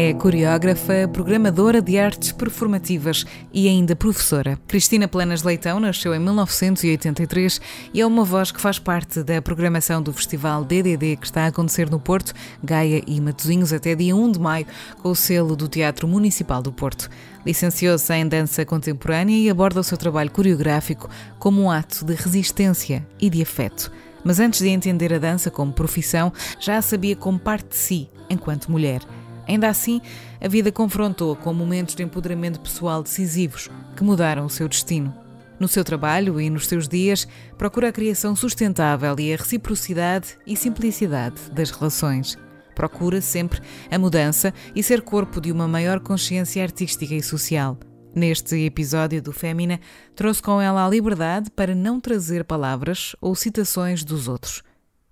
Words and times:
É 0.00 0.14
coreógrafa, 0.14 1.08
programadora 1.12 1.82
de 1.82 1.98
artes 1.98 2.30
performativas 2.30 3.26
e 3.52 3.66
ainda 3.66 3.96
professora. 3.96 4.56
Cristina 4.68 5.08
Planas 5.08 5.42
Leitão 5.42 5.80
nasceu 5.80 6.14
em 6.14 6.20
1983 6.20 7.60
e 7.92 8.00
é 8.00 8.06
uma 8.06 8.22
voz 8.22 8.52
que 8.52 8.60
faz 8.60 8.78
parte 8.78 9.24
da 9.24 9.42
programação 9.42 10.00
do 10.00 10.12
Festival 10.12 10.64
DDD 10.64 11.16
que 11.16 11.26
está 11.26 11.42
a 11.42 11.46
acontecer 11.48 11.90
no 11.90 11.98
Porto, 11.98 12.32
Gaia 12.62 13.02
e 13.08 13.20
Matosinhos 13.20 13.72
até 13.72 13.96
dia 13.96 14.14
1 14.14 14.30
de 14.30 14.38
maio, 14.38 14.66
com 15.02 15.08
o 15.08 15.16
selo 15.16 15.56
do 15.56 15.66
Teatro 15.66 16.06
Municipal 16.06 16.62
do 16.62 16.70
Porto. 16.72 17.10
Licenciou-se 17.44 18.14
em 18.14 18.28
dança 18.28 18.64
contemporânea 18.64 19.36
e 19.36 19.50
aborda 19.50 19.80
o 19.80 19.84
seu 19.84 19.98
trabalho 19.98 20.30
coreográfico 20.30 21.10
como 21.40 21.60
um 21.60 21.72
ato 21.72 22.04
de 22.04 22.14
resistência 22.14 23.04
e 23.20 23.28
de 23.28 23.42
afeto. 23.42 23.90
Mas 24.22 24.38
antes 24.38 24.60
de 24.60 24.68
entender 24.68 25.12
a 25.12 25.18
dança 25.18 25.50
como 25.50 25.72
profissão, 25.72 26.32
já 26.60 26.76
a 26.76 26.82
sabia 26.82 27.16
como 27.16 27.36
parte 27.36 27.70
de 27.70 27.76
si, 27.76 28.08
enquanto 28.30 28.70
mulher. 28.70 29.00
Ainda 29.48 29.68
assim, 29.68 30.02
a 30.40 30.46
vida 30.46 30.70
confrontou 30.70 31.34
com 31.34 31.54
momentos 31.54 31.94
de 31.94 32.02
empoderamento 32.02 32.60
pessoal 32.60 33.02
decisivos 33.02 33.70
que 33.96 34.04
mudaram 34.04 34.44
o 34.44 34.50
seu 34.50 34.68
destino. 34.68 35.14
No 35.58 35.66
seu 35.66 35.82
trabalho 35.82 36.40
e 36.40 36.48
nos 36.50 36.68
seus 36.68 36.86
dias, 36.86 37.26
procura 37.56 37.88
a 37.88 37.92
criação 37.92 38.36
sustentável 38.36 39.16
e 39.18 39.32
a 39.32 39.36
reciprocidade 39.36 40.36
e 40.46 40.54
simplicidade 40.54 41.50
das 41.50 41.70
relações. 41.70 42.38
Procura 42.74 43.20
sempre 43.20 43.60
a 43.90 43.98
mudança 43.98 44.54
e 44.72 44.82
ser 44.84 45.02
corpo 45.02 45.40
de 45.40 45.50
uma 45.50 45.66
maior 45.66 45.98
consciência 45.98 46.62
artística 46.62 47.14
e 47.14 47.22
social. 47.22 47.76
Neste 48.14 48.56
episódio 48.64 49.20
do 49.20 49.32
Fémina, 49.32 49.80
trouxe 50.14 50.40
com 50.40 50.60
ela 50.60 50.86
a 50.86 50.88
liberdade 50.88 51.50
para 51.50 51.74
não 51.74 52.00
trazer 52.00 52.44
palavras 52.44 53.16
ou 53.20 53.34
citações 53.34 54.04
dos 54.04 54.28
outros. 54.28 54.62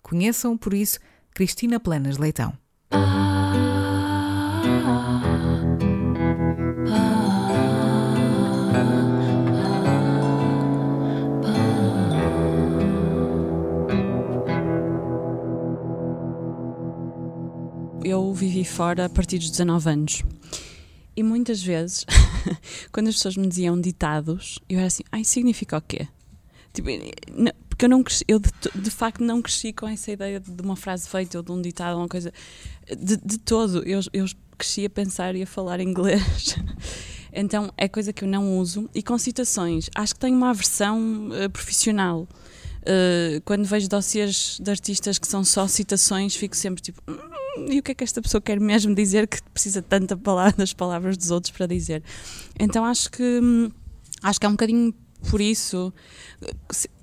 Conheçam, 0.00 0.56
por 0.56 0.74
isso, 0.74 1.00
Cristina 1.34 1.80
Planas 1.80 2.18
Leitão. 2.18 2.52
Eu 18.06 18.32
vivi 18.32 18.64
fora 18.64 19.06
a 19.06 19.08
partir 19.08 19.38
dos 19.38 19.50
19 19.50 19.90
anos. 19.90 20.22
E 21.16 21.22
muitas 21.22 21.62
vezes, 21.62 22.06
quando 22.92 23.08
as 23.08 23.16
pessoas 23.16 23.36
me 23.36 23.48
diziam 23.48 23.80
ditados, 23.80 24.60
eu 24.68 24.78
era 24.78 24.86
assim, 24.86 25.02
ai, 25.10 25.24
significa 25.24 25.76
o 25.76 25.80
quê? 25.80 26.06
Tipo, 26.72 26.88
não, 27.32 27.52
porque 27.68 27.86
eu 27.86 27.88
não 27.88 28.02
cresci, 28.02 28.24
eu 28.28 28.38
de, 28.38 28.50
de, 28.74 28.90
facto 28.90 29.24
não 29.24 29.42
cresci 29.42 29.72
com 29.72 29.88
essa 29.88 30.12
ideia 30.12 30.38
de 30.38 30.62
uma 30.62 30.76
frase 30.76 31.08
feita 31.08 31.38
ou 31.38 31.42
de 31.42 31.50
um 31.50 31.60
ditado, 31.60 31.96
uma 31.96 32.08
coisa. 32.08 32.32
De, 32.86 33.16
de 33.16 33.38
todo, 33.38 33.82
eu, 33.84 34.00
eu 34.12 34.26
cresci 34.56 34.84
a 34.84 34.90
pensar 34.90 35.34
e 35.34 35.42
a 35.42 35.46
falar 35.46 35.80
inglês. 35.80 36.56
então 37.32 37.72
é 37.76 37.88
coisa 37.88 38.12
que 38.12 38.22
eu 38.22 38.28
não 38.28 38.58
uso. 38.58 38.88
E 38.94 39.02
com 39.02 39.18
citações, 39.18 39.90
acho 39.94 40.14
que 40.14 40.20
tenho 40.20 40.36
uma 40.36 40.50
aversão 40.50 41.28
uh, 41.30 41.50
profissional. 41.50 42.28
Uh, 42.82 43.40
quando 43.44 43.64
vejo 43.64 43.88
dossiês 43.88 44.58
de 44.60 44.70
artistas 44.70 45.18
que 45.18 45.26
são 45.26 45.42
só 45.42 45.66
citações, 45.66 46.36
fico 46.36 46.54
sempre 46.54 46.80
tipo. 46.80 47.02
Hum, 47.56 47.66
e 47.70 47.78
o 47.78 47.82
que 47.82 47.92
é 47.92 47.94
que 47.94 48.04
esta 48.04 48.20
pessoa 48.20 48.40
quer 48.40 48.60
mesmo 48.60 48.94
dizer 48.94 49.26
que 49.26 49.42
precisa 49.52 49.82
tanta 49.82 50.16
palavra, 50.16 50.56
das 50.58 50.72
palavras 50.72 51.16
dos 51.16 51.30
outros 51.30 51.52
para 51.52 51.66
dizer? 51.66 52.02
Então 52.58 52.84
acho 52.84 53.10
que. 53.10 53.40
Hum, 53.42 53.70
acho 54.22 54.40
que 54.40 54.46
é 54.46 54.48
um 54.48 54.52
bocadinho 54.52 54.94
por 55.30 55.40
isso. 55.40 55.92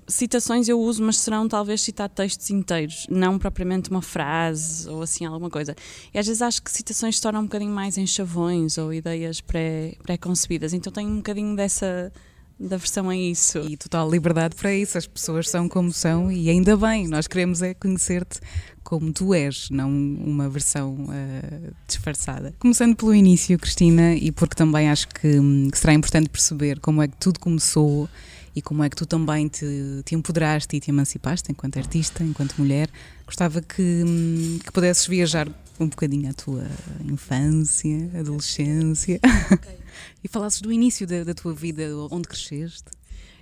Citações 0.06 0.68
eu 0.68 0.78
uso, 0.78 1.02
mas 1.02 1.16
serão 1.18 1.48
talvez 1.48 1.80
citar 1.80 2.10
textos 2.10 2.50
inteiros, 2.50 3.06
não 3.08 3.38
propriamente 3.38 3.90
uma 3.90 4.02
frase 4.02 4.86
ou 4.88 5.00
assim 5.00 5.24
alguma 5.24 5.48
coisa. 5.48 5.74
E 6.12 6.18
às 6.18 6.26
vezes 6.26 6.42
acho 6.42 6.62
que 6.62 6.70
citações 6.70 7.16
se 7.16 7.22
tornam 7.22 7.40
um 7.40 7.44
bocadinho 7.44 7.72
mais 7.72 7.96
em 7.96 8.06
chavões 8.06 8.76
ou 8.76 8.92
ideias 8.92 9.40
pré-concebidas. 9.40 10.72
Pré 10.72 10.76
então 10.76 10.92
tenho 10.92 11.08
um 11.08 11.16
bocadinho 11.16 11.56
dessa 11.56 12.12
da 12.58 12.76
versão 12.76 13.08
a 13.10 13.16
isso. 13.16 13.58
E 13.58 13.76
total 13.76 14.10
liberdade 14.10 14.54
para 14.54 14.72
isso, 14.74 14.96
as 14.96 15.06
pessoas 15.06 15.48
são 15.48 15.68
como 15.68 15.92
são 15.92 16.30
e 16.30 16.48
ainda 16.48 16.76
bem, 16.76 17.08
nós 17.08 17.26
queremos 17.26 17.62
é 17.62 17.74
conhecer-te 17.74 18.40
como 18.84 19.12
tu 19.12 19.32
és, 19.32 19.70
não 19.70 19.90
uma 19.90 20.48
versão 20.48 20.94
uh, 20.94 21.74
disfarçada. 21.88 22.54
Começando 22.58 22.94
pelo 22.94 23.14
início, 23.14 23.58
Cristina, 23.58 24.14
e 24.14 24.30
porque 24.30 24.54
também 24.54 24.90
acho 24.90 25.08
que, 25.08 25.38
hum, 25.38 25.68
que, 25.72 25.78
será 25.78 25.94
importante 25.94 26.28
perceber 26.28 26.78
como 26.78 27.02
é 27.02 27.08
que 27.08 27.16
tudo 27.16 27.40
começou 27.40 28.08
e 28.54 28.60
como 28.62 28.84
é 28.84 28.90
que 28.90 28.94
tu 28.94 29.06
também 29.06 29.48
te, 29.48 29.66
te 30.04 30.14
empoderaste 30.14 30.76
e 30.76 30.80
te 30.80 30.90
emancipaste 30.90 31.50
enquanto 31.50 31.78
artista, 31.78 32.22
enquanto 32.22 32.54
mulher. 32.58 32.88
Gostava 33.26 33.62
que, 33.62 33.82
hum, 34.06 34.58
que 34.62 34.70
pudesses 34.70 35.06
viajar 35.06 35.48
um 35.80 35.88
bocadinho 35.88 36.30
a 36.30 36.34
tua 36.34 36.64
infância, 37.04 38.10
adolescência 38.16 39.18
okay. 39.50 39.76
e 40.22 40.28
falasses 40.28 40.60
do 40.60 40.70
início 40.70 41.06
da, 41.06 41.24
da, 41.24 41.34
tua 41.34 41.54
vida, 41.54 41.84
onde 42.10 42.28
cresceste. 42.28 42.84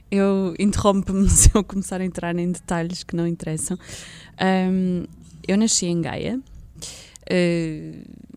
Eu 0.09 0.55
interrompo-me 0.59 1.29
se 1.31 1.51
eu 1.53 1.65
começar 1.65 2.01
a 2.01 2.05
entrar 2.05 2.37
em 2.39 2.53
detalhes 2.53 3.03
que 3.03 3.17
não 3.17 3.27
interessam. 3.27 3.77
Um, 4.41 5.05
eu 5.47 5.57
nasci 5.57 5.87
em 5.87 6.01
Gaia. 6.01 6.41
Uh, 7.31 8.33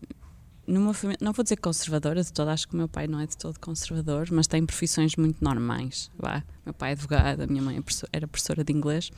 numa 0.66 0.92
família, 0.92 1.18
não 1.22 1.32
vou 1.32 1.42
dizer 1.42 1.56
conservadora 1.56 2.22
de 2.22 2.32
todo, 2.32 2.48
acho 2.48 2.66
que 2.66 2.74
o 2.74 2.76
meu 2.76 2.88
pai 2.88 3.06
não 3.06 3.20
é 3.20 3.26
de 3.26 3.36
todo 3.36 3.58
conservador, 3.60 4.28
mas 4.32 4.46
tem 4.46 4.66
profissões 4.66 5.14
muito 5.14 5.42
normais. 5.42 6.10
Vá. 6.18 6.42
Meu 6.64 6.74
pai 6.74 6.90
é 6.90 6.92
advogado, 6.92 7.42
a 7.42 7.46
minha 7.46 7.62
mãe 7.62 7.78
é 7.78 7.82
era 8.12 8.26
professora 8.26 8.64
de 8.64 8.72
inglês. 8.72 9.10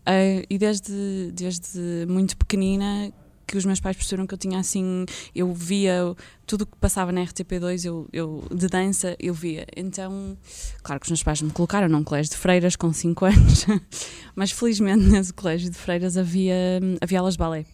Uh, 0.00 0.44
e 0.50 0.58
desde, 0.58 1.30
desde 1.32 2.06
muito 2.08 2.36
pequenina 2.36 3.12
que 3.46 3.56
os 3.56 3.64
meus 3.64 3.80
pais 3.80 3.96
perceberam 3.96 4.26
que 4.26 4.34
eu 4.34 4.38
tinha 4.38 4.58
assim, 4.58 5.04
eu 5.34 5.52
via 5.52 6.14
tudo 6.46 6.62
o 6.62 6.66
que 6.66 6.76
passava 6.76 7.12
na 7.12 7.22
RTP2 7.22 7.84
eu, 7.84 8.08
eu, 8.12 8.44
de 8.54 8.66
dança, 8.66 9.16
eu 9.18 9.34
via. 9.34 9.66
Então, 9.76 10.36
claro 10.82 11.00
que 11.00 11.06
os 11.06 11.10
meus 11.10 11.22
pais 11.22 11.42
me 11.42 11.50
colocaram 11.50 11.88
num 11.88 12.04
colégio 12.04 12.32
de 12.32 12.38
freiras 12.38 12.76
com 12.76 12.92
5 12.92 13.24
anos, 13.26 13.66
mas 14.34 14.50
felizmente 14.50 15.04
nesse 15.04 15.32
colégio 15.32 15.70
de 15.70 15.76
freiras 15.76 16.16
havia, 16.16 16.80
havia 17.00 17.18
aulas 17.18 17.34
de 17.34 17.38
balé. 17.38 17.64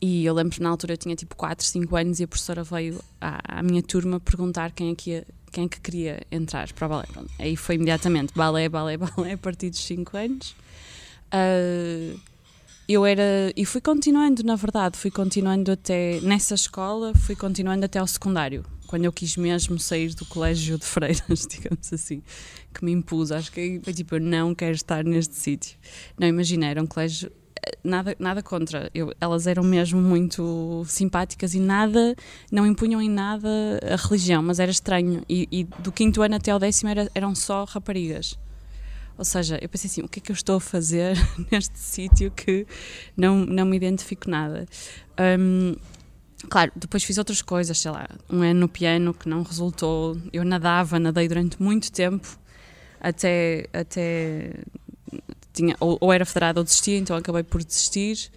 E 0.00 0.24
eu 0.24 0.34
lembro 0.34 0.52
que 0.52 0.60
na 0.60 0.68
altura 0.68 0.94
eu 0.94 0.98
tinha 0.98 1.14
tipo 1.14 1.36
4, 1.36 1.64
5 1.64 1.96
anos 1.96 2.18
e 2.18 2.24
a 2.24 2.28
professora 2.28 2.64
veio 2.64 3.00
à, 3.20 3.60
à 3.60 3.62
minha 3.62 3.80
turma 3.80 4.18
perguntar 4.18 4.72
quem 4.72 4.90
é 4.90 4.94
que 4.96 5.10
ia, 5.10 5.26
quem 5.52 5.66
é 5.66 5.68
que 5.68 5.80
queria 5.80 6.26
entrar 6.28 6.72
para 6.72 6.86
o 6.86 6.88
balé. 6.88 7.06
Aí 7.38 7.56
foi 7.56 7.76
imediatamente 7.76 8.32
balé, 8.34 8.68
balé, 8.68 8.96
balé 8.98 9.34
a 9.34 9.38
partir 9.38 9.70
dos 9.70 9.84
5 9.84 10.16
anos. 10.16 10.56
Uh, 11.32 12.18
eu 12.92 13.06
era 13.06 13.52
e 13.56 13.64
fui 13.64 13.80
continuando 13.80 14.42
na 14.42 14.56
verdade 14.56 14.96
fui 14.96 15.10
continuando 15.10 15.72
até 15.72 16.20
nessa 16.20 16.54
escola 16.54 17.14
fui 17.14 17.36
continuando 17.36 17.84
até 17.84 17.98
ao 17.98 18.06
secundário 18.06 18.64
quando 18.86 19.04
eu 19.04 19.12
quis 19.12 19.36
mesmo 19.36 19.78
sair 19.78 20.14
do 20.14 20.24
colégio 20.26 20.78
de 20.78 20.84
freiras 20.84 21.46
digamos 21.48 21.92
assim 21.92 22.22
que 22.72 22.84
me 22.84 22.92
impus 22.92 23.32
acho 23.32 23.50
que 23.52 23.80
foi 23.82 23.92
tipo 23.92 24.16
eu 24.16 24.20
não 24.20 24.54
quero 24.54 24.74
estar 24.74 25.04
neste 25.04 25.34
sítio 25.34 25.78
não 26.18 26.26
imagina 26.26 26.66
era 26.66 26.82
um 26.82 26.86
colégio 26.86 27.30
nada, 27.84 28.16
nada 28.18 28.42
contra. 28.42 28.90
Eu, 28.94 29.14
elas 29.20 29.46
eram 29.46 29.62
mesmo 29.62 30.00
muito 30.00 30.84
simpáticas 30.86 31.54
e 31.54 31.60
nada, 31.60 32.14
não 32.50 32.66
impunham 32.66 33.00
em 33.00 33.08
nada 33.08 33.48
a 33.82 33.96
religião, 33.96 34.42
mas 34.42 34.58
era 34.58 34.70
estranho. 34.70 35.22
E, 35.28 35.48
e 35.50 35.64
do 35.64 35.92
quinto 35.92 36.22
ano 36.22 36.36
até 36.36 36.50
ao 36.50 36.58
décimo 36.58 36.90
era, 36.90 37.10
eram 37.14 37.34
só 37.34 37.64
raparigas. 37.64 38.38
Ou 39.16 39.24
seja, 39.24 39.58
eu 39.60 39.68
pensei 39.68 39.88
assim: 39.88 40.02
o 40.02 40.08
que 40.08 40.18
é 40.18 40.22
que 40.22 40.32
eu 40.32 40.34
estou 40.34 40.56
a 40.56 40.60
fazer 40.60 41.16
neste 41.50 41.78
sítio 41.78 42.30
que 42.30 42.66
não, 43.16 43.44
não 43.44 43.64
me 43.64 43.76
identifico 43.76 44.28
nada? 44.28 44.66
Um, 45.38 45.76
claro, 46.48 46.72
depois 46.74 47.04
fiz 47.04 47.18
outras 47.18 47.42
coisas, 47.42 47.78
sei 47.78 47.90
lá, 47.90 48.08
um 48.30 48.42
ano 48.42 48.60
no 48.60 48.68
piano 48.68 49.14
que 49.14 49.28
não 49.28 49.42
resultou. 49.42 50.16
Eu 50.32 50.44
nadava, 50.44 50.98
nadei 50.98 51.28
durante 51.28 51.60
muito 51.62 51.90
tempo, 51.92 52.38
até, 53.00 53.66
até 53.72 54.54
tinha, 55.52 55.76
ou, 55.78 55.98
ou 56.00 56.12
era 56.12 56.24
federada 56.24 56.60
ou 56.60 56.64
desistia, 56.64 56.96
então 56.96 57.16
acabei 57.16 57.42
por 57.42 57.62
desistir. 57.62 58.30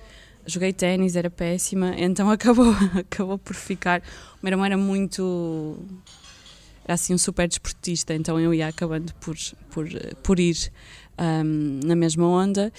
Joguei 0.48 0.72
ténis, 0.72 1.16
era 1.16 1.30
péssima, 1.30 1.96
então 1.98 2.30
acabou, 2.32 2.76
acabou 2.98 3.38
por 3.38 3.56
ficar. 3.56 4.02
O 4.02 4.40
meu 4.44 4.52
irmão 4.52 4.66
era 4.66 4.78
muito. 4.78 5.78
Era 6.86 6.94
assim 6.94 7.14
um 7.14 7.18
super 7.18 7.48
desportista, 7.48 8.14
então 8.14 8.40
eu 8.40 8.54
ia 8.54 8.68
acabando 8.68 9.14
por, 9.16 9.36
por, 9.72 9.88
por 10.24 10.40
ir 10.40 10.72
um, 11.20 11.80
na 11.84 11.96
mesma 11.96 12.28
onda. 12.28 12.72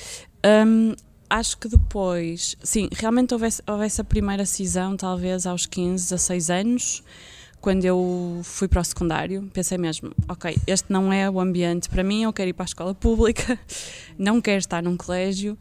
Um, 0.66 0.94
acho 1.28 1.58
que 1.58 1.68
depois, 1.68 2.56
sim, 2.62 2.88
realmente 2.92 3.34
houve, 3.34 3.48
houve 3.66 3.84
essa 3.84 4.04
primeira 4.04 4.46
cisão, 4.46 4.96
talvez 4.96 5.44
aos 5.44 5.66
15, 5.66 6.04
16 6.04 6.50
anos 6.50 7.04
quando 7.66 7.84
eu 7.84 8.42
fui 8.44 8.68
para 8.68 8.80
o 8.80 8.84
secundário, 8.84 9.50
pensei 9.52 9.76
mesmo: 9.76 10.12
ok, 10.28 10.56
este 10.68 10.92
não 10.92 11.12
é 11.12 11.28
o 11.28 11.40
ambiente 11.40 11.88
para 11.88 12.04
mim, 12.04 12.22
eu 12.22 12.32
quero 12.32 12.50
ir 12.50 12.52
para 12.52 12.62
a 12.62 12.66
escola 12.66 12.94
pública, 12.94 13.58
não 14.16 14.40
quero 14.40 14.58
estar 14.58 14.80
num 14.80 14.96
colégio. 14.96 15.58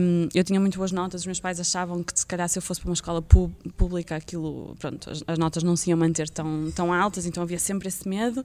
Um, 0.00 0.28
eu 0.34 0.42
tinha 0.42 0.58
muito 0.58 0.76
boas 0.76 0.90
notas, 0.90 1.20
os 1.20 1.26
meus 1.26 1.38
pais 1.38 1.60
achavam 1.60 2.02
que 2.02 2.18
se 2.18 2.26
calhar 2.26 2.48
se 2.48 2.58
eu 2.58 2.62
fosse 2.62 2.80
para 2.80 2.88
uma 2.90 2.94
escola 2.94 3.22
pública, 3.22 4.16
aquilo, 4.16 4.74
pronto, 4.80 5.08
as, 5.08 5.22
as, 5.28 5.38
notas 5.38 5.62
não 5.62 5.76
se 5.76 5.90
iam 5.90 5.96
manter 5.96 6.28
tão, 6.28 6.72
tão 6.72 6.92
altas, 6.92 7.24
então 7.24 7.40
havia 7.40 7.60
sempre 7.60 7.86
esse 7.86 8.08
medo. 8.08 8.44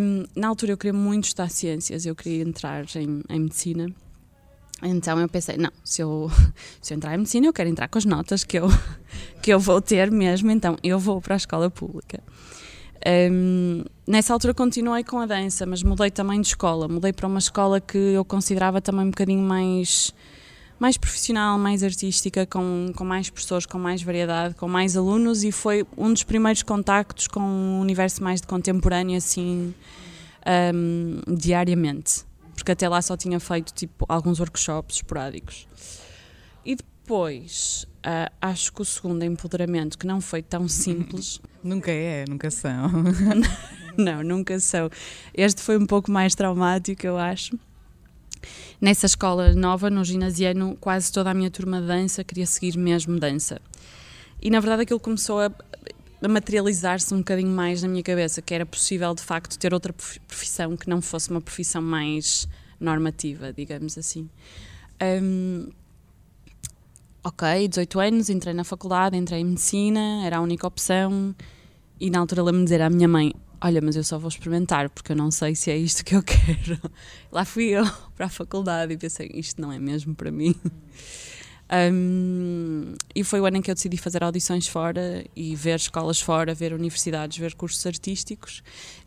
Um, 0.00 0.26
na 0.36 0.46
altura 0.46 0.70
eu 0.70 0.76
queria 0.76 0.92
muito 0.92 1.24
estudar 1.24 1.50
ciências, 1.50 2.06
eu 2.06 2.14
queria 2.14 2.44
entrar 2.44 2.84
em, 2.94 3.20
em 3.28 3.40
medicina. 3.40 3.92
Então 4.82 5.18
eu 5.20 5.28
pensei, 5.28 5.56
não, 5.56 5.70
se 5.84 6.02
eu, 6.02 6.30
se 6.80 6.92
eu 6.92 6.96
entrar 6.96 7.14
em 7.14 7.18
medicina, 7.18 7.46
eu 7.46 7.52
quero 7.52 7.68
entrar 7.68 7.88
com 7.88 7.98
as 7.98 8.04
notas 8.04 8.44
que 8.44 8.58
eu, 8.58 8.68
que 9.42 9.52
eu 9.52 9.58
vou 9.58 9.80
ter 9.80 10.10
mesmo, 10.10 10.50
então 10.50 10.76
eu 10.82 10.98
vou 10.98 11.20
para 11.20 11.34
a 11.34 11.36
escola 11.36 11.70
pública. 11.70 12.20
Um, 13.06 13.82
nessa 14.06 14.32
altura 14.32 14.52
continuei 14.52 15.02
com 15.02 15.18
a 15.18 15.26
dança, 15.26 15.64
mas 15.64 15.82
mudei 15.82 16.10
também 16.10 16.40
de 16.40 16.48
escola. 16.48 16.86
Mudei 16.86 17.12
para 17.12 17.26
uma 17.26 17.38
escola 17.38 17.80
que 17.80 17.96
eu 17.96 18.24
considerava 18.24 18.80
também 18.80 19.06
um 19.06 19.10
bocadinho 19.10 19.42
mais, 19.42 20.14
mais 20.78 20.98
profissional, 20.98 21.58
mais 21.58 21.82
artística, 21.82 22.44
com, 22.46 22.92
com 22.94 23.04
mais 23.04 23.30
professores, 23.30 23.64
com 23.64 23.78
mais 23.78 24.02
variedade, 24.02 24.54
com 24.54 24.68
mais 24.68 24.96
alunos, 24.96 25.44
e 25.44 25.52
foi 25.52 25.86
um 25.96 26.12
dos 26.12 26.24
primeiros 26.24 26.62
contactos 26.62 27.26
com 27.26 27.40
um 27.40 27.80
universo 27.80 28.22
mais 28.22 28.40
de 28.42 28.46
contemporâneo, 28.46 29.16
assim, 29.16 29.74
um, 30.74 31.34
diariamente 31.34 32.29
porque 32.60 32.72
até 32.72 32.86
lá 32.88 33.00
só 33.00 33.16
tinha 33.16 33.40
feito 33.40 33.72
tipo 33.72 34.04
alguns 34.06 34.38
workshops 34.38 34.96
esporádicos. 34.96 35.66
E 36.62 36.76
depois, 36.76 37.86
uh, 38.06 38.30
acho 38.38 38.70
que 38.70 38.82
o 38.82 38.84
segundo 38.84 39.24
empoderamento, 39.24 39.96
que 39.96 40.06
não 40.06 40.20
foi 40.20 40.42
tão 40.42 40.68
simples. 40.68 41.40
nunca 41.64 41.90
é, 41.90 42.26
nunca 42.28 42.50
são. 42.50 42.90
não, 43.96 44.22
nunca 44.22 44.60
são. 44.60 44.90
Este 45.32 45.62
foi 45.62 45.78
um 45.78 45.86
pouco 45.86 46.10
mais 46.10 46.34
traumático, 46.34 47.06
eu 47.06 47.16
acho. 47.16 47.58
Nessa 48.78 49.06
escola 49.06 49.54
nova, 49.54 49.88
no 49.88 50.04
ginasiano, 50.04 50.76
quase 50.78 51.10
toda 51.10 51.30
a 51.30 51.34
minha 51.34 51.50
turma 51.50 51.80
de 51.80 51.86
dança 51.86 52.22
queria 52.22 52.46
seguir 52.46 52.76
mesmo 52.76 53.18
dança. 53.18 53.58
E 54.42 54.50
na 54.50 54.60
verdade 54.60 54.82
aquilo 54.82 55.00
começou 55.00 55.40
a 55.40 55.50
a 56.22 56.28
materializar-se 56.28 57.12
um 57.14 57.18
bocadinho 57.18 57.50
mais 57.50 57.82
na 57.82 57.88
minha 57.88 58.02
cabeça, 58.02 58.42
que 58.42 58.52
era 58.52 58.66
possível 58.66 59.14
de 59.14 59.22
facto 59.22 59.58
ter 59.58 59.72
outra 59.72 59.92
profissão 59.92 60.76
que 60.76 60.88
não 60.88 61.00
fosse 61.00 61.30
uma 61.30 61.40
profissão 61.40 61.80
mais 61.80 62.48
normativa, 62.78 63.52
digamos 63.52 63.96
assim. 63.96 64.28
Um, 65.02 65.68
ok, 67.24 67.68
18 67.68 68.00
anos, 68.00 68.28
entrei 68.28 68.54
na 68.54 68.64
faculdade, 68.64 69.16
entrei 69.16 69.40
em 69.40 69.44
medicina, 69.44 70.22
era 70.24 70.38
a 70.38 70.40
única 70.40 70.66
opção, 70.66 71.34
e 71.98 72.10
na 72.10 72.18
altura 72.18 72.42
lembro-me 72.42 72.64
dizer 72.64 72.82
à 72.82 72.90
minha 72.90 73.08
mãe: 73.08 73.32
Olha, 73.62 73.80
mas 73.82 73.94
eu 73.94 74.02
só 74.02 74.18
vou 74.18 74.28
experimentar 74.28 74.88
porque 74.88 75.12
eu 75.12 75.16
não 75.16 75.30
sei 75.30 75.54
se 75.54 75.70
é 75.70 75.76
isto 75.76 76.02
que 76.04 76.16
eu 76.16 76.22
quero. 76.24 76.80
Lá 77.30 77.44
fui 77.44 77.64
eu 77.64 77.84
para 78.16 78.26
a 78.26 78.30
faculdade 78.30 78.94
e 78.94 78.96
pensei: 78.96 79.30
Isto 79.34 79.60
não 79.60 79.70
é 79.70 79.78
mesmo 79.78 80.14
para 80.14 80.30
mim. 80.30 80.54
Um, 81.72 82.94
e 83.14 83.22
foi 83.22 83.40
o 83.40 83.46
ano 83.46 83.58
em 83.58 83.62
que 83.62 83.70
eu 83.70 83.74
decidi 83.74 83.96
fazer 83.96 84.24
audições 84.24 84.66
fora 84.66 85.24
e 85.36 85.54
ver 85.54 85.76
escolas 85.76 86.20
fora, 86.20 86.52
ver 86.52 86.72
universidades, 86.72 87.38
ver 87.38 87.54
cursos 87.54 87.84
artísticos. 87.86 88.62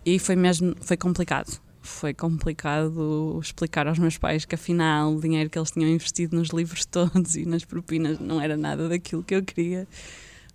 E 0.06 0.18
foi 0.18 0.36
mesmo, 0.36 0.74
foi 0.81 0.95
complicado. 0.95 1.62
Foi 1.81 2.13
complicado 2.13 3.38
explicar 3.42 3.88
aos 3.88 4.00
meus 4.00 4.18
pais 4.18 4.45
que 4.45 4.56
afinal 4.56 5.13
o 5.13 5.19
dinheiro 5.19 5.50
que 5.50 5.60
eles 5.60 5.71
tinham 5.71 5.89
investido 5.89 6.38
nos 6.38 6.50
livros 6.50 6.86
todos 6.86 7.36
e 7.38 7.45
nas 7.45 7.65
propinas 7.65 8.19
não 8.19 8.39
era 8.39 8.56
nada 8.56 8.88
daquilo 8.88 9.24
que 9.24 9.36
eu 9.36 9.44
queria. 9.44 9.86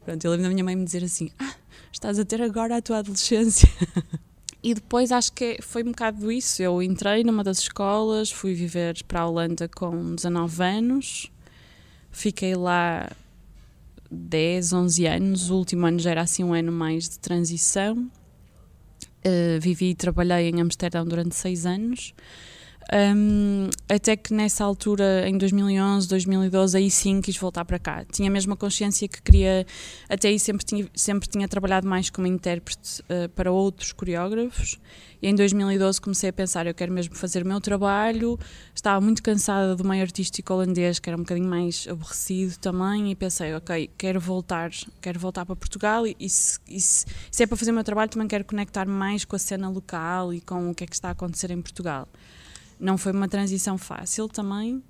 Pronto, 0.02 0.24
eu 0.24 0.30
lembro 0.30 0.44
da 0.44 0.50
minha 0.50 0.64
mãe 0.64 0.74
me 0.74 0.86
dizer 0.86 1.04
assim: 1.04 1.30
ah, 1.38 1.54
estás 1.92 2.18
a 2.18 2.24
ter 2.24 2.40
agora 2.40 2.78
a 2.78 2.82
tua 2.82 2.98
adolescência. 2.98 3.68
E 4.60 4.74
depois 4.74 5.12
acho 5.12 5.32
que 5.32 5.58
foi 5.62 5.82
um 5.82 5.92
bocado 5.92 6.32
isso. 6.32 6.60
Eu 6.60 6.82
entrei 6.82 7.22
numa 7.22 7.44
das 7.44 7.60
escolas, 7.60 8.30
fui 8.30 8.54
viver 8.54 9.02
para 9.04 9.20
a 9.20 9.26
Holanda 9.28 9.68
com 9.68 10.16
19 10.16 10.62
anos, 10.62 11.30
Fiquei 12.10 12.54
lá 12.54 13.10
10, 14.10 14.72
11 14.72 15.06
anos. 15.06 15.50
O 15.50 15.56
último 15.56 15.86
ano 15.86 15.98
já 15.98 16.10
era 16.10 16.22
assim 16.22 16.44
um 16.44 16.52
ano 16.52 16.72
mais 16.72 17.08
de 17.08 17.18
transição. 17.18 18.10
Uh, 19.26 19.60
vivi 19.60 19.90
e 19.90 19.94
trabalhei 19.94 20.48
em 20.48 20.60
Amsterdão 20.60 21.04
durante 21.04 21.34
seis 21.34 21.66
anos. 21.66 22.14
Um, 22.90 23.68
até 23.86 24.16
que 24.16 24.32
nessa 24.32 24.64
altura, 24.64 25.28
em 25.28 25.36
2011, 25.36 26.08
2012, 26.08 26.78
aí 26.78 26.90
sim 26.90 27.20
quis 27.20 27.36
voltar 27.36 27.64
para 27.66 27.78
cá. 27.78 28.04
Tinha 28.10 28.30
a 28.32 28.56
consciência 28.56 29.06
que 29.06 29.20
queria, 29.20 29.66
até 30.08 30.28
aí 30.28 30.38
sempre 30.38 30.64
tinha, 30.64 30.88
sempre 30.94 31.28
tinha 31.28 31.46
trabalhado 31.46 31.86
mais 31.86 32.08
como 32.08 32.26
intérprete 32.26 33.02
uh, 33.02 33.28
para 33.30 33.52
outros 33.52 33.92
coreógrafos. 33.92 34.78
E 35.20 35.28
em 35.28 35.34
2012 35.34 36.00
comecei 36.00 36.30
a 36.30 36.32
pensar: 36.32 36.66
eu 36.66 36.74
quero 36.74 36.90
mesmo 36.90 37.14
fazer 37.14 37.42
o 37.42 37.46
meu 37.46 37.60
trabalho. 37.60 38.38
Estava 38.74 39.00
muito 39.02 39.22
cansada 39.22 39.76
do 39.76 39.84
meio 39.84 40.02
artístico 40.02 40.54
holandês, 40.54 40.98
que 40.98 41.10
era 41.10 41.16
um 41.16 41.20
bocadinho 41.20 41.48
mais 41.48 41.86
aborrecido 41.90 42.56
também. 42.58 43.10
E 43.10 43.14
pensei: 43.14 43.52
ok, 43.54 43.90
quero 43.98 44.18
voltar, 44.18 44.70
quero 45.02 45.20
voltar 45.20 45.44
para 45.44 45.56
Portugal. 45.56 46.06
E, 46.06 46.16
e, 46.18 46.30
se, 46.30 46.58
e 46.66 46.80
se, 46.80 47.04
se 47.30 47.42
é 47.42 47.46
para 47.46 47.56
fazer 47.56 47.70
o 47.70 47.74
meu 47.74 47.84
trabalho, 47.84 48.08
também 48.08 48.28
quero 48.28 48.44
conectar 48.44 48.86
mais 48.86 49.26
com 49.26 49.36
a 49.36 49.38
cena 49.38 49.68
local 49.68 50.32
e 50.32 50.40
com 50.40 50.70
o 50.70 50.74
que 50.74 50.84
é 50.84 50.86
que 50.86 50.94
está 50.94 51.08
a 51.08 51.12
acontecer 51.12 51.50
em 51.50 51.60
Portugal. 51.60 52.08
Não 52.78 52.96
foi 52.96 53.12
uma 53.12 53.28
transição 53.28 53.76
fácil 53.76 54.28
também, 54.28 54.82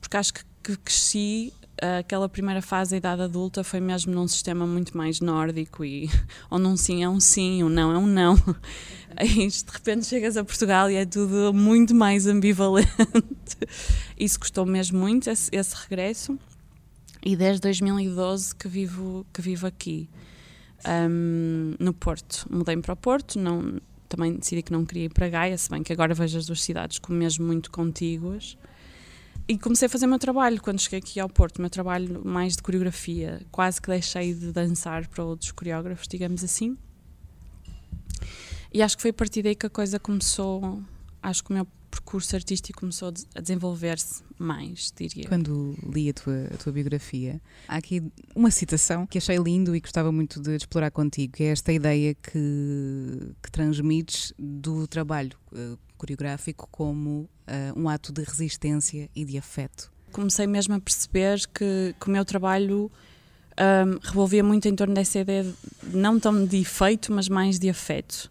porque 0.00 0.16
acho 0.16 0.34
que, 0.34 0.44
que 0.62 0.76
cresci 0.76 1.52
aquela 1.98 2.28
primeira 2.28 2.60
fase 2.60 2.90
da 2.92 2.96
idade 2.96 3.22
adulta 3.22 3.64
foi 3.64 3.80
mesmo 3.80 4.12
num 4.12 4.28
sistema 4.28 4.66
muito 4.66 4.96
mais 4.96 5.20
nórdico 5.20 5.84
e 5.84 6.10
onde 6.50 6.66
um 6.66 6.76
sim 6.76 7.02
é 7.02 7.08
um 7.08 7.18
sim, 7.18 7.64
um 7.64 7.68
não 7.68 7.92
é 7.92 7.98
um 7.98 8.06
não. 8.06 8.36
Aí 9.16 9.48
de 9.48 9.64
repente 9.72 10.06
chegas 10.06 10.36
a 10.36 10.44
Portugal 10.44 10.90
e 10.90 10.94
é 10.94 11.04
tudo 11.04 11.52
muito 11.52 11.94
mais 11.94 12.26
ambivalente. 12.26 12.90
Isso 14.16 14.38
custou 14.38 14.66
mesmo 14.66 14.98
muito 14.98 15.30
esse, 15.30 15.50
esse 15.52 15.74
regresso 15.74 16.38
e 17.24 17.34
desde 17.36 17.62
2012 17.62 18.54
que 18.54 18.68
vivo 18.68 19.26
que 19.32 19.42
vivo 19.42 19.66
aqui 19.66 20.08
um, 20.86 21.74
no 21.78 21.92
Porto. 21.92 22.46
Mudei-me 22.50 22.82
para 22.82 22.92
o 22.92 22.96
Porto, 22.96 23.38
não 23.38 23.80
também 24.10 24.34
decidi 24.34 24.60
que 24.62 24.72
não 24.72 24.84
queria 24.84 25.04
ir 25.04 25.08
para 25.08 25.28
Gaia, 25.28 25.56
se 25.56 25.70
bem 25.70 25.82
que 25.82 25.92
agora 25.92 26.12
vejo 26.12 26.36
as 26.36 26.44
duas 26.44 26.60
cidades 26.60 26.98
como 26.98 27.16
mesmo 27.16 27.46
muito 27.46 27.70
contíguas. 27.70 28.58
E 29.48 29.56
comecei 29.56 29.86
a 29.86 29.88
fazer 29.88 30.06
o 30.06 30.08
meu 30.08 30.18
trabalho 30.18 30.60
quando 30.60 30.80
cheguei 30.80 30.98
aqui 30.98 31.18
ao 31.18 31.28
Porto, 31.28 31.58
o 31.58 31.60
meu 31.60 31.70
trabalho 31.70 32.20
mais 32.24 32.56
de 32.56 32.62
coreografia. 32.62 33.40
Quase 33.50 33.80
que 33.80 33.88
deixei 33.88 34.34
de 34.34 34.52
dançar 34.52 35.06
para 35.08 35.24
outros 35.24 35.52
coreógrafos, 35.52 36.06
digamos 36.08 36.44
assim. 36.44 36.76
E 38.72 38.82
acho 38.82 38.96
que 38.96 39.02
foi 39.02 39.10
a 39.10 39.14
partir 39.14 39.42
daí 39.42 39.54
que 39.54 39.66
a 39.66 39.70
coisa 39.70 39.98
começou. 39.98 40.82
Acho 41.22 41.42
que 41.42 41.50
o 41.50 41.54
meu 41.54 41.66
percurso 41.90 42.36
artístico 42.36 42.80
começou 42.80 43.12
a 43.34 43.40
desenvolver-se 43.40 44.22
mais, 44.38 44.92
diria. 44.96 45.26
Quando 45.28 45.76
li 45.82 46.08
a 46.08 46.14
tua, 46.14 46.48
a 46.52 46.56
tua 46.56 46.72
biografia, 46.72 47.40
há 47.68 47.76
aqui 47.76 48.02
uma 48.34 48.50
citação 48.50 49.06
que 49.06 49.18
achei 49.18 49.36
lindo 49.36 49.74
e 49.74 49.80
gostava 49.80 50.10
muito 50.10 50.40
de 50.40 50.56
explorar 50.56 50.90
contigo, 50.90 51.34
que 51.34 51.44
é 51.44 51.48
esta 51.48 51.72
ideia 51.72 52.14
que, 52.14 53.34
que 53.42 53.50
transmites 53.50 54.32
do 54.38 54.86
trabalho 54.86 55.36
uh, 55.52 55.78
coreográfico 55.98 56.68
como 56.70 57.20
uh, 57.20 57.28
um 57.78 57.88
ato 57.88 58.12
de 58.12 58.22
resistência 58.22 59.10
e 59.14 59.24
de 59.24 59.36
afeto. 59.36 59.92
Comecei 60.12 60.46
mesmo 60.46 60.74
a 60.74 60.80
perceber 60.80 61.40
que, 61.52 61.94
que 62.00 62.08
o 62.08 62.10
meu 62.10 62.24
trabalho 62.24 62.90
um, 63.60 63.98
revolvia 64.02 64.42
muito 64.42 64.66
em 64.66 64.74
torno 64.74 64.94
dessa 64.94 65.18
ideia, 65.18 65.44
de, 65.44 65.54
não 65.96 66.18
tão 66.18 66.44
de 66.44 66.56
efeito, 66.58 67.12
mas 67.12 67.28
mais 67.28 67.58
de 67.58 67.68
afeto. 67.68 68.30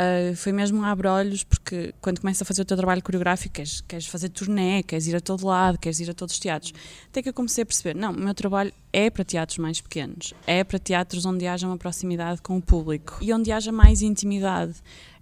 Uh, 0.00 0.34
foi 0.34 0.50
mesmo 0.50 0.80
um 0.80 0.84
abre-olhos, 0.84 1.44
porque 1.44 1.92
quando 2.00 2.20
começas 2.20 2.40
a 2.40 2.44
fazer 2.46 2.62
o 2.62 2.64
teu 2.64 2.74
trabalho 2.74 3.02
coreográfico, 3.02 3.52
queres, 3.52 3.82
queres 3.82 4.06
fazer 4.06 4.30
turnê, 4.30 4.82
queres 4.82 5.06
ir 5.06 5.14
a 5.14 5.20
todo 5.20 5.46
lado, 5.46 5.76
queres 5.76 6.00
ir 6.00 6.08
a 6.08 6.14
todos 6.14 6.34
os 6.34 6.40
teatros. 6.40 6.72
Até 7.08 7.22
que 7.22 7.28
eu 7.28 7.34
comecei 7.34 7.62
a 7.62 7.66
perceber: 7.66 7.94
não, 7.94 8.12
o 8.12 8.18
meu 8.18 8.32
trabalho 8.32 8.72
é 8.94 9.10
para 9.10 9.22
teatros 9.24 9.58
mais 9.58 9.78
pequenos, 9.78 10.32
é 10.46 10.64
para 10.64 10.78
teatros 10.78 11.26
onde 11.26 11.46
haja 11.46 11.66
uma 11.66 11.76
proximidade 11.76 12.40
com 12.40 12.56
o 12.56 12.62
público 12.62 13.18
e 13.20 13.30
onde 13.34 13.52
haja 13.52 13.70
mais 13.70 14.00
intimidade. 14.00 14.74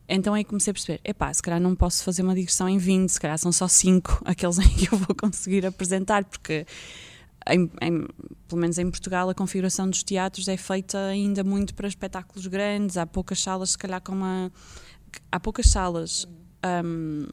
Então 0.09 0.33
aí 0.33 0.45
comecei 0.45 0.71
a 0.71 0.75
perceber: 0.75 1.01
epá, 1.05 1.35
se 1.35 1.43
calhar 1.43 1.59
não 1.59 1.75
posso 1.75 2.05
fazer 2.05 2.23
uma 2.23 2.35
digressão 2.35 2.69
em 2.69 2.79
20, 2.79 3.09
se 3.09 3.21
calhar 3.21 3.37
são 3.37 3.51
só 3.51 3.67
5 3.67 4.23
aqueles 4.25 4.61
em 4.61 4.69
que 4.69 4.95
eu 4.95 4.99
vou 4.99 5.17
conseguir 5.17 5.67
apresentar, 5.67 6.25
porque 6.25 6.65
em, 7.49 7.71
em, 7.81 8.07
pelo 8.47 8.61
menos 8.61 8.79
em 8.79 8.91
Portugal, 8.91 9.29
a 9.29 9.35
configuração 9.35 9.89
dos 9.89 10.03
teatros 10.03 10.49
é 10.49 10.57
feita 10.57 10.99
ainda 10.99 11.43
muito 11.43 11.75
para 11.75 11.89
espetáculos 11.89 12.47
grandes. 12.47 12.97
Há 12.97 13.07
poucas 13.07 13.41
salas, 13.41 13.71
se 13.71 13.79
calhar, 13.79 14.01
com 14.01 14.13
uma. 14.13 14.53
Há 15.33 15.41
poucas 15.41 15.69
salas 15.69 16.27
um, 16.85 17.27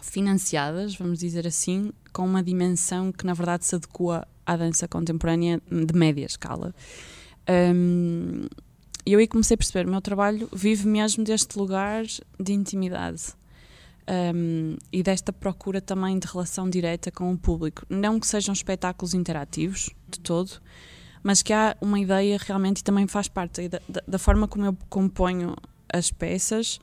financiadas, 0.00 0.94
vamos 0.94 1.18
dizer 1.18 1.46
assim, 1.46 1.92
com 2.12 2.24
uma 2.24 2.42
dimensão 2.42 3.10
que, 3.12 3.26
na 3.26 3.34
verdade, 3.34 3.64
se 3.64 3.74
adequa 3.74 4.26
à 4.46 4.56
dança 4.56 4.86
contemporânea 4.86 5.60
de 5.70 5.94
média 5.94 6.24
escala. 6.24 6.74
Um, 7.48 8.46
e 9.04 9.12
eu 9.12 9.18
aí 9.18 9.26
comecei 9.26 9.54
a 9.54 9.58
perceber: 9.58 9.86
o 9.86 9.90
meu 9.90 10.00
trabalho 10.00 10.48
vive 10.52 10.86
mesmo 10.86 11.24
deste 11.24 11.58
lugar 11.58 12.04
de 12.04 12.52
intimidade 12.52 13.37
um, 14.08 14.76
e 14.92 15.02
desta 15.02 15.32
procura 15.32 15.80
também 15.80 16.18
de 16.18 16.26
relação 16.26 16.68
direta 16.68 17.10
com 17.10 17.32
o 17.32 17.38
público. 17.38 17.84
Não 17.88 18.18
que 18.18 18.26
sejam 18.26 18.52
espetáculos 18.52 19.14
interativos, 19.14 19.90
de 20.08 20.20
todo, 20.20 20.60
mas 21.22 21.42
que 21.42 21.52
há 21.52 21.76
uma 21.80 22.00
ideia 22.00 22.38
realmente, 22.40 22.78
e 22.78 22.84
também 22.84 23.06
faz 23.06 23.28
parte 23.28 23.68
da, 23.68 23.80
da, 24.06 24.18
forma 24.18 24.48
como 24.48 24.64
eu 24.64 24.76
componho 24.88 25.54
as 25.92 26.10
peças, 26.10 26.80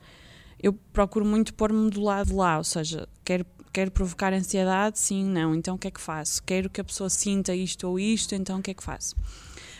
eu 0.62 0.72
procuro 0.72 1.24
muito 1.24 1.52
pôr-me 1.54 1.90
do 1.90 2.00
lado 2.00 2.36
lá, 2.36 2.58
ou 2.58 2.64
seja, 2.64 3.08
quero, 3.24 3.44
quero 3.72 3.90
provocar 3.90 4.32
ansiedade, 4.32 4.98
sim, 4.98 5.24
não, 5.24 5.54
então 5.54 5.74
o 5.74 5.78
que 5.78 5.88
é 5.88 5.90
que 5.90 6.00
faço? 6.00 6.42
Quero 6.44 6.70
que 6.70 6.80
a 6.80 6.84
pessoa 6.84 7.10
sinta 7.10 7.54
isto 7.54 7.88
ou 7.88 7.98
isto, 7.98 8.34
então 8.34 8.60
o 8.60 8.62
que 8.62 8.70
é 8.70 8.74
que 8.74 8.82
faço? 8.82 9.16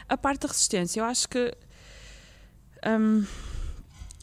A 0.08 0.16
parte 0.16 0.42
da 0.42 0.48
resistência, 0.48 1.00
eu 1.00 1.04
acho 1.04 1.28
que 1.28 1.56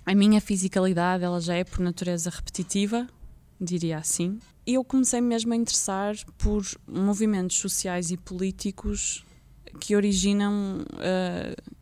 a 0.06 0.14
minha 0.16 0.42
fisicalidade 0.42 1.24
ela 1.24 1.40
já 1.40 1.56
é 1.56 1.64
por 1.64 1.80
natureza 1.80 2.30
repetitiva, 2.30 3.08
diria 3.60 3.98
assim. 3.98 4.40
E 4.66 4.76
eu 4.76 4.84
comecei 4.84 5.22
mesmo 5.22 5.54
a 5.54 5.56
interessar 5.56 6.16
por 6.38 6.64
movimentos 6.88 7.58
sociais 7.58 8.12
e 8.12 8.18
políticos 8.18 9.26
que 9.80 9.96
originam 9.96 10.86
uh, 10.94 11.74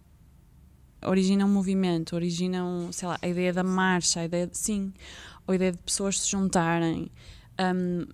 originam 1.04 1.48
movimento, 1.48 2.16
originam, 2.16 2.92
sei 2.92 3.08
lá, 3.08 3.18
a 3.22 3.28
ideia 3.28 3.52
da 3.52 3.64
marcha, 3.64 4.20
a 4.20 4.26
ideia 4.26 4.48
de, 4.48 4.58
sim, 4.58 4.94
a 5.48 5.56
ideia 5.56 5.72
de 5.72 5.80
pessoas 5.80 6.20
se 6.20 6.30
juntarem, 6.30 7.12
um, 7.60 8.06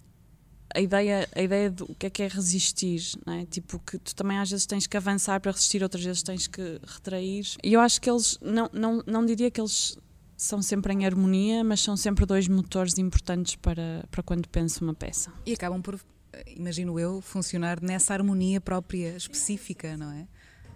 a 0.74 0.82
ideia, 0.82 1.28
a 1.36 1.42
ideia 1.42 1.70
do 1.70 1.88
que 1.96 2.06
é 2.06 2.10
que 2.10 2.24
é 2.24 2.28
resistir, 2.28 3.02
não 3.26 3.34
é? 3.34 3.46
Tipo, 3.46 3.80
que 3.80 3.98
tu 3.98 4.16
também 4.16 4.38
às 4.38 4.50
vezes 4.50 4.66
tens 4.66 4.86
que 4.88 4.98
avançar 4.98 5.40
para 5.40 5.52
resistir, 5.52 5.82
outras 5.82 6.04
vezes 6.04 6.24
tens 6.24 6.48
que 6.48 6.80
retrair. 6.86 7.46
E 7.64 7.74
eu 7.74 7.80
acho 7.80 8.02
que 8.02 8.10
eles, 8.10 8.38
não, 8.42 8.70
não, 8.74 9.04
não 9.06 9.26
diria 9.26 9.50
que 9.50 9.60
eles 9.60 9.98
são 10.36 10.62
sempre 10.62 10.94
em 10.94 11.06
harmonia, 11.06 11.64
mas 11.64 11.82
são 11.82 11.98
sempre 11.98 12.26
dois 12.26 12.48
motores 12.48 12.98
importantes 12.98 13.56
para, 13.56 14.06
para 14.12 14.22
quando 14.22 14.48
penso 14.48 14.84
uma 14.84 14.94
peça. 14.94 15.32
E 15.46 15.54
acabam 15.54 15.82
por, 15.82 16.00
imagino 16.46 17.00
eu, 17.00 17.22
funcionar 17.22 17.82
nessa 17.82 18.14
harmonia 18.14 18.62
própria, 18.62 19.16
específica, 19.18 19.98
não 19.98 20.12
é? 20.12 20.28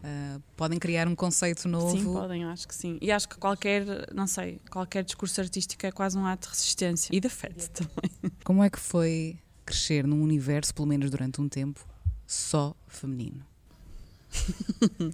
Uh, 0.01 0.41
podem 0.57 0.79
criar 0.79 1.07
um 1.07 1.13
conceito 1.13 1.67
novo. 1.67 1.95
Sim, 1.95 2.05
podem, 2.05 2.43
acho 2.45 2.67
que 2.67 2.73
sim. 2.73 2.97
E 2.99 3.11
acho 3.11 3.29
que 3.29 3.37
qualquer, 3.37 3.85
não 4.11 4.25
sei, 4.25 4.59
qualquer 4.71 5.03
discurso 5.03 5.39
artístico 5.39 5.85
é 5.85 5.91
quase 5.91 6.17
um 6.17 6.25
ato 6.25 6.47
de 6.47 6.55
resistência 6.55 7.15
e 7.15 7.19
de 7.19 7.27
afeto 7.27 7.69
também. 7.69 8.33
Como 8.43 8.63
é 8.63 8.69
que 8.71 8.79
foi 8.79 9.37
crescer 9.65 10.05
num 10.05 10.21
universo, 10.21 10.73
pelo 10.73 10.87
menos 10.87 11.09
durante 11.09 11.41
um 11.41 11.47
tempo, 11.47 11.85
só 12.25 12.75
feminino? 12.87 13.45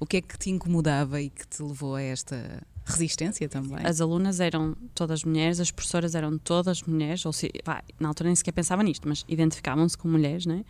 o 0.00 0.06
que 0.06 0.18
é 0.18 0.20
que 0.20 0.38
te 0.38 0.50
incomodava 0.50 1.20
e 1.20 1.30
que 1.30 1.46
te 1.46 1.62
levou 1.62 1.94
a 1.94 2.02
esta 2.02 2.62
resistência 2.84 3.48
também. 3.48 3.84
As 3.84 4.00
alunas 4.00 4.38
eram 4.38 4.76
todas 4.94 5.24
mulheres, 5.24 5.58
as 5.58 5.70
professoras 5.70 6.14
eram 6.14 6.38
todas 6.38 6.82
mulheres, 6.82 7.26
ou 7.26 7.32
se, 7.32 7.50
pá, 7.64 7.82
na 7.98 8.08
altura 8.08 8.28
nem 8.28 8.36
sequer 8.36 8.52
pensava 8.52 8.82
nisto, 8.82 9.08
mas 9.08 9.24
identificavam-se 9.28 9.98
como 9.98 10.12
mulheres, 10.12 10.46
né? 10.46 10.64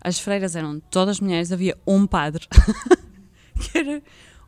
As 0.00 0.18
freiras 0.18 0.56
eram 0.56 0.80
todas 0.80 1.20
mulheres, 1.20 1.52
havia 1.52 1.76
um 1.86 2.06
padre 2.06 2.46
que 3.60 3.78
era 3.78 4.02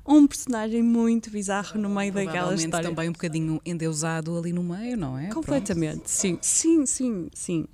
um 0.06 0.26
personagem 0.26 0.82
muito 0.82 1.30
bizarro 1.30 1.80
no 1.80 1.88
meio 1.88 2.12
daquela 2.12 2.54
história. 2.54 2.88
também 2.88 3.09
um 3.09 3.12
bocadinho 3.12 3.61
endeusado 3.64 4.37
ali 4.37 4.52
no 4.52 4.62
meio, 4.62 4.97
não 4.97 5.18
é? 5.18 5.28
Completamente, 5.28 5.94
Pronto. 5.94 6.09
sim, 6.09 6.38
sim, 6.42 6.87
sim, 6.87 7.28
sim. 7.32 7.66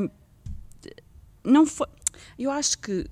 Um, 0.00 0.08
não 1.44 1.66
foi 1.66 1.86
eu 2.38 2.50
acho 2.50 2.78
que, 2.78 3.06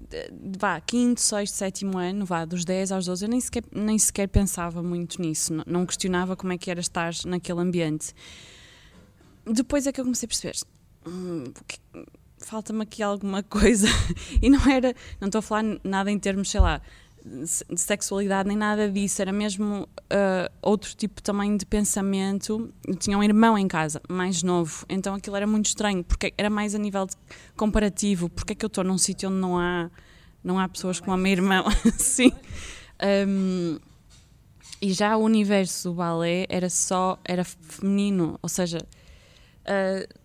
vá, 0.58 0.80
quinto, 0.80 1.20
sexto, 1.20 1.54
sétimo 1.54 1.98
ano, 1.98 2.24
vá, 2.24 2.44
dos 2.44 2.64
10 2.64 2.92
aos 2.92 3.06
12, 3.06 3.24
eu 3.24 3.28
nem 3.28 3.40
sequer, 3.40 3.64
nem 3.72 3.98
sequer 3.98 4.28
pensava 4.28 4.82
muito 4.82 5.20
nisso, 5.20 5.52
não, 5.52 5.64
não 5.66 5.86
questionava 5.86 6.36
como 6.36 6.52
é 6.52 6.58
que 6.58 6.70
era 6.70 6.80
estar 6.80 7.12
naquele 7.26 7.60
ambiente. 7.60 8.14
Depois 9.46 9.86
é 9.86 9.92
que 9.92 10.00
eu 10.00 10.04
comecei 10.04 10.26
a 10.26 10.28
perceber, 10.28 10.56
hum, 11.06 11.44
falta-me 12.38 12.82
aqui 12.82 13.02
alguma 13.02 13.42
coisa, 13.44 13.88
e 14.42 14.48
não 14.48 14.60
era, 14.70 14.94
não 15.20 15.28
estou 15.28 15.38
a 15.38 15.42
falar 15.42 15.64
nada 15.82 16.10
em 16.10 16.18
termos, 16.18 16.50
sei 16.50 16.60
lá, 16.60 16.80
sexualidade 17.76 18.48
nem 18.48 18.56
nada 18.56 18.90
disso, 18.90 19.22
era 19.22 19.32
mesmo 19.32 19.88
uh, 19.98 20.52
outro 20.60 20.94
tipo 20.94 21.22
também 21.22 21.56
de 21.56 21.64
pensamento. 21.64 22.72
Eu 22.86 22.94
tinha 22.94 23.16
um 23.16 23.22
irmão 23.22 23.56
em 23.56 23.66
casa, 23.66 24.00
mais 24.08 24.42
novo, 24.42 24.84
então 24.88 25.14
aquilo 25.14 25.36
era 25.36 25.46
muito 25.46 25.66
estranho, 25.66 26.04
porque 26.04 26.34
era 26.36 26.50
mais 26.50 26.74
a 26.74 26.78
nível 26.78 27.06
comparativo. 27.56 28.28
Porque 28.28 28.52
é 28.52 28.56
que 28.56 28.64
eu 28.64 28.68
estou 28.68 28.84
num 28.84 28.98
sítio 28.98 29.30
onde 29.30 29.38
não 29.38 29.58
há, 29.58 29.90
não 30.42 30.58
há 30.58 30.68
pessoas 30.68 31.00
como 31.00 31.12
a 31.12 31.16
meu 31.16 31.32
irmão? 31.32 31.64
Sim. 31.98 32.32
Um, 33.26 33.78
e 34.80 34.92
já 34.92 35.16
o 35.16 35.22
universo 35.22 35.90
do 35.90 35.94
balé 35.94 36.46
era 36.48 36.68
só, 36.68 37.18
era 37.24 37.44
feminino, 37.44 38.38
ou 38.42 38.48
seja. 38.48 38.78
Uh, 39.62 40.23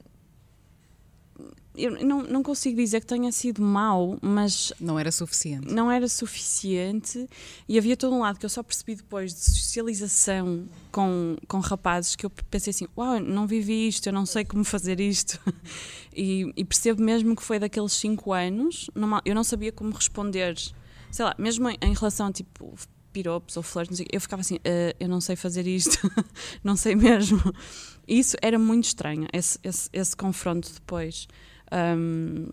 eu 1.83 2.05
não, 2.05 2.23
não 2.23 2.43
consigo 2.43 2.77
dizer 2.77 2.99
que 3.01 3.07
tenha 3.07 3.31
sido 3.31 3.61
mau, 3.61 4.17
mas. 4.21 4.73
Não 4.79 4.99
era 4.99 5.11
suficiente. 5.11 5.73
Não 5.73 5.89
era 5.89 6.07
suficiente 6.07 7.27
e 7.67 7.77
havia 7.77 7.95
todo 7.95 8.15
um 8.15 8.19
lado 8.19 8.39
que 8.39 8.45
eu 8.45 8.49
só 8.49 8.61
percebi 8.61 8.95
depois 8.95 9.33
de 9.33 9.39
socialização 9.39 10.67
com, 10.91 11.37
com 11.47 11.59
rapazes 11.59 12.15
que 12.15 12.25
eu 12.25 12.29
pensei 12.29 12.71
assim: 12.71 12.87
uau, 12.97 13.19
não 13.19 13.47
vivi 13.47 13.87
isto, 13.87 14.07
eu 14.07 14.13
não 14.13 14.25
sei 14.25 14.43
como 14.43 14.63
fazer 14.63 14.99
isto. 14.99 15.39
e, 16.13 16.51
e, 16.55 16.65
percebo 16.65 17.01
mesmo 17.01 17.35
que 17.35 17.43
foi 17.43 17.59
daqueles 17.59 17.93
cinco 17.93 18.33
anos, 18.33 18.89
eu 19.25 19.35
não 19.35 19.43
sabia 19.43 19.71
como 19.71 19.91
responder, 19.93 20.55
sei 21.11 21.25
lá, 21.25 21.35
mesmo 21.37 21.69
em, 21.69 21.77
em 21.81 21.93
relação 21.93 22.27
a 22.27 22.31
tipo 22.31 22.75
piropos 23.11 23.57
ou 23.57 23.63
flores, 23.63 24.01
eu 24.11 24.21
ficava 24.21 24.41
assim, 24.41 24.55
uh, 24.55 24.95
eu 24.99 25.07
não 25.07 25.19
sei 25.19 25.35
fazer 25.35 25.67
isto, 25.67 26.11
não 26.63 26.75
sei 26.75 26.95
mesmo. 26.95 27.41
Isso 28.07 28.35
era 28.41 28.57
muito 28.57 28.85
estranho, 28.85 29.27
esse, 29.31 29.59
esse, 29.63 29.89
esse 29.93 30.15
confronto 30.15 30.71
depois. 30.73 31.27
Um, 31.71 32.49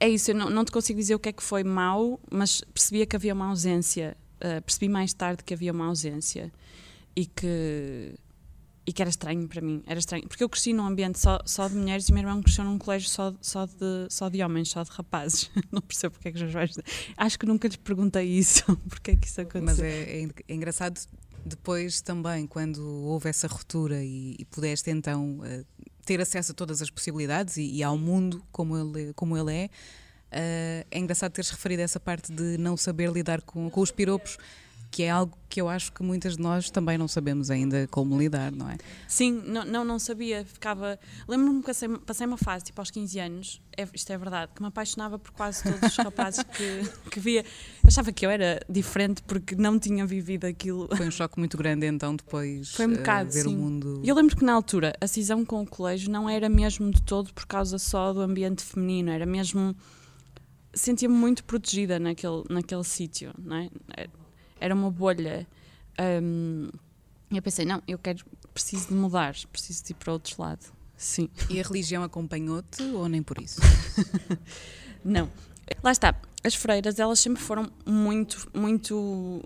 é 0.00 0.08
isso, 0.08 0.30
eu 0.30 0.34
não, 0.34 0.50
não, 0.50 0.64
te 0.64 0.72
consigo 0.72 0.98
dizer 0.98 1.14
o 1.14 1.18
que 1.18 1.28
é 1.28 1.32
que 1.32 1.42
foi 1.42 1.64
mau, 1.64 2.20
mas 2.30 2.60
percebia 2.72 3.06
que 3.06 3.16
havia 3.16 3.32
uma 3.32 3.46
ausência. 3.46 4.16
Uh, 4.36 4.60
percebi 4.62 4.88
mais 4.88 5.14
tarde 5.14 5.42
que 5.42 5.54
havia 5.54 5.72
uma 5.72 5.86
ausência 5.86 6.52
e 7.16 7.24
que, 7.24 8.14
e 8.86 8.92
que 8.92 9.00
era 9.00 9.08
estranho 9.08 9.48
para 9.48 9.62
mim. 9.62 9.82
Era 9.86 9.98
estranho, 9.98 10.26
porque 10.28 10.44
eu 10.44 10.48
cresci 10.48 10.72
num 10.72 10.84
ambiente 10.84 11.18
só, 11.18 11.40
só 11.46 11.68
de 11.68 11.74
mulheres 11.76 12.08
e 12.08 12.12
meu 12.12 12.22
irmão 12.22 12.42
cresceu 12.42 12.64
num 12.64 12.76
colégio 12.76 13.08
só, 13.08 13.34
só, 13.40 13.64
de, 13.64 14.06
só 14.10 14.28
de 14.28 14.42
homens, 14.42 14.70
só 14.70 14.82
de 14.82 14.90
rapazes. 14.90 15.50
não 15.72 15.80
percebo 15.80 16.14
porque 16.14 16.28
é 16.28 16.32
que 16.32 16.40
meus 16.40 16.52
pais. 16.52 16.76
Acho 17.16 17.38
que 17.38 17.46
nunca 17.46 17.68
lhes 17.68 17.76
perguntei 17.76 18.26
isso, 18.26 18.64
porque 18.88 19.12
é 19.12 19.16
que 19.16 19.26
isso 19.26 19.40
aconteceu. 19.40 19.64
Mas 19.64 19.80
é, 19.80 20.22
é, 20.22 20.28
é 20.48 20.54
engraçado 20.54 21.00
depois 21.46 22.00
também, 22.00 22.46
quando 22.46 22.82
houve 22.82 23.28
essa 23.28 23.46
ruptura 23.46 24.02
e, 24.02 24.34
e 24.38 24.44
pudeste 24.44 24.90
então. 24.90 25.38
Uh, 25.38 25.64
ter 26.04 26.20
acesso 26.20 26.52
a 26.52 26.54
todas 26.54 26.82
as 26.82 26.90
possibilidades 26.90 27.56
e, 27.56 27.76
e 27.76 27.82
ao 27.82 27.96
mundo 27.96 28.44
como 28.52 28.76
ele, 28.76 29.12
como 29.14 29.36
ele 29.36 29.54
é. 29.54 29.70
Uh, 30.34 30.86
é 30.90 30.98
engraçado 30.98 31.32
teres 31.32 31.50
referido 31.50 31.82
essa 31.82 32.00
parte 32.00 32.32
de 32.32 32.58
não 32.58 32.76
saber 32.76 33.10
lidar 33.10 33.40
com, 33.42 33.70
com 33.70 33.80
os 33.80 33.92
piropos, 33.92 34.36
que 34.94 35.02
é 35.02 35.10
algo 35.10 35.36
que 35.48 35.60
eu 35.60 35.68
acho 35.68 35.92
que 35.92 36.04
muitas 36.04 36.36
de 36.36 36.42
nós 36.42 36.70
também 36.70 36.96
não 36.96 37.08
sabemos 37.08 37.50
ainda 37.50 37.88
como 37.90 38.16
lidar, 38.16 38.52
não 38.52 38.70
é? 38.70 38.76
Sim, 39.08 39.42
não, 39.44 39.64
não, 39.64 39.84
não 39.84 39.98
sabia. 39.98 40.44
Ficava. 40.44 41.00
Lembro-me 41.26 41.58
que 41.62 41.66
passei, 41.66 41.88
passei, 41.88 42.24
uma 42.28 42.38
fase, 42.38 42.66
tipo 42.66 42.80
aos 42.80 42.92
15 42.92 43.18
anos, 43.18 43.62
é, 43.76 43.88
isto 43.92 44.12
é 44.12 44.16
verdade, 44.16 44.52
que 44.54 44.62
me 44.62 44.68
apaixonava 44.68 45.18
por 45.18 45.32
quase 45.32 45.64
todos 45.64 45.82
os 45.82 45.96
rapazes 45.96 46.44
que, 46.44 46.82
que 47.10 47.18
via. 47.18 47.44
Achava 47.84 48.12
que 48.12 48.24
eu 48.24 48.30
era 48.30 48.60
diferente 48.70 49.20
porque 49.24 49.56
não 49.56 49.80
tinha 49.80 50.06
vivido 50.06 50.44
aquilo. 50.44 50.88
Foi 50.96 51.08
um 51.08 51.10
choque 51.10 51.40
muito 51.40 51.58
grande 51.58 51.86
então 51.86 52.14
depois 52.14 52.70
Foi 52.70 52.86
um 52.86 52.92
bocado, 52.92 53.30
uh, 53.30 53.32
ver 53.32 53.42
sim. 53.42 53.56
o 53.56 53.58
mundo. 53.58 54.00
Eu 54.04 54.14
lembro 54.14 54.36
que 54.36 54.44
na 54.44 54.52
altura 54.52 54.92
a 55.00 55.08
cisão 55.08 55.44
com 55.44 55.60
o 55.60 55.66
colégio 55.66 56.08
não 56.08 56.30
era 56.30 56.48
mesmo 56.48 56.88
de 56.92 57.02
todo 57.02 57.34
por 57.34 57.46
causa 57.46 57.78
só 57.78 58.12
do 58.12 58.20
ambiente 58.20 58.62
feminino, 58.62 59.10
era 59.10 59.26
mesmo 59.26 59.74
sentia-me 60.72 61.16
muito 61.16 61.42
protegida 61.42 61.98
naquele, 61.98 62.44
naquele 62.48 62.84
sítio, 62.84 63.32
não 63.36 63.56
é? 63.56 63.68
Era 64.60 64.74
uma 64.74 64.90
bolha. 64.90 65.46
Um, 66.00 66.68
E 67.30 67.36
eu 67.36 67.42
pensei, 67.42 67.64
não, 67.64 67.82
eu 67.88 67.98
quero, 67.98 68.24
preciso 68.52 68.88
de 68.88 68.94
mudar, 68.94 69.34
preciso 69.50 69.84
de 69.84 69.92
ir 69.92 69.94
para 69.94 70.12
outro 70.12 70.40
lado. 70.40 70.64
Sim. 70.96 71.28
E 71.50 71.60
a 71.60 71.62
religião 71.62 72.02
acompanhou-te 72.02 72.82
ou 72.82 73.08
nem 73.08 73.22
por 73.22 73.40
isso? 73.40 73.60
não. 75.04 75.28
Lá 75.82 75.90
está, 75.90 76.14
as 76.44 76.54
freiras, 76.54 76.98
elas 76.98 77.18
sempre 77.18 77.42
foram 77.42 77.70
muito, 77.86 78.48
muito. 78.54 79.42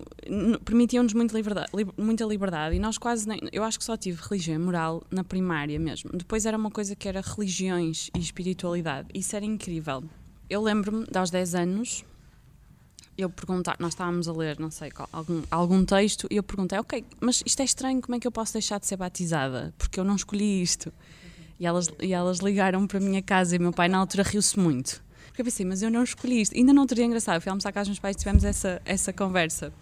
permitiam-nos 0.64 1.14
muito 1.14 1.34
liberdade, 1.34 1.70
muita 1.96 2.24
liberdade 2.24 2.74
e 2.74 2.78
nós 2.80 2.98
quase 2.98 3.26
nem. 3.28 3.40
Eu 3.52 3.62
acho 3.62 3.78
que 3.78 3.84
só 3.84 3.96
tive 3.96 4.20
religião 4.20 4.56
e 4.56 4.58
moral 4.58 5.02
na 5.10 5.22
primária 5.22 5.78
mesmo. 5.78 6.10
Depois 6.12 6.44
era 6.44 6.56
uma 6.56 6.70
coisa 6.70 6.96
que 6.96 7.08
era 7.08 7.20
religiões 7.20 8.10
e 8.16 8.18
espiritualidade. 8.18 9.08
Isso 9.14 9.36
era 9.36 9.44
incrível. 9.44 10.02
Eu 10.50 10.60
lembro-me, 10.60 11.06
aos 11.14 11.30
10 11.30 11.54
anos, 11.54 12.04
eu 13.18 13.28
perguntar, 13.28 13.76
nós 13.80 13.94
estávamos 13.94 14.28
a 14.28 14.32
ler, 14.32 14.58
não 14.60 14.70
sei, 14.70 14.92
algum, 15.12 15.42
algum 15.50 15.84
texto, 15.84 16.28
e 16.30 16.36
eu 16.36 16.42
perguntei, 16.42 16.78
ok, 16.78 17.04
mas 17.20 17.42
isto 17.44 17.60
é 17.60 17.64
estranho, 17.64 18.00
como 18.00 18.14
é 18.14 18.20
que 18.20 18.26
eu 18.26 18.32
posso 18.32 18.52
deixar 18.52 18.78
de 18.78 18.86
ser 18.86 18.96
batizada? 18.96 19.74
Porque 19.76 19.98
eu 19.98 20.04
não 20.04 20.14
escolhi 20.14 20.62
isto. 20.62 20.92
E 21.58 21.66
elas, 21.66 21.90
e 22.00 22.12
elas 22.12 22.38
ligaram 22.38 22.86
para 22.86 22.98
a 22.98 23.00
minha 23.00 23.20
casa 23.20 23.56
e 23.56 23.58
meu 23.58 23.72
pai 23.72 23.88
na 23.88 23.98
altura 23.98 24.22
riu-se 24.22 24.56
muito. 24.58 25.02
Porque 25.26 25.42
eu 25.42 25.44
pensei, 25.44 25.66
mas 25.66 25.82
eu 25.82 25.90
não 25.90 26.04
escolhi 26.04 26.40
isto. 26.40 26.56
Ainda 26.56 26.72
não 26.72 26.86
teria 26.86 27.04
engraçado. 27.04 27.36
Eu 27.36 27.40
fui 27.40 27.50
almoçar 27.50 27.72
casa 27.72 27.84
dos 27.84 27.90
meus 27.90 27.98
pais 27.98 28.14
e 28.14 28.18
tivemos 28.20 28.44
essa, 28.44 28.80
essa 28.84 29.12
conversa. 29.12 29.72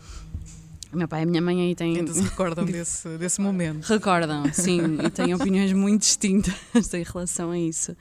O 0.93 0.97
meu 0.97 1.09
pai 1.09 1.21
e 1.21 1.23
a 1.25 1.27
minha 1.27 1.43
mãe 1.43 1.61
aí 1.61 1.75
têm. 1.75 1.97
Ainda 1.97 2.13
se 2.13 2.23
recordam 2.23 2.65
desse, 2.65 3.19
desse 3.19 3.41
momento. 3.41 3.85
Recordam, 3.85 4.45
sim, 4.53 4.99
e 5.05 5.11
têm 5.11 5.35
opiniões 5.35 5.73
muito 5.73 6.01
distintas 6.01 6.55
em 6.95 7.03
relação 7.03 7.51
a 7.51 7.59
isso. 7.59 7.95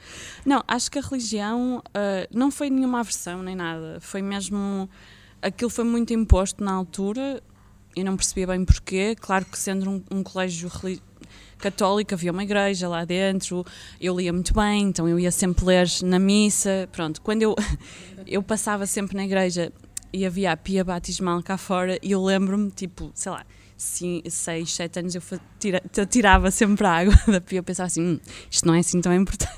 Não, 0.45 0.63
acho 0.67 0.89
que 0.89 0.99
a 0.99 1.01
religião 1.01 1.79
uh, 1.79 2.27
não 2.33 2.51
foi 2.51 2.69
nenhuma 2.69 3.01
aversão 3.01 3.43
nem 3.43 3.55
nada. 3.55 3.97
Foi 3.99 4.21
mesmo. 4.21 4.89
Aquilo 5.45 5.69
foi 5.69 5.83
muito 5.83 6.11
imposto 6.11 6.63
na 6.63 6.73
altura, 6.73 7.39
eu 7.95 8.03
não 8.03 8.17
percebia 8.17 8.47
bem 8.47 8.65
porquê. 8.65 9.15
Claro 9.15 9.45
que 9.45 9.59
sendo 9.59 9.87
um, 9.87 10.03
um 10.09 10.23
colégio 10.23 10.71
católica, 11.59 12.15
havia 12.15 12.31
uma 12.31 12.43
igreja 12.43 12.87
lá 12.89 13.05
dentro, 13.05 13.63
eu 14.01 14.17
lia 14.17 14.33
muito 14.33 14.55
bem, 14.55 14.85
então 14.85 15.07
eu 15.07 15.19
ia 15.19 15.29
sempre 15.29 15.63
ler 15.63 15.87
na 16.01 16.17
missa. 16.17 16.89
Pronto, 16.91 17.21
quando 17.21 17.43
eu, 17.43 17.55
eu 18.25 18.41
passava 18.41 18.87
sempre 18.87 19.15
na 19.15 19.23
igreja 19.23 19.71
e 20.11 20.25
havia 20.25 20.51
a 20.51 20.57
pia 20.57 20.83
batismal 20.83 21.43
cá 21.43 21.59
fora, 21.59 21.99
e 22.01 22.11
eu 22.11 22.23
lembro-me, 22.23 22.71
tipo, 22.71 23.11
sei 23.13 23.31
lá, 23.31 23.45
6, 23.77 24.33
7 24.73 24.99
anos 24.99 25.13
eu, 25.13 25.21
tira, 25.59 25.79
tirava 26.09 26.49
sempre 26.49 26.87
a 26.87 26.91
água 26.91 27.13
da 27.31 27.39
pia, 27.39 27.59
eu 27.59 27.63
pensava 27.63 27.85
assim, 27.85 28.01
hum, 28.01 28.19
isto 28.49 28.65
não 28.65 28.73
é 28.73 28.79
assim 28.79 28.99
tão 28.99 29.13
importante. 29.13 29.53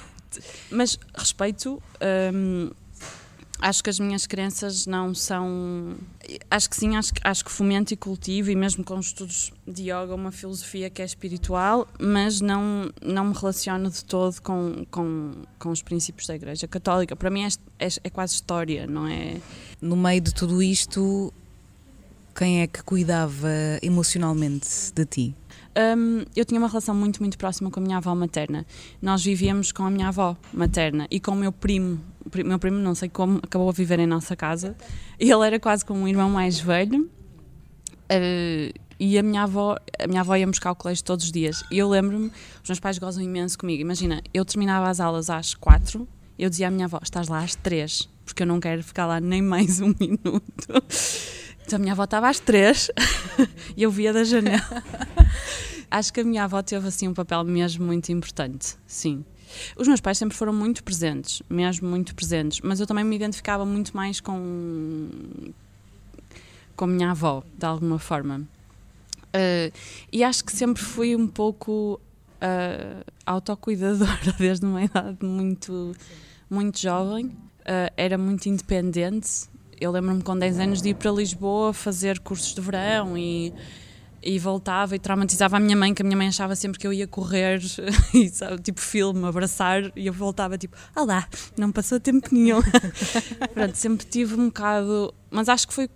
Mas 0.69 0.99
respeito. 1.15 1.81
Hum, 2.33 2.71
acho 3.59 3.83
que 3.83 3.89
as 3.89 3.99
minhas 3.99 4.27
crenças 4.27 4.85
não 4.85 5.13
são. 5.13 5.95
Acho 6.49 6.69
que 6.69 6.75
sim, 6.75 6.95
acho, 6.95 7.11
acho 7.23 7.45
que 7.45 7.51
fomento 7.51 7.93
e 7.93 7.97
cultivo, 7.97 8.51
e 8.51 8.55
mesmo 8.55 8.83
com 8.83 8.97
os 8.97 9.07
estudos 9.07 9.51
de 9.67 9.83
yoga, 9.83 10.13
uma 10.13 10.31
filosofia 10.31 10.89
que 10.89 11.01
é 11.01 11.05
espiritual, 11.05 11.87
mas 11.99 12.41
não, 12.41 12.91
não 13.01 13.25
me 13.25 13.33
relaciono 13.33 13.89
de 13.89 14.03
todo 14.05 14.41
com, 14.41 14.85
com, 14.91 15.31
com 15.59 15.69
os 15.69 15.81
princípios 15.81 16.27
da 16.27 16.35
Igreja 16.35 16.67
Católica. 16.67 17.15
Para 17.15 17.29
mim 17.29 17.43
é, 17.43 17.49
é, 17.79 17.87
é 18.03 18.09
quase 18.09 18.35
história, 18.35 18.85
não 18.87 19.07
é? 19.07 19.37
No 19.81 19.95
meio 19.95 20.21
de 20.21 20.33
tudo 20.33 20.61
isto, 20.61 21.33
quem 22.35 22.61
é 22.61 22.67
que 22.67 22.83
cuidava 22.83 23.49
emocionalmente 23.81 24.67
de 24.93 25.05
ti? 25.05 25.35
Um, 25.77 26.25
eu 26.35 26.43
tinha 26.43 26.59
uma 26.59 26.67
relação 26.67 26.95
muito, 26.95 27.19
muito 27.19 27.37
próxima 27.37 27.69
com 27.69 27.79
a 27.79 27.83
minha 27.83 27.97
avó 27.97 28.15
materna. 28.15 28.65
Nós 28.99 29.23
vivíamos 29.23 29.71
com 29.71 29.83
a 29.83 29.91
minha 29.91 30.07
avó 30.07 30.35
materna 30.51 31.07
e 31.11 31.19
com 31.19 31.31
o 31.31 31.35
meu 31.35 31.51
primo. 31.51 31.99
Meu 32.45 32.59
primo, 32.59 32.77
não 32.77 32.95
sei 32.95 33.09
como, 33.09 33.39
acabou 33.43 33.69
a 33.69 33.71
viver 33.71 33.99
em 33.99 34.07
nossa 34.07 34.35
casa. 34.35 34.75
E 35.19 35.31
ele 35.31 35.45
era 35.45 35.59
quase 35.59 35.85
como 35.85 36.01
um 36.01 36.07
irmão 36.07 36.29
mais 36.29 36.59
velho. 36.59 37.09
Uh, 38.09 38.73
e 38.99 39.17
a 39.17 39.23
minha 39.23 39.43
avó, 39.43 39.77
a 39.99 40.07
minha 40.07 40.21
avó 40.21 40.35
ia 40.35 40.47
buscar 40.47 40.71
o 40.71 40.75
colégio 40.75 41.03
todos 41.03 41.25
os 41.25 41.31
dias. 41.31 41.63
E 41.71 41.77
eu 41.77 41.89
lembro-me, 41.89 42.31
os 42.63 42.69
meus 42.69 42.79
pais 42.79 42.97
gozam 42.97 43.23
imenso 43.23 43.57
comigo. 43.57 43.81
Imagina, 43.81 44.21
eu 44.33 44.43
terminava 44.43 44.89
as 44.89 44.99
aulas 44.99 45.29
às 45.29 45.53
quatro, 45.53 46.07
eu 46.37 46.49
dizia 46.49 46.67
à 46.67 46.71
minha 46.71 46.85
avó: 46.85 46.99
estás 47.01 47.27
lá 47.27 47.43
às 47.43 47.55
três, 47.55 48.09
porque 48.25 48.43
eu 48.43 48.47
não 48.47 48.59
quero 48.59 48.83
ficar 48.83 49.05
lá 49.05 49.19
nem 49.19 49.41
mais 49.41 49.79
um 49.81 49.93
minuto. 49.99 50.83
Então 51.65 51.77
a 51.77 51.79
minha 51.79 51.93
avó 51.93 52.05
estava 52.05 52.29
às 52.29 52.39
três 52.39 52.89
e 53.75 53.83
eu 53.83 53.91
via 53.91 54.13
da 54.13 54.23
janela. 54.23 54.83
Acho 55.91 56.11
que 56.11 56.21
a 56.21 56.23
minha 56.23 56.43
avó 56.43 56.61
teve 56.61 56.87
assim 56.87 57.07
um 57.07 57.13
papel 57.13 57.43
mesmo 57.43 57.85
muito 57.85 58.11
importante, 58.11 58.75
sim. 58.85 59.23
Os 59.75 59.87
meus 59.87 60.01
pais 60.01 60.17
sempre 60.17 60.35
foram 60.35 60.53
muito 60.53 60.83
presentes, 60.83 61.41
mesmo 61.49 61.89
muito 61.89 62.13
presentes, 62.15 62.61
mas 62.61 62.79
eu 62.79 62.87
também 62.87 63.03
me 63.03 63.15
identificava 63.15 63.65
muito 63.65 63.95
mais 63.95 64.19
com 64.19 65.09
com 66.75 66.85
a 66.85 66.87
minha 66.87 67.09
avó, 67.09 67.43
de 67.57 67.65
alguma 67.65 67.97
forma. 67.97 68.41
Uh, 69.27 69.73
e 70.11 70.23
acho 70.23 70.45
que 70.45 70.51
sempre 70.51 70.83
fui 70.83 71.15
um 71.15 71.27
pouco 71.27 71.99
uh, 72.35 73.03
autocuidadora 73.25 74.31
desde 74.37 74.63
uma 74.63 74.83
idade 74.83 75.17
muito, 75.23 75.95
muito 76.47 76.79
jovem. 76.79 77.25
Uh, 77.25 77.91
era 77.97 78.15
muito 78.15 78.47
independente 78.47 79.49
eu 79.79 79.91
lembro-me 79.91 80.23
com 80.23 80.37
10 80.37 80.59
anos 80.59 80.81
de 80.81 80.89
ir 80.89 80.95
para 80.95 81.11
Lisboa 81.11 81.71
fazer 81.71 82.19
cursos 82.19 82.53
de 82.53 82.61
verão 82.61 83.15
e, 83.17 83.53
e 84.21 84.39
voltava 84.39 84.95
e 84.95 84.99
traumatizava 84.99 85.57
a 85.57 85.59
minha 85.59 85.75
mãe, 85.75 85.93
que 85.93 86.01
a 86.01 86.05
minha 86.05 86.17
mãe 86.17 86.27
achava 86.27 86.55
sempre 86.55 86.79
que 86.79 86.87
eu 86.87 86.93
ia 86.93 87.07
correr, 87.07 87.61
e, 88.13 88.29
sabe, 88.29 88.61
tipo 88.61 88.79
filme, 88.79 89.25
abraçar, 89.25 89.91
e 89.95 90.07
eu 90.07 90.13
voltava 90.13 90.57
tipo, 90.57 90.75
ah 90.95 91.03
lá, 91.03 91.27
não 91.57 91.71
passou 91.71 91.99
tempo 91.99 92.27
nenhum. 92.31 92.61
Pronto, 93.53 93.75
sempre 93.75 94.05
tive 94.05 94.35
um 94.35 94.47
bocado, 94.47 95.13
mas 95.29 95.49
acho 95.49 95.67
que 95.67 95.73
foi, 95.73 95.89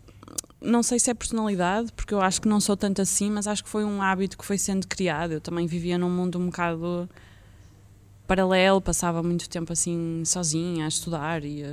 não 0.62 0.84
sei 0.84 1.00
se 1.00 1.10
é 1.10 1.14
personalidade, 1.14 1.92
porque 1.94 2.14
eu 2.14 2.22
acho 2.22 2.42
que 2.42 2.48
não 2.48 2.60
sou 2.60 2.78
tanto 2.78 3.02
assim, 3.02 3.30
mas 3.30 3.48
acho 3.48 3.64
que 3.64 3.70
foi 3.70 3.84
um 3.84 4.02
hábito 4.02 4.38
que 4.38 4.46
foi 4.46 4.58
sendo 4.58 4.88
criado. 4.88 5.32
Eu 5.34 5.42
também 5.42 5.66
vivia 5.66 5.98
num 5.98 6.10
mundo 6.10 6.38
um 6.38 6.46
bocado 6.48 7.10
paralelo, 8.28 8.80
passava 8.80 9.22
muito 9.22 9.50
tempo 9.50 9.74
assim 9.74 10.24
sozinha 10.26 10.86
a 10.86 10.88
estudar 10.88 11.44
e 11.44 11.64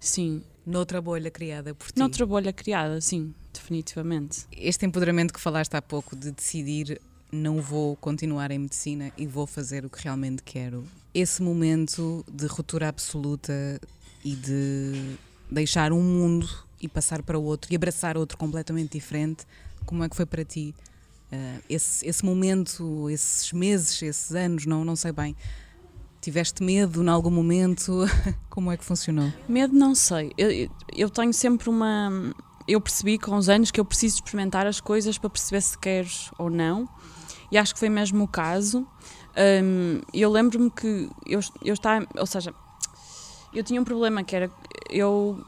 sim, 0.00 0.42
Noutra 0.64 1.00
bolha 1.00 1.30
criada 1.30 1.74
por 1.74 1.90
ti. 1.90 1.98
Noutra 1.98 2.24
bolha 2.24 2.52
criada, 2.52 3.00
sim, 3.00 3.34
definitivamente. 3.52 4.46
Este 4.52 4.86
empoderamento 4.86 5.32
que 5.32 5.40
falaste 5.40 5.74
há 5.74 5.82
pouco 5.82 6.16
de 6.16 6.30
decidir 6.30 7.00
não 7.30 7.60
vou 7.60 7.96
continuar 7.96 8.50
em 8.50 8.58
medicina 8.58 9.10
e 9.16 9.26
vou 9.26 9.46
fazer 9.46 9.84
o 9.84 9.90
que 9.90 10.02
realmente 10.02 10.42
quero. 10.42 10.84
Esse 11.14 11.42
momento 11.42 12.24
de 12.30 12.46
ruptura 12.46 12.88
absoluta 12.88 13.80
e 14.24 14.34
de 14.34 15.16
deixar 15.50 15.92
um 15.92 16.02
mundo 16.02 16.48
e 16.80 16.88
passar 16.88 17.22
para 17.22 17.38
o 17.38 17.42
outro 17.42 17.72
e 17.72 17.76
abraçar 17.76 18.16
outro 18.16 18.36
completamente 18.36 18.92
diferente, 18.92 19.46
como 19.86 20.04
é 20.04 20.08
que 20.08 20.16
foi 20.16 20.26
para 20.26 20.44
ti? 20.44 20.74
Uh, 21.32 21.62
esse, 21.68 22.06
esse 22.06 22.24
momento, 22.24 23.08
esses 23.08 23.52
meses, 23.52 24.02
esses 24.02 24.34
anos, 24.34 24.66
não, 24.66 24.84
não 24.84 24.94
sei 24.94 25.12
bem, 25.12 25.34
Tiveste 26.22 26.62
medo 26.62 27.02
em 27.02 27.08
algum 27.08 27.32
momento? 27.32 28.04
Como 28.48 28.70
é 28.70 28.76
que 28.76 28.84
funcionou? 28.84 29.32
Medo 29.48 29.74
não 29.74 29.92
sei. 29.92 30.30
Eu, 30.38 30.70
eu 30.96 31.10
tenho 31.10 31.32
sempre 31.32 31.68
uma. 31.68 32.32
Eu 32.66 32.80
percebi 32.80 33.18
com 33.18 33.36
os 33.36 33.48
anos 33.48 33.70
que 33.70 33.80
eu 33.80 33.84
preciso 33.84 34.16
experimentar 34.16 34.66
as 34.66 34.80
coisas 34.80 35.18
para 35.18 35.30
perceber 35.30 35.60
se 35.60 35.76
queres 35.76 36.30
ou 36.38 36.48
não. 36.48 36.88
E 37.50 37.58
acho 37.58 37.74
que 37.74 37.80
foi 37.80 37.88
mesmo 37.88 38.24
o 38.24 38.28
caso. 38.28 38.86
Um, 39.36 40.00
eu 40.12 40.30
lembro-me 40.30 40.70
que 40.70 41.08
eu, 41.26 41.40
eu 41.62 41.74
estava. 41.74 42.06
Ou 42.16 42.26
seja, 42.26 42.54
eu 43.52 43.62
tinha 43.62 43.80
um 43.80 43.84
problema 43.84 44.22
que 44.22 44.34
era. 44.34 44.50
Eu 44.88 45.44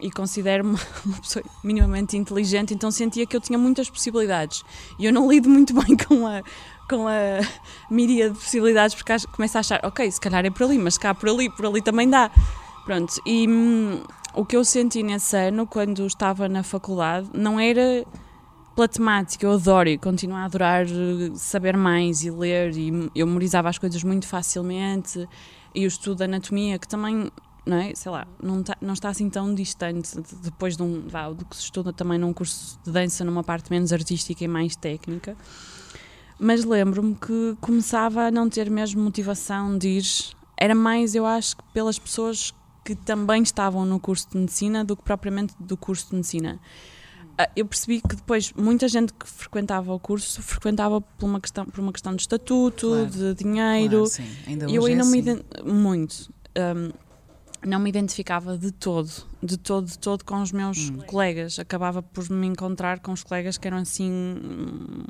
e 0.00 0.10
considero-me 0.10 0.78
uma 1.04 1.18
pessoa 1.18 1.44
minimamente 1.62 2.16
inteligente, 2.16 2.74
então 2.74 2.90
sentia 2.90 3.26
que 3.26 3.36
eu 3.36 3.40
tinha 3.40 3.58
muitas 3.58 3.90
possibilidades. 3.90 4.62
E 4.98 5.04
eu 5.04 5.12
não 5.12 5.30
lido 5.30 5.48
muito 5.48 5.74
bem 5.80 5.96
com 5.96 6.26
a, 6.26 6.42
com 6.88 7.06
a 7.06 7.40
miríade 7.90 8.34
de 8.34 8.40
possibilidades, 8.40 8.94
porque 8.94 9.12
começo 9.32 9.58
a 9.58 9.60
achar, 9.60 9.80
ok, 9.84 10.10
se 10.10 10.20
calhar 10.20 10.44
é 10.44 10.50
por 10.50 10.64
ali, 10.64 10.78
mas 10.78 10.96
cá 10.96 11.14
por 11.14 11.28
ali, 11.28 11.50
por 11.50 11.66
ali 11.66 11.82
também 11.82 12.08
dá. 12.08 12.30
Pronto, 12.84 13.20
e 13.26 13.46
hum, 13.46 14.02
o 14.34 14.44
que 14.44 14.56
eu 14.56 14.64
senti 14.64 15.02
nesse 15.02 15.36
ano, 15.36 15.66
quando 15.66 16.06
estava 16.06 16.48
na 16.48 16.62
faculdade, 16.62 17.30
não 17.34 17.58
era 17.58 18.04
pela 18.74 18.88
temática, 18.88 19.44
eu 19.44 19.52
adoro 19.52 19.88
e 19.88 19.98
continuo 19.98 20.36
a 20.36 20.44
adorar 20.44 20.86
eh, 20.86 21.30
saber 21.34 21.76
mais 21.76 22.22
e 22.22 22.30
ler, 22.30 22.76
e 22.76 23.10
eu 23.14 23.26
memorizava 23.26 23.68
as 23.68 23.78
coisas 23.78 24.02
muito 24.04 24.26
facilmente, 24.26 25.28
e 25.74 25.84
o 25.84 25.88
estudo 25.88 26.18
de 26.18 26.24
anatomia, 26.24 26.78
que 26.78 26.88
também 26.88 27.30
não 27.66 27.76
é? 27.76 27.94
Sei 27.94 28.10
lá, 28.10 28.26
não, 28.42 28.62
tá, 28.62 28.76
não 28.80 28.94
está 28.94 29.10
assim 29.10 29.28
tão 29.28 29.54
distante 29.54 30.18
depois 30.42 30.76
de 30.76 30.82
um, 30.82 31.06
vá, 31.06 31.28
do 31.28 31.44
que 31.44 31.54
se 31.54 31.64
estuda 31.64 31.92
também 31.92 32.18
num 32.18 32.32
curso 32.32 32.80
de 32.82 32.90
dança 32.90 33.22
numa 33.22 33.44
parte 33.44 33.70
menos 33.70 33.92
artística 33.92 34.42
e 34.42 34.48
mais 34.48 34.74
técnica 34.74 35.36
mas 36.40 36.64
lembro-me 36.64 37.14
que 37.14 37.54
começava 37.60 38.22
a 38.22 38.30
não 38.30 38.48
ter 38.48 38.70
mesmo 38.70 39.02
motivação 39.02 39.76
de 39.76 39.88
ir. 39.88 40.04
Era 40.56 40.74
mais, 40.74 41.14
eu 41.14 41.26
acho, 41.26 41.54
pelas 41.74 41.98
pessoas 41.98 42.54
que 42.90 43.04
também 43.04 43.42
estavam 43.42 43.84
no 43.84 44.00
curso 44.00 44.28
de 44.30 44.38
medicina 44.38 44.84
do 44.84 44.96
que 44.96 45.02
propriamente 45.04 45.54
do 45.60 45.76
curso 45.76 46.08
de 46.10 46.16
medicina. 46.16 46.60
Ah, 47.38 47.48
eu 47.54 47.64
percebi 47.64 48.00
que 48.00 48.16
depois 48.16 48.52
muita 48.52 48.88
gente 48.88 49.12
que 49.12 49.28
frequentava 49.28 49.94
o 49.94 50.00
curso 50.00 50.42
frequentava 50.42 51.00
por 51.00 51.26
uma 51.26 51.40
questão, 51.40 51.64
por 51.64 51.80
uma 51.80 51.92
questão 51.92 52.14
de 52.14 52.22
estatuto, 52.22 52.88
claro. 52.88 53.06
de 53.06 53.34
dinheiro. 53.34 53.90
Claro, 53.90 54.06
sim. 54.06 54.28
Ainda 54.46 54.66
eu 54.66 54.84
aí 54.84 54.96
não 54.96 55.06
é 55.06 55.10
me 55.10 55.30
assim. 55.30 55.42
muito. 55.64 56.34
Um, 56.58 56.90
não 57.64 57.78
me 57.78 57.90
identificava 57.90 58.56
de 58.56 58.72
todo, 58.72 59.10
de 59.42 59.58
todo, 59.58 59.86
de 59.86 59.98
todo 59.98 60.24
com 60.24 60.42
os 60.42 60.50
meus 60.50 60.90
hum. 60.90 60.98
colegas. 61.06 61.58
Acabava 61.58 62.02
por 62.02 62.28
me 62.28 62.46
encontrar 62.46 62.98
com 62.98 63.12
os 63.12 63.22
colegas 63.22 63.56
que 63.56 63.68
eram 63.68 63.78
assim 63.78 64.10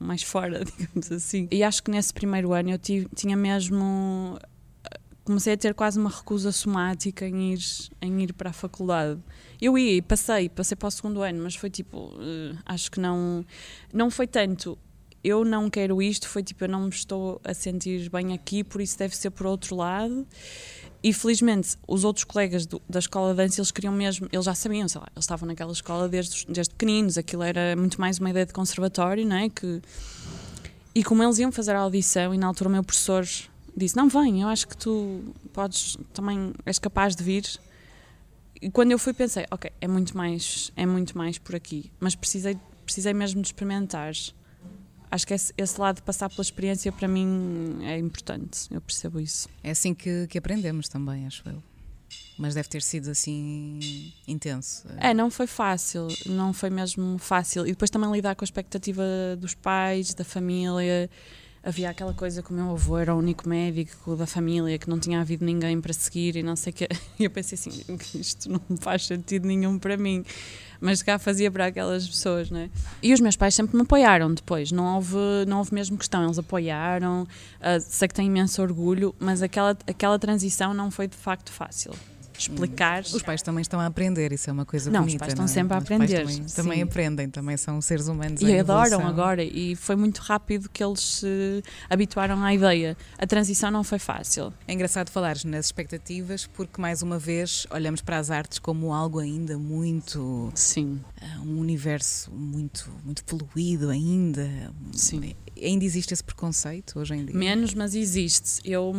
mais 0.03 0.23
fora, 0.23 0.64
digamos 0.79 1.11
assim. 1.11 1.49
E 1.51 1.62
acho 1.62 1.83
que 1.83 1.90
nesse 1.90 2.12
primeiro 2.12 2.53
ano 2.53 2.71
eu 2.71 2.79
tinha 2.79 3.37
mesmo 3.37 4.38
comecei 5.25 5.55
a 5.55 5.57
ter 5.57 5.75
quase 5.75 5.99
uma 5.99 6.11
recusa 6.11 6.53
somática 6.53 7.27
em 7.27 7.53
ir, 7.53 7.61
em 8.01 8.23
ir 8.23 8.33
para 8.33 8.51
a 8.51 8.53
faculdade. 8.53 9.21
Eu 9.61 9.77
ia 9.77 9.97
e 9.97 10.03
passei, 10.03 10.49
passei 10.49 10.77
para 10.77 10.89
o 10.89 10.91
segundo 10.91 11.23
ano, 11.23 11.43
mas 11.43 11.55
foi 11.55 11.71
tipo, 11.71 11.99
uh, 11.99 12.59
acho 12.65 12.91
que 12.91 13.01
não, 13.01 13.45
não 13.93 14.11
foi 14.11 14.27
tanto. 14.27 14.79
Eu 15.23 15.45
não 15.45 15.69
quero 15.69 16.01
isto, 16.01 16.27
foi 16.27 16.43
tipo, 16.43 16.65
eu 16.65 16.69
não 16.69 16.83
me 16.83 16.89
estou 16.89 17.41
a 17.45 17.53
sentir 17.53 18.09
bem 18.09 18.33
aqui, 18.33 18.65
por 18.65 18.81
isso 18.81 18.99
deve 18.99 19.15
ser 19.15 19.31
por 19.31 19.47
outro 19.47 19.77
lado. 19.77 20.27
E 21.03 21.13
felizmente 21.13 21.77
os 21.89 22.05
outros 22.05 22.25
colegas 22.25 22.67
do, 22.67 22.81
da 22.89 22.99
escola 22.99 23.31
de 23.31 23.39
dança 23.39 23.61
eles 23.61 23.71
queriam 23.71 23.93
mesmo, 23.93 24.29
eles 24.31 24.45
já 24.45 24.55
sabiam, 24.55 24.87
sei 24.87 25.01
lá, 25.01 25.09
eles 25.15 25.25
estavam 25.25 25.47
naquela 25.47 25.73
escola 25.73 26.09
desde, 26.09 26.47
desde 26.47 26.75
pequeninos, 26.75 27.17
aquilo 27.17 27.43
era 27.43 27.75
muito 27.75 27.99
mais 27.99 28.19
uma 28.19 28.29
ideia 28.29 28.45
de 28.45 28.53
conservatório, 28.53 29.27
não 29.27 29.37
é? 29.37 29.49
Que, 29.49 29.81
e 30.95 31.03
como 31.03 31.23
eles 31.23 31.39
iam 31.39 31.51
fazer 31.51 31.75
a 31.75 31.81
audição, 31.81 32.35
e 32.35 32.39
na 32.39 32.47
altura 32.47 32.69
o 32.69 32.73
meu 32.73 32.85
professor 32.85 33.27
disse: 33.81 33.97
Não, 33.97 34.09
vem, 34.09 34.43
eu 34.43 34.49
acho 34.49 34.69
que 34.69 34.77
tu 34.77 35.35
podes, 35.53 35.97
também 36.12 36.53
és 36.64 36.79
capaz 36.79 37.16
de 37.16 37.23
vir. 37.23 37.45
E 38.61 38.71
quando 38.71 38.93
eu 38.93 38.99
fui, 38.99 39.12
pensei: 39.12 39.47
Ok, 39.51 39.71
é 39.81 39.88
muito 39.88 40.16
mais, 40.16 40.71
é 40.77 40.87
muito 40.87 41.16
mais 41.16 41.38
por 41.38 41.55
aqui, 41.55 41.90
mas 41.99 42.14
precisei, 42.14 42.59
precisei 42.85 43.12
mesmo 43.12 43.40
de 43.43 43.49
experimentar. 43.49 44.12
Acho 45.12 45.27
que 45.27 45.35
esse, 45.35 45.53
esse 45.59 45.81
lado 45.81 45.97
de 45.97 46.03
passar 46.03 46.29
pela 46.29 46.43
experiência 46.43 46.93
para 46.93 47.09
mim 47.09 47.81
é 47.83 47.99
importante, 47.99 48.69
eu 48.71 48.81
percebo 48.81 49.19
isso. 49.19 49.49
É 49.62 49.73
assim 49.73 49.93
que, 49.93 50.29
que 50.29 50.38
aprendemos 50.38 50.88
também, 50.88 51.27
acho 51.27 51.43
eu. 51.49 51.61
Mas 52.38 52.55
deve 52.55 52.69
ter 52.69 52.81
sido 52.81 53.11
assim 53.11 54.12
intenso. 54.27 54.87
É, 54.97 55.12
não 55.12 55.31
foi 55.31 55.47
fácil, 55.47 56.09
não 56.27 56.53
foi 56.53 56.71
mesmo 56.71 57.19
fácil. 57.19 57.66
E 57.66 57.71
depois 57.71 57.90
também 57.90 58.11
lidar 58.11 58.35
com 58.35 58.45
a 58.45 58.47
expectativa 58.47 59.03
dos 59.38 59.53
pais, 59.53 60.14
da 60.14 60.25
família 60.25 61.11
havia 61.62 61.90
aquela 61.90 62.14
coisa 62.14 62.42
que 62.42 62.51
o 62.51 62.55
meu 62.55 62.70
avô 62.70 62.99
era 62.99 63.14
o 63.14 63.18
único 63.18 63.49
médico 63.49 64.16
da 64.16 64.27
família, 64.27 64.79
que 64.79 64.88
não 64.88 64.99
tinha 64.99 65.20
havido 65.20 65.44
ninguém 65.44 65.81
para 65.81 65.92
seguir 65.92 66.37
e 66.37 66.42
não 66.42 66.57
sei 66.57 66.73
o. 66.73 66.77
E 67.20 67.25
eu 67.25 67.31
pensei 67.31 67.57
assim, 67.57 67.70
isto 68.18 68.51
não 68.51 68.61
faz 68.79 69.07
sentido 69.07 69.46
nenhum 69.46 69.79
para 69.79 69.96
mim. 69.96 70.25
Mas 70.81 71.03
cá 71.03 71.18
fazia 71.18 71.51
para 71.51 71.66
aquelas 71.66 72.09
pessoas, 72.09 72.51
não 72.51 72.61
é? 72.61 72.70
E 73.03 73.12
os 73.12 73.20
meus 73.20 73.37
pais 73.37 73.55
sempre 73.55 73.77
me 73.77 73.83
apoiaram 73.83 74.33
depois, 74.33 74.73
não 74.73 74.94
houve, 74.94 75.16
não 75.46 75.59
houve 75.59 75.75
mesmo 75.75 75.99
questão, 75.99 76.25
eles 76.25 76.38
apoiaram, 76.38 77.25
uh, 77.25 77.81
sei 77.81 78.09
que 78.09 78.14
tenho 78.14 78.29
imenso 78.29 78.62
orgulho, 78.62 79.14
mas 79.18 79.42
aquela, 79.42 79.77
aquela 79.87 80.18
transição 80.18 80.73
não 80.73 80.90
foi 80.90 81.07
de 81.07 81.16
facto 81.16 81.53
fácil 81.53 81.92
explicar. 82.42 83.03
Os 83.03 83.22
pais 83.22 83.42
também 83.42 83.62
estão 83.62 83.81
a 83.81 83.87
aprender, 83.87 84.33
isso 84.33 84.48
é 84.48 84.53
uma 84.53 84.64
coisa 84.64 84.90
não, 84.90 85.00
bonita. 85.00 85.16
Os 85.16 85.20
pais 85.20 85.33
estão 85.33 85.44
é? 85.44 85.48
sempre 85.48 85.74
a 85.74 85.79
aprender. 85.79 86.20
Também, 86.20 86.44
também, 86.44 86.83
aprendem, 86.83 87.31
também 87.31 87.57
são 87.57 87.81
seres 87.81 88.09
humanos. 88.09 88.40
E 88.40 88.59
adoram 88.59 89.07
agora, 89.07 89.42
e 89.42 89.76
foi 89.76 89.96
muito 89.96 90.18
rápido 90.18 90.68
que 90.68 90.83
eles 90.83 91.00
se 91.00 91.62
habituaram 91.88 92.42
à 92.42 92.55
ideia. 92.55 92.96
A 93.18 93.26
transição 93.26 93.70
não 93.70 93.85
foi 93.85 93.98
fácil. 93.98 94.53
É 94.66 94.72
engraçado 94.72 95.11
falares 95.11 95.44
nas 95.44 95.66
expectativas, 95.66 96.46
porque 96.46 96.81
mais 96.81 97.03
uma 97.03 97.18
vez 97.18 97.66
olhamos 97.70 98.00
para 98.00 98.18
as 98.18 98.31
artes 98.31 98.59
como 98.59 98.92
algo 98.92 99.18
ainda 99.18 99.59
muito. 99.59 100.50
Sim. 100.55 101.00
Uh, 101.20 101.42
um 101.42 101.59
universo 101.59 102.31
muito, 102.33 102.90
muito 103.05 103.24
poluído 103.24 103.90
ainda. 103.90 104.48
Sim. 104.92 105.35
Ainda 105.62 105.85
existe 105.85 106.14
esse 106.14 106.24
preconceito 106.24 106.98
hoje 106.98 107.14
em 107.14 107.24
dia? 107.24 107.35
Menos, 107.35 107.74
mas 107.74 107.94
existe. 107.94 108.61
Eu 108.64 108.94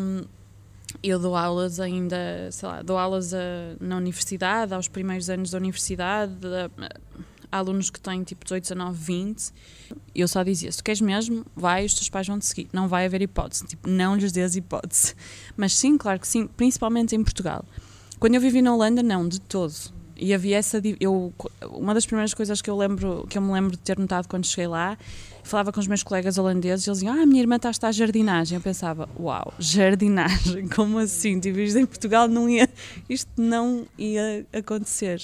eu 1.01 1.19
dou 1.19 1.35
aulas 1.35 1.79
ainda, 1.79 2.49
sei 2.51 2.67
lá, 2.67 2.81
dou 2.81 2.97
aulas 2.97 3.33
a, 3.33 3.39
na 3.79 3.97
universidade, 3.97 4.73
aos 4.73 4.87
primeiros 4.87 5.29
anos 5.29 5.51
da 5.51 5.57
universidade, 5.57 6.33
a, 6.45 6.85
a 7.51 7.59
alunos 7.59 7.89
que 7.89 7.99
têm 7.99 8.23
tipo 8.23 8.43
18, 8.45 8.63
19, 8.63 8.97
20. 8.97 9.53
Eu 10.15 10.27
só 10.27 10.41
dizia: 10.41 10.71
se 10.71 10.77
tu 10.77 10.83
queres 10.83 11.01
mesmo, 11.01 11.45
vai, 11.55 11.85
os 11.85 11.93
teus 11.93 12.09
pais 12.09 12.27
vão 12.27 12.39
te 12.39 12.45
seguir. 12.45 12.69
Não 12.71 12.87
vai 12.87 13.05
haver 13.05 13.21
hipótese. 13.21 13.65
Tipo, 13.65 13.89
não 13.89 14.15
lhes 14.15 14.31
dês 14.31 14.55
hipótese. 14.55 15.15
Mas 15.57 15.73
sim, 15.73 15.97
claro 15.97 16.19
que 16.19 16.27
sim, 16.27 16.47
principalmente 16.47 17.15
em 17.15 17.23
Portugal. 17.23 17.65
Quando 18.19 18.35
eu 18.35 18.41
vivi 18.41 18.61
na 18.61 18.73
Holanda, 18.73 19.03
não, 19.03 19.27
de 19.27 19.41
todo. 19.41 19.73
E 20.21 20.35
havia 20.35 20.57
essa. 20.57 20.79
Eu, 20.99 21.33
uma 21.71 21.95
das 21.95 22.05
primeiras 22.05 22.31
coisas 22.33 22.61
que 22.61 22.69
eu, 22.69 22.77
lembro, 22.77 23.25
que 23.27 23.39
eu 23.39 23.41
me 23.41 23.51
lembro 23.51 23.71
de 23.71 23.79
ter 23.79 23.97
notado 23.97 24.27
quando 24.27 24.45
cheguei 24.45 24.67
lá 24.67 24.95
falava 25.43 25.71
com 25.71 25.79
os 25.79 25.87
meus 25.87 26.03
colegas 26.03 26.37
holandeses 26.37 26.87
eles 26.87 26.99
diziam: 26.99 27.17
Ah, 27.17 27.23
a 27.23 27.25
minha 27.25 27.41
irmã 27.41 27.55
está 27.55 27.69
a 27.69 27.71
estar 27.71 27.91
jardinagem. 27.91 28.55
Eu 28.55 28.61
pensava: 28.61 29.09
Uau, 29.19 29.53
jardinagem, 29.59 30.67
como 30.69 30.99
assim? 30.99 31.39
Tipo, 31.39 31.59
em 31.59 31.85
Portugal 31.85 32.27
não 32.27 32.47
ia, 32.47 32.69
isto 33.09 33.29
não 33.35 33.87
ia 33.97 34.45
acontecer. 34.53 35.21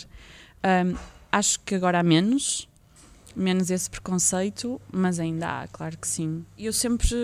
Um, 0.63 0.95
acho 1.31 1.59
que 1.59 1.75
agora 1.75 1.99
há 1.99 2.03
menos, 2.03 2.67
menos 3.35 3.69
esse 3.69 3.89
preconceito, 3.89 4.81
mas 4.91 5.19
ainda 5.19 5.61
há, 5.61 5.67
claro 5.67 5.97
que 5.97 6.07
sim. 6.07 6.43
E 6.57 6.65
eu 6.65 6.73
sempre, 6.73 7.15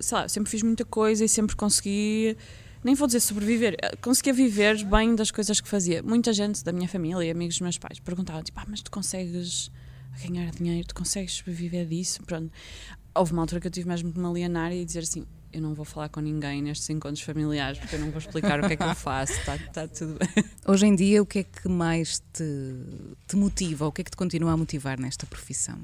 sei 0.00 0.18
lá, 0.18 0.28
sempre 0.28 0.50
fiz 0.50 0.62
muita 0.62 0.84
coisa 0.84 1.24
e 1.24 1.28
sempre 1.28 1.56
consegui, 1.56 2.36
nem 2.84 2.94
vou 2.94 3.06
dizer 3.06 3.20
sobreviver, 3.20 3.76
conseguia 4.00 4.32
viver 4.32 4.84
bem 4.84 5.14
das 5.14 5.30
coisas 5.30 5.60
que 5.60 5.68
fazia. 5.68 6.02
Muita 6.02 6.32
gente 6.32 6.64
da 6.64 6.72
minha 6.72 6.88
família 6.88 7.24
e 7.24 7.30
amigos 7.30 7.54
dos 7.54 7.60
meus 7.60 7.78
pais 7.78 8.00
perguntavam, 8.00 8.42
tipo, 8.42 8.58
ah, 8.58 8.66
mas 8.68 8.82
tu 8.82 8.90
consegues 8.90 9.70
ganhar 10.20 10.50
dinheiro, 10.50 10.88
tu 10.88 10.94
consegues 10.94 11.34
sobreviver 11.34 11.86
disso? 11.86 12.22
Pronto. 12.24 12.50
Houve 13.14 13.32
uma 13.32 13.42
altura 13.42 13.60
que 13.60 13.66
eu 13.66 13.70
tive 13.70 13.88
mesmo 13.88 14.12
que 14.12 14.18
me 14.18 14.26
alienar 14.26 14.72
e 14.72 14.84
dizer 14.84 15.00
assim: 15.00 15.24
eu 15.52 15.60
não 15.60 15.74
vou 15.74 15.84
falar 15.84 16.08
com 16.08 16.20
ninguém 16.20 16.62
nestes 16.62 16.88
encontros 16.90 17.22
familiares 17.22 17.78
porque 17.78 17.96
eu 17.96 18.00
não 18.00 18.10
vou 18.10 18.18
explicar 18.18 18.58
o 18.58 18.66
que 18.66 18.72
é 18.72 18.76
que 18.76 18.82
eu 18.82 18.94
faço, 18.94 19.32
está 19.32 19.58
tá 19.58 19.86
tudo 19.86 20.18
bem. 20.18 20.44
Hoje 20.66 20.86
em 20.86 20.94
dia, 20.96 21.22
o 21.22 21.26
que 21.26 21.40
é 21.40 21.44
que 21.44 21.68
mais 21.68 22.22
te, 22.32 22.44
te 23.28 23.36
motiva, 23.36 23.86
o 23.86 23.92
que 23.92 24.00
é 24.00 24.04
que 24.04 24.10
te 24.10 24.16
continua 24.16 24.52
a 24.52 24.56
motivar 24.56 24.98
nesta 24.98 25.26
profissão? 25.26 25.78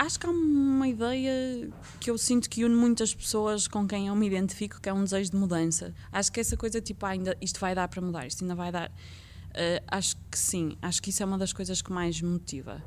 Acho 0.00 0.18
que 0.18 0.26
há 0.26 0.30
uma 0.30 0.88
ideia 0.88 1.68
que 2.00 2.10
eu 2.10 2.16
sinto 2.16 2.48
que 2.48 2.64
une 2.64 2.74
muitas 2.74 3.14
pessoas 3.14 3.68
com 3.68 3.86
quem 3.86 4.06
eu 4.06 4.16
me 4.16 4.26
identifico, 4.26 4.80
que 4.80 4.88
é 4.88 4.92
um 4.94 5.04
desejo 5.04 5.30
de 5.30 5.36
mudança. 5.36 5.94
Acho 6.10 6.32
que 6.32 6.40
essa 6.40 6.56
coisa 6.56 6.80
tipo, 6.80 7.04
ah, 7.04 7.10
ainda, 7.10 7.36
isto 7.38 7.60
vai 7.60 7.74
dar 7.74 7.86
para 7.86 8.00
mudar, 8.00 8.26
isto 8.26 8.42
ainda 8.42 8.54
vai 8.54 8.72
dar. 8.72 8.88
Uh, 8.88 9.84
acho 9.88 10.16
que 10.30 10.38
sim, 10.38 10.74
acho 10.80 11.02
que 11.02 11.10
isso 11.10 11.22
é 11.22 11.26
uma 11.26 11.36
das 11.36 11.52
coisas 11.52 11.82
que 11.82 11.92
mais 11.92 12.18
me 12.22 12.30
motiva 12.30 12.82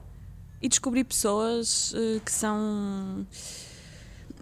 e 0.59 0.67
descobri 0.67 1.03
pessoas 1.03 1.93
uh, 1.93 2.19
que 2.25 2.31
são. 2.31 3.27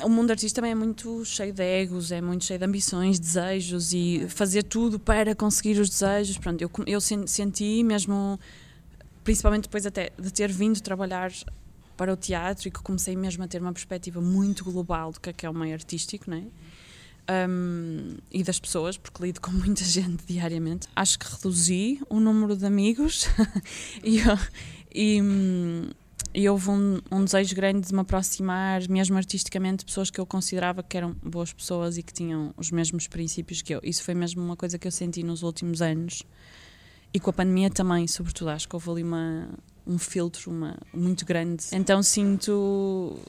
O 0.02 0.08
mundo 0.08 0.32
artista 0.32 0.62
também 0.62 0.72
é 0.72 0.76
muito 0.76 1.26
cheio 1.26 1.52
de 1.52 1.62
egos, 1.62 2.10
é 2.10 2.22
muito 2.22 2.46
cheio 2.46 2.58
de 2.58 2.66
ambições, 2.66 3.20
desejos 3.20 3.92
e 3.92 4.28
fazer 4.30 4.64
tudo 4.64 4.98
para 4.98 5.36
conseguir 5.36 5.78
os 5.78 5.90
desejos. 5.90 6.38
Pronto, 6.38 6.62
eu, 6.62 6.72
eu 6.88 7.02
senti 7.02 7.84
mesmo, 7.84 8.40
principalmente 9.26 9.64
depois 9.64 9.86
até 9.86 10.12
de 10.18 10.32
ter 10.32 10.50
vindo 10.50 10.80
trabalhar 10.80 11.34
para 12.02 12.14
o 12.14 12.18
teatro 12.18 12.68
e 12.68 12.72
que 12.72 12.82
comecei 12.82 13.16
mesmo 13.16 13.44
a 13.44 13.48
ter 13.48 13.62
uma 13.62 13.72
perspectiva 13.72 14.20
muito 14.20 14.64
global 14.64 15.12
do 15.12 15.20
que 15.20 15.30
é, 15.30 15.34
que 15.34 15.46
é 15.46 15.50
o 15.52 15.54
meio 15.54 15.76
artístico, 15.76 16.32
não 16.32 16.38
é? 16.38 17.48
Um, 17.48 18.18
e 18.32 18.44
das 18.44 18.60
pessoas, 18.60 18.98
porque 18.98 19.24
lido 19.24 19.40
com 19.40 19.52
muita 19.54 19.84
gente 19.84 20.26
diariamente. 20.26 20.88
Acho 20.96 21.20
que 21.20 21.32
reduzi 21.32 22.02
o 22.10 22.20
número 22.20 22.58
de 22.58 22.66
amigos 22.66 23.28
e, 24.04 24.18
e, 24.92 25.22
e 26.34 26.50
houve 26.50 26.72
um, 26.72 27.02
um, 27.12 27.24
desejo 27.24 27.56
grande 27.56 27.88
de 27.88 27.94
me 27.94 28.00
aproximar, 28.00 28.90
mesmo 28.90 29.16
artisticamente, 29.16 29.82
de 29.82 29.86
pessoas 29.86 30.10
que 30.10 30.20
eu 30.20 30.26
considerava 30.26 30.82
que 30.82 30.98
eram 30.98 31.16
boas 31.22 31.54
pessoas 31.54 32.00
e 32.00 32.02
que 32.02 32.12
tinham 32.12 32.52
os 32.58 32.72
mesmos 32.72 33.08
princípios 33.08 33.62
que 33.62 33.76
eu. 33.76 33.80
Isso 33.84 34.04
foi 34.04 34.16
mesmo 34.16 34.44
uma 34.44 34.56
coisa 34.56 34.80
que 34.80 34.88
eu 34.88 34.92
senti 34.92 35.22
nos 35.22 35.44
últimos 35.44 35.84
anos. 35.84 36.24
E 37.14 37.20
com 37.20 37.30
a 37.30 37.34
pandemia 37.34 37.70
também, 37.70 38.08
sobretudo, 38.08 38.50
acho 38.50 38.68
que 38.68 38.76
houve 38.76 38.90
ali 38.90 39.04
uma, 39.04 39.50
um 39.86 39.98
filtro 39.98 40.52
uma, 40.52 40.78
muito 40.94 41.26
grande. 41.26 41.66
Então 41.72 42.02
sinto 42.04 43.20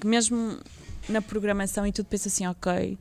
que 0.00 0.06
mesmo 0.06 0.58
na 1.08 1.22
programação 1.22 1.86
e 1.86 1.92
tudo 1.92 2.06
penso 2.06 2.28
assim, 2.28 2.46
ok, 2.46 2.98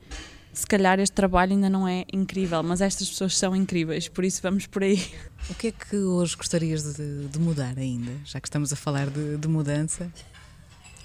se 0.53 0.65
calhar 0.65 0.99
este 0.99 1.13
trabalho 1.13 1.53
ainda 1.53 1.69
não 1.69 1.87
é 1.87 2.05
incrível, 2.11 2.61
mas 2.63 2.81
estas 2.81 3.09
pessoas 3.09 3.37
são 3.37 3.55
incríveis, 3.55 4.07
por 4.07 4.25
isso 4.25 4.41
vamos 4.41 4.65
por 4.65 4.83
aí. 4.83 5.01
O 5.49 5.55
que 5.55 5.67
é 5.67 5.71
que 5.71 5.95
hoje 5.95 6.35
gostarias 6.35 6.95
de, 6.95 7.27
de 7.27 7.39
mudar 7.39 7.77
ainda, 7.77 8.11
já 8.25 8.39
que 8.39 8.47
estamos 8.47 8.73
a 8.73 8.75
falar 8.75 9.09
de, 9.09 9.37
de 9.37 9.47
mudança? 9.47 10.11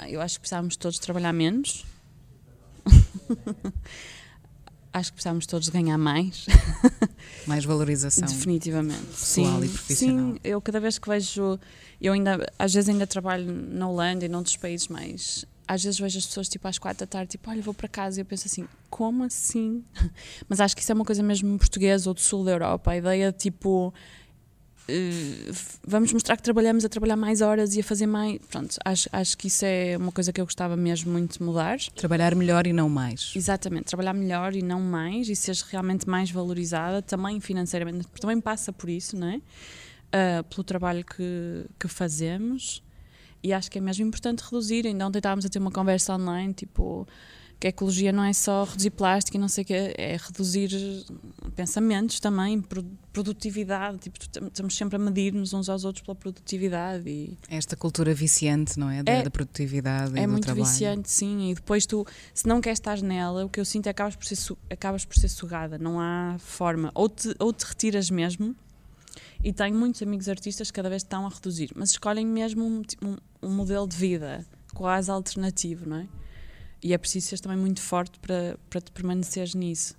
Eu 0.09 0.21
acho 0.21 0.35
que 0.35 0.41
precisávamos 0.41 0.77
todos 0.77 0.99
trabalhar 0.99 1.33
menos. 1.33 1.85
acho 4.95 5.11
que 5.11 5.17
precisávamos 5.17 5.47
todos 5.47 5.69
ganhar 5.69 5.99
mais. 5.99 6.47
Mais 7.47 7.65
valorização. 7.65 8.27
Definitivamente. 8.27 9.03
Pessoal 9.03 9.61
sim, 9.61 9.67
e 9.67 9.69
profissional. 9.69 10.33
Sim, 10.33 10.41
eu 10.43 10.61
cada 10.63 10.81
vez 10.81 10.99
que 10.99 11.07
vejo. 11.07 11.59
Eu 12.01 12.15
ainda, 12.15 12.51
às 12.59 12.73
vezes 12.73 12.89
ainda 12.89 13.07
trabalho 13.07 13.45
na 13.53 13.87
Holanda 13.87 14.25
e 14.25 14.29
noutros 14.29 14.57
países 14.57 14.89
mais 14.89 15.45
às 15.67 15.83
vezes 15.83 15.99
vejo 15.99 16.19
as 16.19 16.27
pessoas 16.27 16.47
tipo 16.47 16.69
às 16.69 16.79
quatro 16.79 17.01
da 17.01 17.07
tarde, 17.07 17.31
tipo, 17.33 17.49
olha, 17.51 17.63
vou 17.63 17.73
para 17.73 17.89
casa 17.89 18.21
e 18.21 18.23
eu 18.23 18.25
penso 18.27 18.47
assim, 18.47 18.69
como 18.91 19.25
assim? 19.25 19.83
Mas 20.47 20.61
acho 20.61 20.77
que 20.77 20.83
isso 20.83 20.93
é 20.93 20.95
uma 20.95 21.07
coisa 21.07 21.23
mesmo 21.23 21.59
portuguesa 21.59 22.11
ou 22.11 22.15
do 22.15 22.21
sul 22.21 22.45
da 22.45 22.53
Europa, 22.53 22.91
a 22.91 22.97
ideia 22.99 23.33
tipo, 23.33 23.89
Uh, 23.89 24.24
vamos 25.87 26.13
mostrar 26.13 26.37
que 26.37 26.43
trabalhamos 26.43 26.85
a 26.85 26.89
trabalhar 26.89 27.17
mais 27.17 27.41
horas 27.41 27.75
e 27.75 27.81
a 27.81 27.85
fazer 27.85 28.07
mais. 28.07 28.39
Pronto, 28.51 28.77
acho, 28.85 29.09
acho 29.13 29.39
que 29.39 29.47
isso 29.47 29.65
é 29.65 29.97
uma 29.97 30.13
coisa 30.13 30.33
que 30.33 30.41
eu 30.41 30.45
gostava 30.45 30.77
mesmo 30.77 31.13
muito 31.13 31.39
de 31.39 31.45
mudar. 31.45 31.79
Trabalhar 31.95 32.35
melhor 32.35 32.67
e 32.67 32.73
não 32.73 32.89
mais. 32.89 33.33
Exatamente, 33.35 33.85
trabalhar 33.85 34.13
melhor 34.13 34.55
e 34.55 34.63
não 34.63 34.81
mais 34.81 35.29
e 35.29 35.37
seres 35.37 35.63
realmente 35.63 36.09
mais 36.09 36.31
valorizada, 36.31 37.01
também 37.01 37.41
financeiramente, 37.41 38.07
também 38.21 38.41
passa 38.41 38.73
por 38.73 38.91
isso, 38.91 39.17
não 39.17 39.29
é? 39.29 39.37
Uh, 39.37 40.45
pelo 40.45 40.63
trabalho 40.63 41.05
que, 41.05 41.67
que 41.79 41.89
fazemos. 41.89 42.83
E 43.43 43.53
acho 43.53 43.71
que 43.71 43.79
é 43.79 43.81
mesmo 43.81 44.07
importante 44.07 44.43
reduzir. 44.43 44.87
Ainda 44.87 45.07
ontem 45.07 45.19
estávamos 45.19 45.45
a 45.45 45.49
ter 45.49 45.59
uma 45.59 45.71
conversa 45.71 46.15
online, 46.15 46.53
tipo 46.55 47.07
que 47.59 47.67
a 47.67 47.71
ecologia 47.71 48.13
não 48.13 48.25
é 48.25 48.33
só 48.33 48.65
reduzir 48.65 48.91
plástico 48.91 49.37
e 49.37 49.41
não 49.41 49.49
sei 49.49 49.63
o 49.63 49.67
que, 49.67 49.75
é 49.75 50.17
reduzir 50.21 50.71
pensamentos 51.55 52.21
também, 52.21 52.63
produtividade, 53.13 53.99
tipo, 53.99 54.19
estamos 54.19 54.77
sempre 54.77 54.97
a 54.97 54.99
medir-nos 54.99 55.53
uns 55.53 55.69
aos 55.69 55.85
outros 55.85 56.05
pela 56.05 56.15
produtividade. 56.15 57.09
E 57.09 57.39
Esta 57.49 57.77
cultura 57.77 58.13
viciante, 58.13 58.79
não 58.79 58.91
é? 58.91 59.03
Da, 59.03 59.13
é, 59.13 59.23
da 59.23 59.31
produtividade 59.31 60.19
É 60.19 60.27
muito 60.27 60.45
trabalho. 60.45 60.65
viciante, 60.65 61.11
sim, 61.11 61.51
e 61.51 61.55
depois 61.55 61.87
tu, 61.87 62.05
se 62.33 62.47
não 62.47 62.61
queres 62.61 62.79
estar 62.79 63.01
nela, 63.01 63.45
o 63.45 63.49
que 63.49 63.61
eu 63.61 63.65
sinto 63.65 63.87
é 63.87 63.93
que 63.93 64.03
acabas 64.03 64.17
por 64.17 64.27
ser, 64.27 64.57
acabas 64.71 65.05
por 65.05 65.17
ser 65.17 65.29
sugada, 65.29 65.79
não 65.79 66.01
há 66.01 66.37
forma, 66.39 66.91
ou 66.95 67.09
te, 67.09 67.35
ou 67.39 67.53
te 67.53 67.65
retiras 67.65 68.11
mesmo, 68.11 68.55
e 69.43 69.53
tenho 69.53 69.77
muitos 69.77 70.03
amigos 70.03 70.29
artistas 70.29 70.71
que 70.71 70.75
cada 70.75 70.89
vez 70.89 71.03
estão 71.03 71.27
a 71.27 71.29
reduzir, 71.29 71.71
mas 71.77 71.91
escolhem 71.91 72.27
mesmo 72.27 72.65
um, 72.65 72.83
um, 73.03 73.17
um 73.43 73.51
modelo 73.51 73.87
de 73.87 73.97
vida 73.97 74.45
quase 74.75 75.11
alternativo, 75.11 75.89
não 75.89 75.99
é? 75.99 76.09
E 76.85 76.93
é 76.93 76.99
preciso 76.99 77.29
ser 77.29 77.41
também 77.41 77.57
muito 77.57 77.81
forte 77.81 78.21
para, 78.21 78.59
para 78.69 78.79
te 78.79 78.93
permaneceres 78.93 79.55
nisso. 79.55 79.97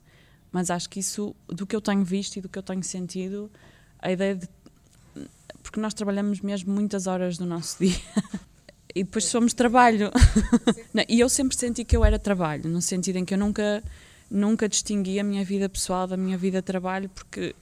Mas 0.51 0.69
acho 0.69 0.87
que 0.87 0.99
isso, 0.99 1.35
do 1.47 1.65
que 1.65 1.75
eu 1.75 1.81
tenho 1.81 2.03
visto 2.03 2.37
e 2.37 2.41
do 2.41 2.47
que 2.47 2.59
eu 2.59 2.63
tenho 2.63 2.83
sentido, 2.83 3.49
a 3.97 4.11
ideia 4.11 4.35
de. 4.35 4.47
Porque 5.63 5.79
nós 5.79 5.95
trabalhamos 5.95 6.41
mesmo 6.41 6.71
muitas 6.71 7.07
horas 7.07 7.39
do 7.39 7.45
nosso 7.45 7.79
dia. 7.83 7.99
e 8.93 9.03
depois 9.03 9.25
somos 9.25 9.51
trabalho. 9.51 10.11
e 11.09 11.19
eu 11.19 11.27
sempre 11.27 11.57
senti 11.57 11.83
que 11.83 11.97
eu 11.97 12.05
era 12.05 12.19
trabalho, 12.19 12.69
no 12.69 12.83
sentido 12.83 13.15
em 13.15 13.25
que 13.25 13.33
eu 13.33 13.37
nunca, 13.39 13.83
nunca 14.29 14.69
distingui 14.69 15.19
a 15.19 15.23
minha 15.23 15.43
vida 15.43 15.67
pessoal 15.67 16.05
da 16.05 16.15
minha 16.15 16.37
vida 16.37 16.59
de 16.59 16.65
trabalho, 16.65 17.09
porque 17.09 17.55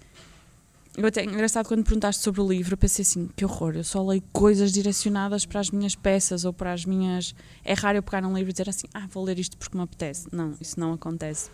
eu 0.96 1.06
até, 1.06 1.24
engraçado, 1.24 1.68
quando 1.68 1.84
perguntaste 1.84 2.22
sobre 2.22 2.42
o 2.42 2.48
livro, 2.48 2.78
pensei 2.78 3.04
assim, 3.04 3.28
que 3.36 3.44
horror, 3.44 3.76
eu 3.76 3.84
só 3.84 4.04
leio 4.04 4.24
coisas 4.32 4.72
direcionadas 4.72 5.46
para 5.46 5.60
as 5.60 5.70
minhas 5.72 5.96
peças 5.96 6.46
ou 6.46 6.54
para 6.54 6.72
as 6.72 6.86
minhas... 6.86 7.34
É 7.64 7.74
raro 7.74 7.98
eu 7.98 8.04
pegar 8.04 8.22
num 8.22 8.34
livro 8.36 8.50
e 8.50 8.54
dizer 8.54 8.70
assim, 8.70 8.88
ah, 8.94 9.08
vou 9.10 9.24
ler 9.24 9.40
isto 9.40 9.58
porque 9.58 9.78
me 9.78 9.84
apetece. 9.84 10.28
Não, 10.32 10.56
isso 10.62 10.80
não 10.80 10.94
acontece. 10.94 11.50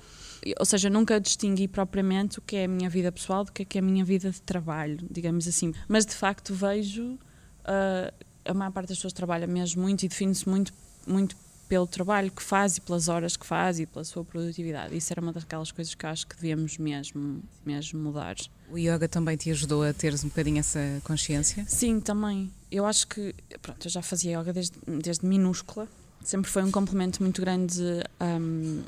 Ou 0.58 0.66
seja, 0.66 0.90
nunca 0.90 1.20
distingui 1.20 1.68
propriamente 1.68 2.40
o 2.40 2.42
que 2.42 2.56
é 2.58 2.66
a 2.66 2.68
minha 2.68 2.90
vida 2.90 3.12
pessoal 3.12 3.46
do 3.46 3.52
que 3.52 3.64
é, 3.64 3.78
é 3.78 3.80
a 3.80 3.84
minha 3.84 4.04
vida 4.04 4.30
de 4.30 4.42
trabalho, 4.42 4.98
digamos 5.10 5.48
assim. 5.48 5.74
Mas, 5.88 6.06
de 6.06 6.16
facto, 6.16 6.54
vejo... 6.54 7.18
Uh, 7.62 8.30
a 8.46 8.54
maior 8.54 8.72
parte 8.72 8.90
das 8.90 8.98
pessoas 8.98 9.14
trabalha 9.14 9.46
mesmo 9.46 9.82
muito 9.82 10.04
e 10.04 10.08
define-se 10.08 10.48
muito, 10.50 10.74
muito 11.06 11.36
pelo 11.68 11.86
trabalho 11.86 12.32
que 12.32 12.42
faz 12.42 12.78
e 12.78 12.82
pelas 12.82 13.08
horas 13.08 13.38
que 13.38 13.46
faz 13.46 13.80
e 13.80 13.86
pela 13.86 14.04
sua 14.04 14.26
produtividade. 14.26 14.98
Isso 14.98 15.14
era 15.14 15.22
uma 15.22 15.32
daquelas 15.32 15.72
coisas 15.72 15.94
que 15.94 16.06
acho 16.06 16.26
que 16.26 16.36
devíamos 16.36 16.78
mesmo, 16.78 17.44
mesmo 17.64 18.02
mudar. 18.02 18.36
O 18.72 18.78
yoga 18.78 19.08
também 19.08 19.36
te 19.36 19.50
ajudou 19.52 19.84
a 19.84 19.94
teres 19.94 20.24
um 20.24 20.28
bocadinho 20.28 20.60
essa 20.60 20.80
consciência? 21.04 21.66
Sim, 21.68 22.00
também. 22.00 22.52
Eu 22.72 22.86
acho 22.86 23.08
que, 23.08 23.34
pronto, 23.62 23.88
eu 23.88 23.92
já 23.92 24.02
fazia 24.02 24.40
yoga 24.40 24.54
desde, 24.54 24.78
desde 25.02 25.26
minúscula. 25.26 25.88
Sempre 26.24 26.52
foi 26.52 26.64
um 26.64 26.72
complemento 26.72 27.24
muito 27.24 27.42
grande 27.42 27.82
um, 28.22 28.84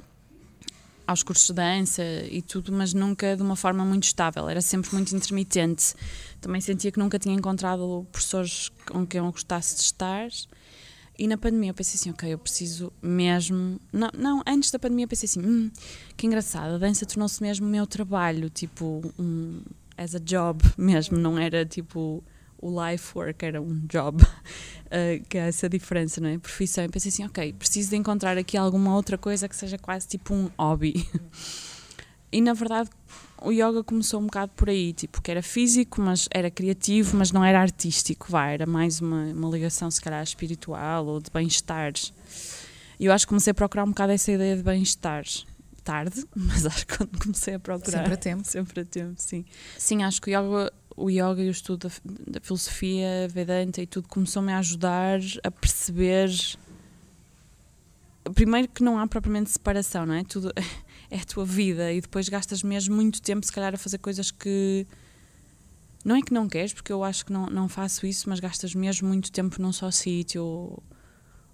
aos 1.08 1.24
cursos 1.24 1.48
de 1.48 1.54
dança 1.54 2.04
e 2.30 2.42
tudo, 2.42 2.72
mas 2.72 2.94
nunca 2.94 3.36
de 3.36 3.42
uma 3.42 3.56
forma 3.56 3.84
muito 3.84 4.04
estável. 4.04 4.48
Era 4.48 4.62
sempre 4.62 4.94
muito 4.94 5.16
intermitente. 5.16 5.96
Também 6.40 6.62
sentia 6.62 6.92
que 6.92 7.00
nunca 7.00 7.18
tinha 7.18 7.34
encontrado 7.34 8.06
professores 8.12 8.72
com 8.86 9.06
quem 9.06 9.20
eu 9.20 9.32
gostasse 9.32 9.76
de 9.76 9.82
estar 9.82 10.28
e 11.18 11.28
na 11.28 11.38
pandemia 11.38 11.70
eu 11.70 11.74
pensei 11.74 12.00
assim, 12.00 12.10
ok, 12.10 12.34
eu 12.34 12.38
preciso 12.38 12.92
mesmo. 13.02 13.80
Não, 13.92 14.10
não 14.18 14.44
antes 14.48 14.72
da 14.72 14.80
pandemia 14.80 15.06
eu 15.06 15.10
pensei 15.10 15.28
assim, 15.28 15.42
hum, 15.42 15.72
que 16.18 16.26
engraçado, 16.26 16.76
a 16.76 16.78
dança 16.78 17.06
tornou-se 17.06 17.42
mesmo 17.42 17.68
o 17.68 17.70
meu 17.70 17.86
trabalho, 17.86 18.50
tipo, 18.50 19.02
um, 19.20 19.62
as 19.98 20.16
a 20.16 20.20
job 20.20 20.64
mesmo, 20.78 21.18
não 21.18 21.38
era 21.38 21.66
tipo 21.66 22.24
o 22.62 22.70
life 22.70 23.18
work, 23.18 23.44
era 23.44 23.62
um 23.62 23.82
job, 23.88 24.24
uh, 24.24 25.24
que 25.28 25.38
é 25.38 25.48
essa 25.48 25.68
diferença, 25.68 26.22
não 26.22 26.30
é? 26.30 26.38
Profissão. 26.38 26.84
Eu 26.84 26.90
pensei 26.90 27.10
assim, 27.10 27.26
ok, 27.26 27.54
preciso 27.54 27.90
de 27.90 27.96
encontrar 27.96 28.38
aqui 28.38 28.56
alguma 28.56 28.96
outra 28.96 29.18
coisa 29.18 29.50
que 29.50 29.56
seja 29.56 29.78
quase 29.78 30.08
tipo 30.08 30.34
um 30.34 30.50
hobby. 30.58 31.08
e 32.32 32.40
na 32.40 32.54
verdade 32.54 32.90
o 33.42 33.52
yoga 33.52 33.84
começou 33.84 34.20
um 34.20 34.26
bocado 34.26 34.52
por 34.56 34.70
aí, 34.70 34.94
tipo, 34.94 35.22
que 35.22 35.32
era 35.32 35.42
físico, 35.42 36.00
mas 36.00 36.30
era 36.32 36.52
criativo, 36.52 37.18
mas 37.18 37.32
não 37.32 37.44
era 37.44 37.60
artístico, 37.60 38.28
vai, 38.30 38.54
era 38.54 38.68
mais 38.68 39.02
uma, 39.02 39.24
uma 39.26 39.50
ligação, 39.50 39.90
se 39.90 40.00
calhar, 40.00 40.22
espiritual 40.22 41.08
ou 41.08 41.20
de 41.20 41.32
bem-estar. 41.32 41.92
E 43.00 43.06
eu 43.06 43.12
acho 43.12 43.26
que 43.26 43.30
comecei 43.30 43.50
a 43.50 43.54
procurar 43.54 43.84
um 43.84 43.90
bocado 43.90 44.12
essa 44.12 44.32
ideia 44.32 44.56
de 44.56 44.62
bem-estar. 44.62 45.26
Tarde, 45.84 46.24
mas 46.36 46.68
acho 46.68 46.86
que 46.86 46.98
quando 46.98 47.18
comecei 47.20 47.56
a 47.56 47.60
procurar. 47.60 47.98
Sempre 47.98 48.14
a 48.14 48.18
tempo. 48.18 48.48
Sempre 48.48 48.82
a 48.82 48.86
tempo, 48.86 49.16
sim. 49.18 49.44
Sim, 49.76 50.04
acho 50.04 50.22
que 50.22 50.30
o 50.30 50.40
yoga, 50.40 50.72
o 50.96 51.10
yoga 51.10 51.42
e 51.42 51.48
o 51.48 51.52
estudo 51.52 51.88
da, 51.88 52.34
da 52.34 52.40
filosofia, 52.40 53.28
Vedanta 53.28 53.82
e 53.82 53.88
tudo 53.88 54.08
começou-me 54.08 54.54
a 54.54 54.60
ajudar 54.60 55.20
a 55.44 55.50
perceber. 55.50 56.30
Primeiro 58.36 58.68
que 58.68 58.84
não 58.84 59.00
há 59.00 59.08
propriamente 59.08 59.50
separação, 59.50 60.06
não 60.06 60.14
é? 60.14 60.24
Tudo 60.24 60.54
é 61.12 61.18
a 61.18 61.26
tua 61.26 61.46
vida 61.46 61.92
e 61.92 62.00
depois 62.00 62.30
gastas 62.30 62.64
mesmo 62.64 62.96
muito 62.96 63.22
tempo, 63.22 63.46
se 63.46 63.52
calhar, 63.52 63.76
a 63.76 63.78
fazer 63.78 63.98
coisas 63.98 64.32
que. 64.32 64.88
Não 66.04 66.16
é 66.16 66.22
que 66.22 66.34
não 66.34 66.50
queres, 66.50 66.74
porque 66.74 66.92
eu 66.92 67.04
acho 67.04 67.26
que 67.26 67.34
não, 67.34 67.46
não 67.48 67.68
faço 67.70 68.08
isso, 68.08 68.28
mas 68.28 68.40
gastas 68.40 68.74
mesmo 68.74 69.08
muito 69.08 69.32
tempo 69.32 69.62
num 69.62 69.72
só 69.72 69.92
sítio 69.92 70.44
ou, 70.44 70.84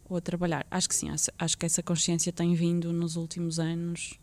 ou 0.07 0.15
a 0.15 0.21
trabalhar. 0.21 0.65
Acho 0.71 0.87
que 0.87 0.95
sim, 0.95 1.09
acho 1.09 1.57
que 1.57 1.65
essa 1.65 1.83
consciência 1.83 2.31
tem 2.31 2.53
vindo 2.53 2.93
nos 2.93 3.17
últimos 3.17 3.59
anos. 3.59 4.13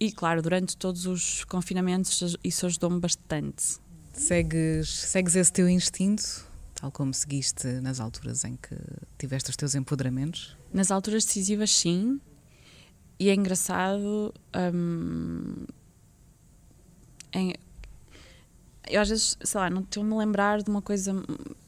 E 0.00 0.10
claro, 0.10 0.42
durante 0.42 0.76
todos 0.76 1.06
os 1.06 1.44
confinamentos 1.44 2.36
isso 2.42 2.66
ajudou-me 2.66 2.98
bastante. 2.98 3.78
Segues, 4.12 4.88
segues 4.88 5.36
esse 5.36 5.52
teu 5.52 5.68
instinto, 5.68 6.44
tal 6.74 6.90
como 6.90 7.12
seguiste 7.14 7.68
nas 7.82 8.00
alturas 8.00 8.44
em 8.44 8.56
que 8.56 8.74
tiveste 9.16 9.50
os 9.50 9.56
teus 9.56 9.74
empoderamentos? 9.76 10.56
Nas 10.72 10.90
alturas 10.90 11.24
decisivas, 11.24 11.70
sim. 11.70 12.20
E 13.18 13.28
é 13.28 13.34
engraçado. 13.34 14.34
Um, 14.54 15.64
em, 17.32 17.54
eu 18.88 19.00
às 19.00 19.08
vezes, 19.08 19.36
sei 19.42 19.60
lá, 19.60 19.70
não 19.70 19.82
estou-me 19.82 20.14
lembrar 20.16 20.62
de 20.62 20.70
uma 20.70 20.82
coisa. 20.82 21.12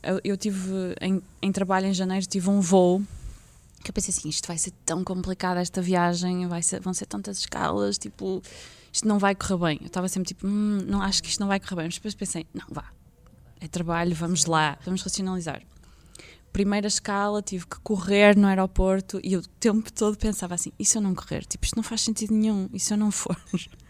Eu, 0.03 0.21
eu 0.25 0.37
tive 0.37 0.71
em, 1.01 1.23
em, 1.41 1.53
trabalho 1.53 1.87
em 1.87 1.95
janeiro, 1.95 2.27
tive 2.27 2.51
um 2.51 2.61
voo 2.61 3.03
que 3.83 3.91
eu 3.91 3.95
pensei 3.95 4.13
assim: 4.13 4.29
isto 4.29 4.47
vai 4.47 4.59
ser 4.59 4.73
tão 4.85 5.03
complicado, 5.05 5.59
esta 5.59 5.81
viagem, 5.81 6.47
vai 6.47 6.63
ser, 6.63 6.81
vão 6.81 6.93
ser 6.93 7.07
tantas 7.07 7.39
escalas, 7.39 7.99
tipo, 7.99 8.43
isto 8.93 9.07
não 9.07 9.19
vai 9.19 9.35
correr 9.35 9.59
bem. 9.59 9.79
Eu 9.81 9.87
estava 9.87 10.09
sempre 10.09 10.29
tipo: 10.29 10.47
hum, 10.47 10.79
não, 10.87 11.01
acho 11.01 11.23
que 11.23 11.29
isto 11.29 11.41
não 11.41 11.49
vai 11.49 11.61
correr 11.61 11.77
bem. 11.77 11.85
Mas 11.87 11.95
depois 11.95 12.15
pensei: 12.15 12.47
não, 12.53 12.67
vá, 12.71 12.85
é 13.61 13.69
trabalho, 13.69 14.15
vamos 14.15 14.47
lá, 14.47 14.79
vamos 14.85 15.03
racionalizar 15.03 15.63
primeira 16.53 16.87
escala, 16.87 17.43
tive 17.43 17.67
que 17.67 17.79
correr 17.81 18.37
no 18.37 18.47
aeroporto 18.47 19.21
e 19.23 19.35
eu 19.35 19.41
o 19.41 19.47
tempo 19.61 19.93
todo 19.93 20.17
pensava 20.17 20.55
assim: 20.55 20.73
e 20.79 20.85
se 20.85 20.99
eu 20.99 21.03
não 21.03 21.15
correr? 21.15 21.45
Tipo, 21.45 21.65
isto 21.65 21.77
não 21.77 21.83
faz 21.83 22.03
sentido 22.03 22.35
nenhum, 22.35 22.69
e 22.73 22.81
se 22.81 22.93
eu 22.93 22.99
não 22.99 23.11
for? 23.11 23.37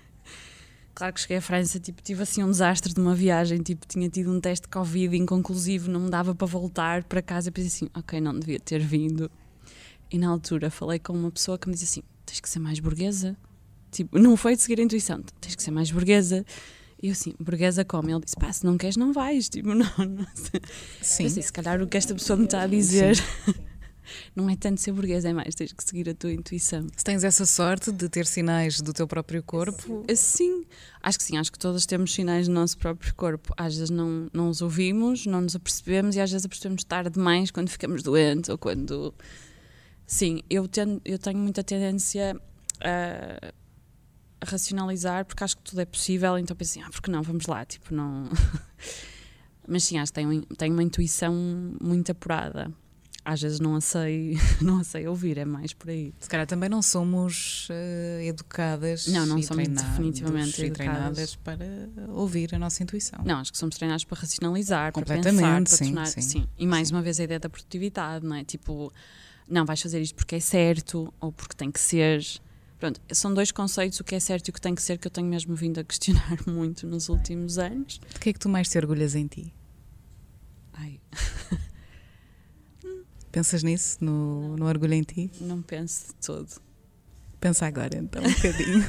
Claro 0.97 1.13
que 1.13 1.21
cheguei 1.21 1.37
à 1.37 1.43
França, 1.43 1.79
tipo, 1.79 2.01
tive 2.01 2.23
assim 2.23 2.43
um 2.43 2.51
desastre 2.51 2.95
de 2.95 2.99
uma 2.99 3.15
viagem, 3.15 3.59
tipo, 3.59 3.87
tinha 3.87 4.09
tido 4.09 4.33
um 4.33 4.41
teste 4.41 4.63
de 4.63 4.71
Covid 4.71 5.15
inconclusivo, 5.15 5.91
não 5.91 6.01
me 6.01 6.09
dava 6.09 6.35
para 6.35 6.47
voltar 6.47 7.05
para 7.05 7.21
casa. 7.21 7.51
Eu 7.51 7.53
pensei 7.53 7.69
assim: 7.69 7.89
ok, 7.95 8.19
não 8.19 8.33
devia 8.39 8.59
ter 8.59 8.79
vindo. 8.79 9.31
E 10.11 10.17
na 10.17 10.31
altura 10.31 10.71
falei 10.71 10.99
com 10.99 11.13
uma 11.13 11.31
pessoa 11.31 11.59
que 11.59 11.69
me 11.69 11.75
disse 11.75 12.01
assim: 12.01 12.03
tens 12.25 12.41
que 12.41 12.49
ser 12.49 12.61
mais 12.61 12.81
burguesa. 12.81 13.37
Tipo, 13.91 14.19
não 14.19 14.39
foi 14.39 14.57
de 14.57 14.63
seguir 14.63 14.81
a 14.81 14.85
intuição, 14.85 15.23
tens 15.39 15.55
que 15.55 15.63
ser 15.63 15.71
mais 15.71 15.91
burguesa. 15.91 16.47
E 17.03 17.09
eu 17.09 17.13
assim, 17.13 17.35
burguesa 17.39 17.85
como? 17.85 18.11
Ele 18.11 18.21
disse, 18.21 18.37
pá, 18.37 18.53
se 18.53 18.65
não 18.65 18.79
queres, 18.79 18.97
não 18.97 19.13
vais. 19.13 19.49
Tipo, 19.57 19.75
não, 19.75 19.87
não 19.99 20.27
sei. 20.35 20.61
Sim. 21.03 21.23
Eu 21.25 21.27
assim, 21.29 21.43
se 21.43 21.53
calhar 21.53 21.81
o 21.83 21.87
que 21.87 21.97
esta 21.97 22.15
pessoa 22.15 22.37
me 22.37 22.45
está 22.45 22.63
a 22.63 22.67
dizer 22.67 23.17
não 24.35 24.49
é 24.49 24.57
tanto 24.57 24.81
ser 24.81 24.93
burguesa, 24.93 25.29
é 25.29 25.33
mais, 25.33 25.55
tens 25.55 25.73
que 25.73 25.85
seguir 25.85 26.09
a 26.09 26.15
tua 26.15 26.33
intuição. 26.33 26.87
Se 26.97 27.05
tens 27.05 27.25
essa 27.25 27.45
sorte 27.45 27.93
de 27.93 28.09
ter 28.09 28.27
sinais 28.27 28.81
do 28.81 28.93
teu 28.93 29.07
próprio 29.07 29.43
corpo? 29.43 30.05
Sim, 30.15 30.65
acho 31.03 31.19
que 31.19 31.25
sim, 31.25 31.37
acho 31.37 31.53
que 31.53 31.59
todas 31.59 31.87
temos 31.87 32.13
sinais 32.13 32.49
do 32.49 32.55
nosso 32.55 32.77
próprio 32.79 33.15
corpo. 33.15 33.53
Às 33.57 33.75
vezes 33.75 33.91
não, 33.91 34.29
não 34.33 34.49
os 34.49 34.63
ouvimos, 34.63 35.27
não 35.27 35.41
nos 35.41 35.57
apercebemos 35.57 36.17
e 36.17 36.21
às 36.21 36.31
vezes 36.31 36.45
apercebemos 36.45 36.85
tarde 36.85 37.11
demais 37.11 37.51
quando 37.51 37.69
ficamos 37.69 38.03
doentes 38.03 38.51
ou 38.51 38.59
quando. 38.59 39.15
Sim, 40.07 40.41
eu, 40.49 40.69
tendo, 40.69 41.01
eu 41.05 41.19
tenho 41.19 41.39
muita 41.39 41.65
tendência 41.65 42.41
a 42.81 43.53
racionalizar 44.47 45.25
porque 45.25 45.45
acho 45.45 45.57
que 45.57 45.63
tudo 45.63 45.81
é 45.81 45.85
possível, 45.85 46.39
então 46.39 46.57
pensei, 46.57 46.83
ah, 46.83 46.89
porque 46.91 47.11
não, 47.11 47.23
vamos 47.23 47.47
lá, 47.47 47.65
tipo, 47.65 47.95
não. 47.95 48.29
Mas 49.69 49.85
sim, 49.85 49.99
acho 49.99 50.13
que 50.13 50.21
tenho, 50.21 50.43
tenho 50.57 50.73
uma 50.73 50.83
intuição 50.83 51.35
muito 51.81 52.13
apurada. 52.13 52.73
às 53.25 53.43
vezes 53.43 53.59
não 53.59 53.75
a 53.75 53.81
sei, 53.81 54.39
não 54.63 54.79
a 54.79 54.85
sei 54.85 55.09
ouvir, 55.09 55.39
é 55.39 55.45
mais 55.45 55.73
por 55.73 55.91
aí. 55.91 56.15
Se 56.21 56.29
calhar 56.29 56.47
também 56.47 56.69
não 56.69 56.81
somos 56.81 57.69
uh, 57.69 58.23
educadas 58.23 59.09
não, 59.09 59.27
não 59.27 59.39
e 59.39 59.43
somos 59.43 59.67
definitivamente 59.67 60.65
e 60.65 60.71
treinadas 60.71 61.35
para 61.35 61.67
ouvir 62.11 62.55
a 62.55 62.59
nossa 62.59 62.83
intuição. 62.83 63.19
Não, 63.25 63.41
acho 63.41 63.51
que 63.51 63.59
somos 63.59 63.77
treinados 63.77 64.05
para 64.05 64.21
racionalizar, 64.21 64.93
para 64.93 65.05
pensar, 65.05 65.63
para 65.63 65.67
sim, 65.67 65.85
tornar, 65.87 66.07
sim. 66.07 66.21
sim. 66.21 66.49
E 66.57 66.67
mais 66.67 66.89
sim. 66.89 66.95
uma 66.95 67.03
vez 67.03 67.19
a 67.19 67.25
ideia 67.25 67.41
da 67.41 67.51
produtividade, 67.51 68.25
não 68.25 68.37
é? 68.37 68.45
Tipo, 68.45 68.93
não 69.49 69.65
vais 69.65 69.81
fazer 69.81 70.01
isto 70.01 70.15
porque 70.15 70.37
é 70.37 70.41
certo 70.41 71.13
ou 71.21 71.33
porque 71.33 71.57
tem 71.57 71.71
que 71.71 71.81
ser. 71.81 72.25
Pronto, 72.79 73.01
são 73.13 73.33
dois 73.33 73.51
conceitos, 73.51 74.01
o 74.01 74.05
que 74.05 74.15
é 74.15 74.21
certo 74.21 74.49
e 74.49 74.51
o 74.51 74.53
que 74.53 74.61
tem 74.61 74.75
que 74.75 74.83
ser, 74.83 74.99
que 74.99 75.07
eu 75.07 75.11
tenho 75.11 75.27
mesmo 75.27 75.55
vindo 75.55 75.81
a 75.81 75.85
questionar 75.85 76.39
muito 76.47 76.87
nos 76.87 77.09
últimos 77.09 77.59
anos. 77.59 77.99
De 78.13 78.21
que 78.21 78.31
é 78.31 78.33
que 78.33 78.39
tu 78.39 78.49
mais 78.49 78.69
te 78.69 78.77
orgulhas 78.77 79.15
em 79.15 79.27
ti? 79.27 79.55
Ai. 80.75 81.01
Pensas 83.33 83.63
nisso, 83.63 83.99
no, 84.03 84.57
no 84.57 84.67
orgulho 84.67 84.95
em 84.95 85.03
ti? 85.03 85.31
Não 85.41 85.63
penso 85.63 86.09
de 86.09 86.15
todo. 86.27 86.49
Pensa 87.41 87.67
agora, 87.67 87.97
então, 87.97 88.23
um 88.23 88.33
bocadinho. 88.33 88.85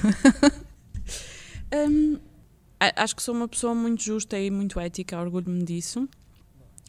um, 1.73 2.19
acho 2.95 3.15
que 3.15 3.23
sou 3.23 3.35
uma 3.35 3.47
pessoa 3.47 3.73
muito 3.75 4.03
justa 4.03 4.39
e 4.39 4.49
muito 4.49 4.79
ética, 4.79 5.19
orgulho-me 5.19 5.63
disso. 5.63 6.09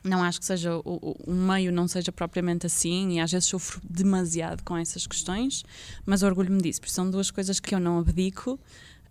Não 0.04 0.22
acho 0.22 0.38
que 0.38 0.46
seja 0.46 0.76
o, 0.76 1.16
o, 1.26 1.32
meio 1.32 1.72
não 1.72 1.88
seja 1.88 2.12
propriamente 2.12 2.66
assim 2.66 3.16
e 3.16 3.20
às 3.20 3.32
vezes 3.32 3.48
sofro 3.48 3.80
demasiado 3.88 4.62
com 4.62 4.76
essas 4.76 5.06
questões, 5.06 5.64
mas 6.06 6.22
orgulho-me 6.22 6.61
disso, 6.62 6.80
porque 6.80 6.92
são 6.92 7.11
duas 7.11 7.30
coisas 7.30 7.58
que 7.58 7.74
eu 7.74 7.80
não 7.80 7.98
abdico. 7.98 8.58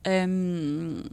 Um, 0.07 1.03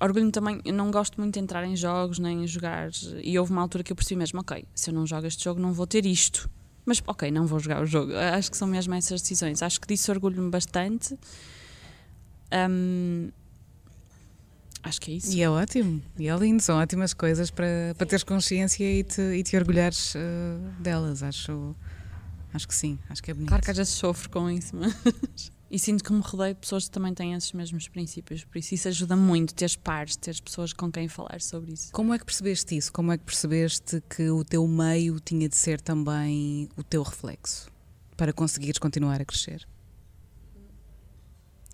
orgulho-me 0.00 0.30
também, 0.30 0.60
eu 0.64 0.74
não 0.74 0.90
gosto 0.90 1.18
muito 1.18 1.34
de 1.34 1.40
entrar 1.40 1.64
em 1.64 1.74
jogos 1.74 2.18
nem 2.18 2.46
jogar, 2.46 2.90
e 3.22 3.38
houve 3.38 3.50
uma 3.50 3.62
altura 3.62 3.82
que 3.82 3.92
eu 3.92 3.96
percebi 3.96 4.18
mesmo, 4.18 4.40
ok, 4.40 4.64
se 4.74 4.90
eu 4.90 4.94
não 4.94 5.06
jogo 5.06 5.26
este 5.26 5.42
jogo 5.42 5.58
não 5.58 5.72
vou 5.72 5.86
ter 5.86 6.04
isto. 6.04 6.50
Mas 6.84 7.02
ok, 7.06 7.30
não 7.30 7.46
vou 7.46 7.58
jogar 7.58 7.82
o 7.82 7.86
jogo. 7.86 8.12
Acho 8.16 8.50
que 8.50 8.56
são 8.56 8.66
mesmo 8.66 8.94
essas 8.94 9.20
decisões. 9.20 9.62
Acho 9.62 9.78
que 9.78 9.86
disso 9.86 10.10
orgulho-me 10.10 10.50
bastante. 10.50 11.18
Um, 12.70 13.30
acho 14.82 15.00
que 15.00 15.12
é 15.12 15.14
isso. 15.14 15.32
E 15.32 15.42
é 15.42 15.50
ótimo, 15.50 16.02
e 16.18 16.28
é 16.28 16.36
lindo, 16.36 16.62
são 16.62 16.78
ótimas 16.78 17.12
coisas 17.14 17.50
para, 17.50 17.94
para 17.96 18.06
teres 18.06 18.22
consciência 18.22 18.84
e 18.84 19.02
te, 19.04 19.20
e 19.20 19.42
te 19.42 19.56
orgulhares 19.56 20.14
uh, 20.14 20.18
delas. 20.80 21.22
Acho, 21.22 21.74
acho 22.52 22.68
que 22.68 22.74
sim, 22.74 22.98
acho 23.08 23.22
que 23.22 23.30
é 23.30 23.34
bonito. 23.34 23.48
Claro 23.48 23.62
que 23.62 23.70
às 23.70 23.76
vezes 23.76 23.92
sofro 23.92 24.30
com 24.30 24.50
isso, 24.50 24.76
mas. 24.76 24.94
E 25.70 25.78
sinto 25.78 26.02
que 26.02 26.10
me 26.10 26.20
rodeio 26.20 26.54
de 26.54 26.60
pessoas 26.60 26.86
que 26.86 26.90
também 26.90 27.12
têm 27.12 27.34
esses 27.34 27.52
mesmos 27.52 27.88
princípios, 27.88 28.42
por 28.42 28.56
isso 28.56 28.74
isso 28.74 28.88
ajuda 28.88 29.14
muito, 29.14 29.54
teres 29.54 29.76
pares, 29.76 30.16
teres 30.16 30.40
pessoas 30.40 30.72
com 30.72 30.90
quem 30.90 31.08
falar 31.08 31.42
sobre 31.42 31.74
isso. 31.74 31.92
Como 31.92 32.14
é 32.14 32.18
que 32.18 32.24
percebeste 32.24 32.74
isso? 32.74 32.90
Como 32.90 33.12
é 33.12 33.18
que 33.18 33.24
percebeste 33.24 34.02
que 34.08 34.30
o 34.30 34.42
teu 34.42 34.66
meio 34.66 35.20
tinha 35.20 35.46
de 35.46 35.56
ser 35.56 35.78
também 35.78 36.70
o 36.74 36.82
teu 36.82 37.02
reflexo 37.02 37.70
para 38.16 38.32
conseguires 38.32 38.78
continuar 38.78 39.20
a 39.20 39.26
crescer? 39.26 39.68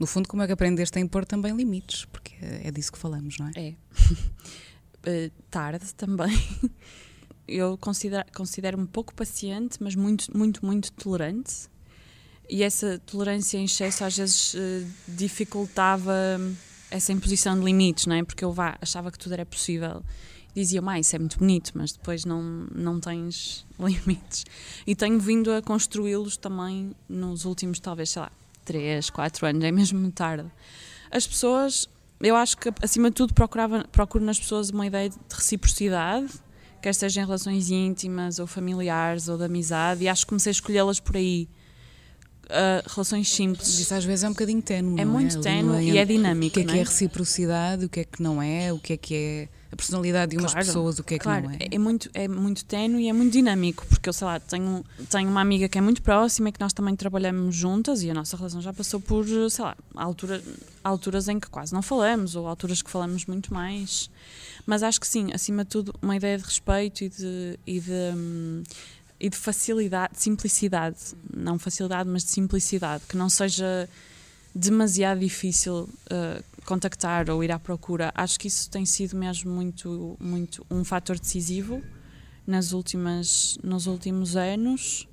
No 0.01 0.09
fundo, 0.09 0.29
como 0.29 0.43
é 0.43 0.47
que 0.47 0.53
aprendeste 0.53 0.99
a 0.99 1.01
impor 1.01 1.25
também 1.25 1.55
limites? 1.55 2.05
Porque 2.07 2.24
é 2.63 2.71
disso 2.71 2.93
que 2.93 2.99
falamos, 2.99 3.39
não 3.39 3.51
é? 3.55 3.75
É. 5.05 5.31
tarde 5.51 5.95
também. 5.95 6.37
Eu 7.47 7.77
considero, 7.77 8.25
considero 8.35 8.87
pouco 8.87 9.15
paciente, 9.15 9.77
mas 9.83 9.95
muito, 9.95 10.35
muito, 10.37 10.65
muito 10.65 10.91
tolerante 10.93 11.69
e 12.49 12.63
essa 12.63 12.99
tolerância 13.07 13.59
em 13.59 13.65
excesso 13.65 14.05
às 14.05 14.17
vezes 14.17 14.55
uh, 14.55 14.87
dificultava 15.09 16.15
essa 16.91 17.13
imposição 17.13 17.59
de 17.59 17.65
limites, 17.65 18.07
não 18.07 18.17
é? 18.17 18.23
Porque 18.23 18.45
eu 18.45 18.53
vá, 18.53 18.77
achava 18.81 19.11
que 19.11 19.19
tudo 19.19 19.33
era 19.33 19.47
possível. 19.47 20.03
Dizia, 20.55 20.81
mais 20.81 21.07
isso 21.07 21.17
é 21.17 21.19
muito 21.19 21.39
bonito, 21.39 21.73
mas 21.75 21.93
depois 21.93 22.25
não, 22.25 22.43
não 22.73 23.01
tens 23.01 23.67
limites. 23.81 24.45
E 24.87 24.95
tenho 24.95 25.19
vindo 25.19 25.53
a 25.53 25.61
construí-los 25.61 26.37
também 26.37 26.95
nos 27.09 27.45
últimos, 27.45 27.81
talvez, 27.81 28.11
sei 28.11 28.23
lá, 28.23 28.31
3, 28.65 29.11
4 29.11 29.47
anos, 29.47 29.65
é 29.65 29.73
mesmo 29.73 30.11
tarde. 30.13 30.49
As 31.11 31.27
pessoas, 31.27 31.89
eu 32.21 32.37
acho 32.37 32.57
que 32.57 32.73
acima 32.83 33.11
de 33.11 33.17
tudo 33.17 33.35
procurava, 33.35 33.85
procuro 33.91 34.25
nas 34.25 34.39
pessoas 34.39 34.71
uma 34.71 34.87
ideia 34.87 35.09
de 35.11 35.17
reciprocidade, 35.31 36.33
quer 36.81 36.95
seja 36.95 37.21
em 37.21 37.25
relações 37.25 37.71
íntimas 37.71 38.39
ou 38.39 38.47
familiares 38.47 39.29
ou 39.29 39.37
de 39.37 39.45
amizade, 39.45 40.05
e 40.05 40.09
acho 40.09 40.25
que 40.25 40.29
comecei 40.31 40.51
a 40.51 40.53
escolhê-las 40.53 41.01
por 41.01 41.17
aí 41.17 41.49
uh, 42.45 42.89
relações 42.89 43.29
simples. 43.29 43.79
Isso 43.79 43.95
às 43.95 44.05
vezes 44.05 44.25
é 44.25 44.29
um 44.29 44.33
bocadinho 44.33 44.63
ténue. 44.63 45.01
É 45.01 45.05
muito 45.05 45.39
é? 45.39 45.41
ténue 45.41 45.91
e 45.91 45.99
é 45.99 46.05
dinâmico. 46.05 46.49
O 46.49 46.51
que 46.53 46.61
é 46.61 46.65
que 46.65 46.79
é? 46.79 46.81
é 46.81 46.85
reciprocidade, 46.85 47.85
o 47.85 47.89
que 47.89 48.01
é 48.01 48.05
que 48.05 48.23
não 48.23 48.43
é, 48.43 48.73
o 48.73 48.79
que 48.79 48.93
é 48.93 48.97
que 48.97 49.15
é 49.15 49.49
a 49.75 49.77
personalidade 49.77 50.31
de 50.31 50.39
umas 50.39 50.53
claro, 50.53 50.67
pessoas, 50.67 50.99
o 50.99 51.05
que 51.05 51.15
é 51.15 51.19
que 51.19 51.25
claro, 51.25 51.47
não 51.47 51.51
é. 51.51 51.59
É 51.71 51.79
muito, 51.79 52.09
é 52.15 52.27
muito 52.27 52.65
ténue 52.65 53.05
e 53.05 53.09
é 53.09 53.13
muito 53.13 53.33
dinâmico, 53.33 53.85
porque 53.87 54.09
eu 54.09 54.13
sei 54.13 54.27
lá, 54.27 54.41
tenho, 54.41 54.85
tenho 55.11 55.29
uma 55.29 55.41
amiga 55.41 55.69
que 55.69 55.77
é 55.77 55.81
muito 55.81 56.01
próxima 56.01 56.49
e 56.49 56.53
que 56.53 56.61
nós 56.61 56.73
também 56.73 56.95
trabalhamos 56.97 57.55
juntas 57.55 58.03
e 58.03 58.11
a 58.11 58.15
nossa 58.15 58.37
relação 58.37 58.61
já 58.61 58.73
passou 58.73 59.01
por, 59.01 59.27
sei 59.51 59.65
lá, 59.65 59.77
altura, 59.95 60.43
alturas 60.83 61.29
em 61.29 61.39
que 61.39 61.49
quase 61.51 61.75
não 61.75 61.83
falamos 61.83 62.37
ou 62.37 62.47
alturas 62.47 62.81
que 62.81 62.91
falamos 62.91 63.27
muito 63.27 63.53
mais. 63.53 64.09
Mas 64.65 64.83
acho 64.83 65.01
que 65.01 65.07
sim, 65.07 65.33
acima 65.33 65.65
de 65.65 65.71
tudo, 65.71 65.95
uma 66.01 66.17
ideia 66.17 66.39
de 66.39 66.45
respeito 66.45 67.05
e 67.05 67.09
de, 67.09 67.59
e 67.67 67.81
de, 67.81 67.93
hum, 68.17 68.63
e 69.21 69.29
de 69.29 69.37
facilidade, 69.37 70.15
de 70.15 70.23
simplicidade, 70.23 70.97
não 71.35 71.59
facilidade, 71.59 72.09
mas 72.09 72.25
de 72.25 72.31
simplicidade, 72.31 73.05
que 73.09 73.17
não 73.17 73.29
seja 73.29 73.89
demasiado 74.55 75.21
difícil 75.21 75.89
uh, 76.11 76.45
contactar 76.65 77.29
ou 77.31 77.43
ir 77.43 77.51
à 77.51 77.59
procura. 77.59 78.13
Acho 78.15 78.39
que 78.39 78.49
isso 78.49 78.71
tem 78.71 78.87
sido 78.87 79.17
mesmo 79.17 79.53
muito, 79.53 80.17
muito 80.21 80.65
um 80.71 80.85
fator 80.85 81.19
decisivo 81.19 81.83
nas 82.47 82.73
últimas, 82.73 83.59
nos 83.63 83.87
últimos 83.87 84.37
anos. 84.37 85.09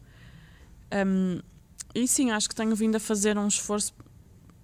Um, 0.94 1.40
e 1.96 2.08
sim, 2.08 2.32
acho 2.32 2.48
que 2.48 2.56
tenho 2.56 2.76
vindo 2.76 2.96
a 2.96 3.00
fazer 3.00 3.38
um 3.38 3.48
esforço 3.48 3.94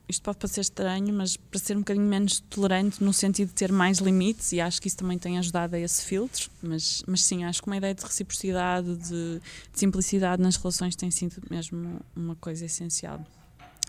isto 0.10 0.22
pode 0.24 0.38
parecer 0.38 0.62
estranho, 0.62 1.14
mas 1.14 1.36
para 1.36 1.60
ser 1.60 1.76
um 1.76 1.80
bocadinho 1.80 2.06
menos 2.06 2.40
tolerante 2.40 3.04
no 3.04 3.12
sentido 3.12 3.50
de 3.50 3.54
ter 3.54 3.72
mais 3.72 3.98
limites, 3.98 4.54
e 4.54 4.62
acho 4.62 4.82
que 4.82 4.88
isso 4.88 4.96
também 4.96 5.18
tem 5.18 5.38
ajudado 5.38 5.76
a 5.76 5.80
esse 5.80 6.04
filtro, 6.06 6.50
mas, 6.62 7.04
mas 7.06 7.24
sim, 7.26 7.44
acho 7.44 7.62
que 7.62 7.68
uma 7.68 7.76
ideia 7.76 7.94
de 7.94 8.04
reciprocidade, 8.04 8.96
de, 8.96 9.42
de 9.42 9.80
simplicidade 9.80 10.42
nas 10.42 10.56
relações 10.56 10.96
tem 10.96 11.12
sido 11.12 11.42
mesmo 11.50 12.00
uma 12.16 12.36
coisa 12.38 12.66
essencial. 12.66 13.20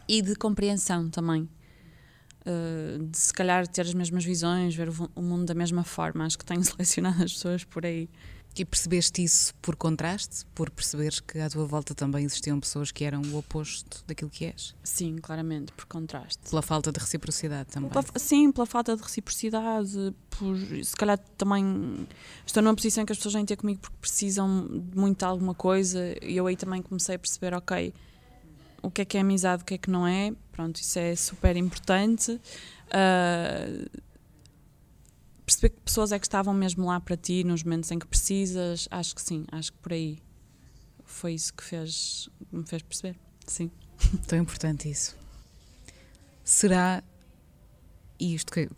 E 0.09 0.23
de 0.23 0.35
compreensão 0.35 1.11
também. 1.11 1.49
Uh, 2.47 3.05
de 3.05 3.19
se 3.19 3.33
calhar 3.33 3.69
ter 3.69 3.83
as 3.83 3.93
mesmas 3.93 4.25
visões, 4.25 4.75
ver 4.75 4.89
o, 4.89 5.11
o 5.15 5.21
mundo 5.21 5.45
da 5.45 5.55
mesma 5.55 5.85
forma. 5.85 6.25
Acho 6.25 6.39
que 6.39 6.45
tenho 6.45 6.65
selecionado 6.65 7.23
as 7.23 7.33
pessoas 7.35 7.63
por 7.65 7.85
aí. 7.85 8.09
E 8.57 8.65
percebeste 8.65 9.23
isso 9.23 9.55
por 9.63 9.77
contraste? 9.77 10.45
Por 10.53 10.69
perceberes 10.71 11.21
que 11.21 11.39
à 11.39 11.49
tua 11.49 11.65
volta 11.65 11.95
também 11.95 12.25
existiam 12.25 12.59
pessoas 12.59 12.91
que 12.91 13.05
eram 13.05 13.23
o 13.23 13.37
oposto 13.37 14.03
daquilo 14.05 14.29
que 14.31 14.47
és? 14.47 14.75
Sim, 14.83 15.19
claramente, 15.19 15.73
por 15.73 15.85
contraste. 15.87 16.39
Pela 16.51 16.61
falta 16.61 16.91
de 16.91 16.99
reciprocidade 16.99 17.69
também? 17.69 17.91
Pela, 17.91 18.05
sim, 18.17 18.51
pela 18.51 18.67
falta 18.67 18.97
de 18.97 19.03
reciprocidade, 19.03 20.13
por 20.31 20.57
se 20.57 20.97
calhar 20.97 21.19
também 21.37 22.09
estou 22.45 22.61
numa 22.61 22.75
posição 22.75 23.03
em 23.03 23.07
que 23.07 23.13
as 23.13 23.19
pessoas 23.19 23.35
vêm 23.35 23.45
ter 23.45 23.57
comigo 23.57 23.81
porque 23.81 23.97
precisam 24.01 24.49
muito 24.93 25.19
de 25.19 25.25
alguma 25.25 25.55
coisa 25.55 26.17
e 26.21 26.37
eu 26.37 26.47
aí 26.49 26.57
também 26.57 26.83
comecei 26.83 27.15
a 27.15 27.19
perceber, 27.19 27.55
ok, 27.55 27.95
o 28.83 28.91
que 28.91 29.03
é 29.03 29.05
que 29.05 29.17
é 29.17 29.21
amizade, 29.21 29.63
o 29.63 29.67
que 29.67 29.75
é 29.75 29.79
que 29.79 29.91
não 29.91 30.07
é, 30.07 30.33
pronto, 30.53 30.77
isso 30.77 30.99
é 30.99 31.15
super 31.17 31.57
importante. 31.57 32.33
Uh, 32.89 34.01
perceber 35.45 35.71
que 35.71 35.81
pessoas 35.81 36.13
é 36.13 36.19
que 36.19 36.27
estavam 36.27 36.53
mesmo 36.53 36.87
lá 36.87 37.01
para 37.01 37.17
ti 37.17 37.43
nos 37.43 37.63
momentos 37.63 37.91
em 37.91 37.99
que 37.99 38.07
precisas, 38.07 38.87
acho 38.91 39.15
que 39.15 39.23
sim, 39.23 39.45
acho 39.51 39.73
que 39.73 39.79
por 39.79 39.93
aí 39.93 40.19
foi 41.05 41.33
isso 41.33 41.53
que 41.55 41.65
fez, 41.65 42.29
me 42.53 42.67
fez 42.67 42.83
perceber. 42.83 43.17
Sim. 43.47 43.71
Tão 44.29 44.39
importante 44.39 44.91
isso. 44.91 45.17
Será 46.45 47.03
isto 48.21 48.53
que, 48.53 48.69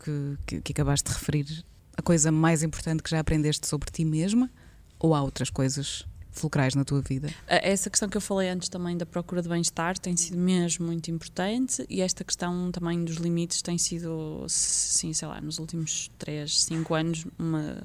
que, 0.45 0.61
que 0.61 0.71
acabaste 0.71 1.09
de 1.09 1.17
referir 1.17 1.65
a 1.97 2.01
coisa 2.01 2.31
mais 2.31 2.63
importante 2.63 3.03
que 3.03 3.09
já 3.09 3.19
aprendeste 3.19 3.67
sobre 3.67 3.91
ti 3.91 4.05
mesma? 4.05 4.49
Ou 4.97 5.13
há 5.13 5.21
outras 5.21 5.49
coisas 5.49 6.05
fulcrais 6.31 6.75
na 6.75 6.83
tua 6.83 7.01
vida? 7.01 7.29
Essa 7.47 7.89
questão 7.89 8.07
que 8.07 8.17
eu 8.17 8.21
falei 8.21 8.49
antes 8.49 8.69
também 8.69 8.97
da 8.97 9.05
procura 9.05 9.41
de 9.41 9.49
bem-estar 9.49 9.97
tem 9.97 10.15
sido 10.15 10.37
mesmo 10.37 10.85
muito 10.85 11.11
importante 11.11 11.85
e 11.89 12.01
esta 12.01 12.23
questão 12.23 12.71
também 12.71 13.03
dos 13.03 13.17
limites 13.17 13.61
tem 13.61 13.77
sido, 13.77 14.45
sim, 14.47 15.13
sei 15.13 15.27
lá, 15.27 15.39
nos 15.41 15.59
últimos 15.59 16.09
3, 16.17 16.63
5 16.63 16.93
anos, 16.93 17.27
uma, 17.37 17.83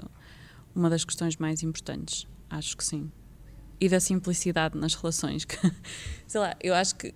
uma 0.74 0.88
das 0.88 1.04
questões 1.04 1.36
mais 1.36 1.62
importantes. 1.62 2.26
Acho 2.48 2.76
que 2.76 2.84
sim. 2.84 3.10
E 3.80 3.88
da 3.88 4.00
simplicidade 4.00 4.78
nas 4.78 4.94
relações. 4.94 5.44
Que, 5.44 5.58
sei 6.26 6.40
lá, 6.40 6.56
eu 6.62 6.74
acho 6.74 6.94
que 6.94 7.14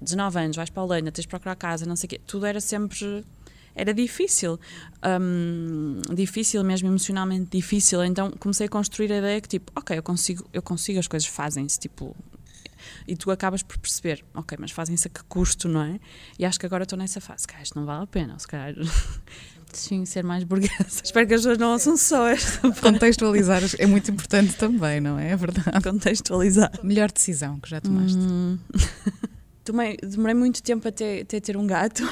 19 0.00 0.38
anos, 0.38 0.56
vais 0.56 0.70
para 0.70 0.82
a 0.82 0.84
Holanda, 0.84 1.10
tens 1.10 1.22
de 1.22 1.28
procurar 1.28 1.56
casa, 1.56 1.86
não 1.86 1.96
sei 1.96 2.06
o 2.06 2.10
quê, 2.10 2.20
tudo 2.26 2.44
era 2.46 2.60
sempre 2.60 3.24
era 3.74 3.92
difícil. 3.92 4.58
Um, 5.04 6.00
difícil, 6.14 6.62
mesmo 6.64 6.88
emocionalmente 6.88 7.48
difícil. 7.50 8.04
Então 8.04 8.30
comecei 8.32 8.66
a 8.66 8.68
construir 8.68 9.12
a 9.12 9.18
ideia 9.18 9.40
que, 9.40 9.48
tipo, 9.48 9.72
ok, 9.74 9.98
eu 9.98 10.02
consigo, 10.02 10.48
eu 10.52 10.62
consigo 10.62 10.98
as 10.98 11.08
coisas 11.08 11.28
fazem-se, 11.28 11.78
tipo. 11.78 12.16
E 13.08 13.16
tu 13.16 13.30
acabas 13.30 13.62
por 13.62 13.78
perceber, 13.78 14.22
ok, 14.34 14.58
mas 14.60 14.70
fazem-se 14.70 15.08
a 15.08 15.10
que 15.10 15.24
custo, 15.24 15.68
não 15.68 15.82
é? 15.82 15.98
E 16.38 16.44
acho 16.44 16.60
que 16.60 16.66
agora 16.66 16.82
estou 16.82 16.98
nessa 16.98 17.18
fase, 17.18 17.46
cara, 17.46 17.62
isto 17.62 17.78
não 17.78 17.86
vale 17.86 18.04
a 18.04 18.06
pena, 18.06 18.38
se 18.38 18.46
calhar. 18.46 18.74
Sim, 19.72 20.04
ser 20.04 20.22
mais 20.22 20.44
burguesa. 20.44 20.74
Espero 21.02 21.26
que 21.26 21.34
as 21.34 21.40
pessoas 21.40 21.58
não 21.58 21.72
ouçam 21.72 21.96
só 21.96 22.28
esta. 22.28 22.70
Contextualizar 22.80 23.62
é 23.78 23.86
muito 23.86 24.10
importante 24.10 24.54
também, 24.54 25.00
não 25.00 25.18
é? 25.18 25.30
É 25.30 25.36
verdade. 25.36 25.82
Contextualizar. 25.82 26.70
Melhor 26.82 27.10
decisão 27.10 27.58
que 27.58 27.70
já 27.70 27.80
tomaste? 27.80 28.18
Hum. 28.18 28.58
Tomei, 29.64 29.96
demorei 29.96 30.34
muito 30.34 30.62
tempo 30.62 30.86
até, 30.86 31.22
até 31.22 31.40
ter 31.40 31.56
um 31.56 31.66
gato 31.66 32.06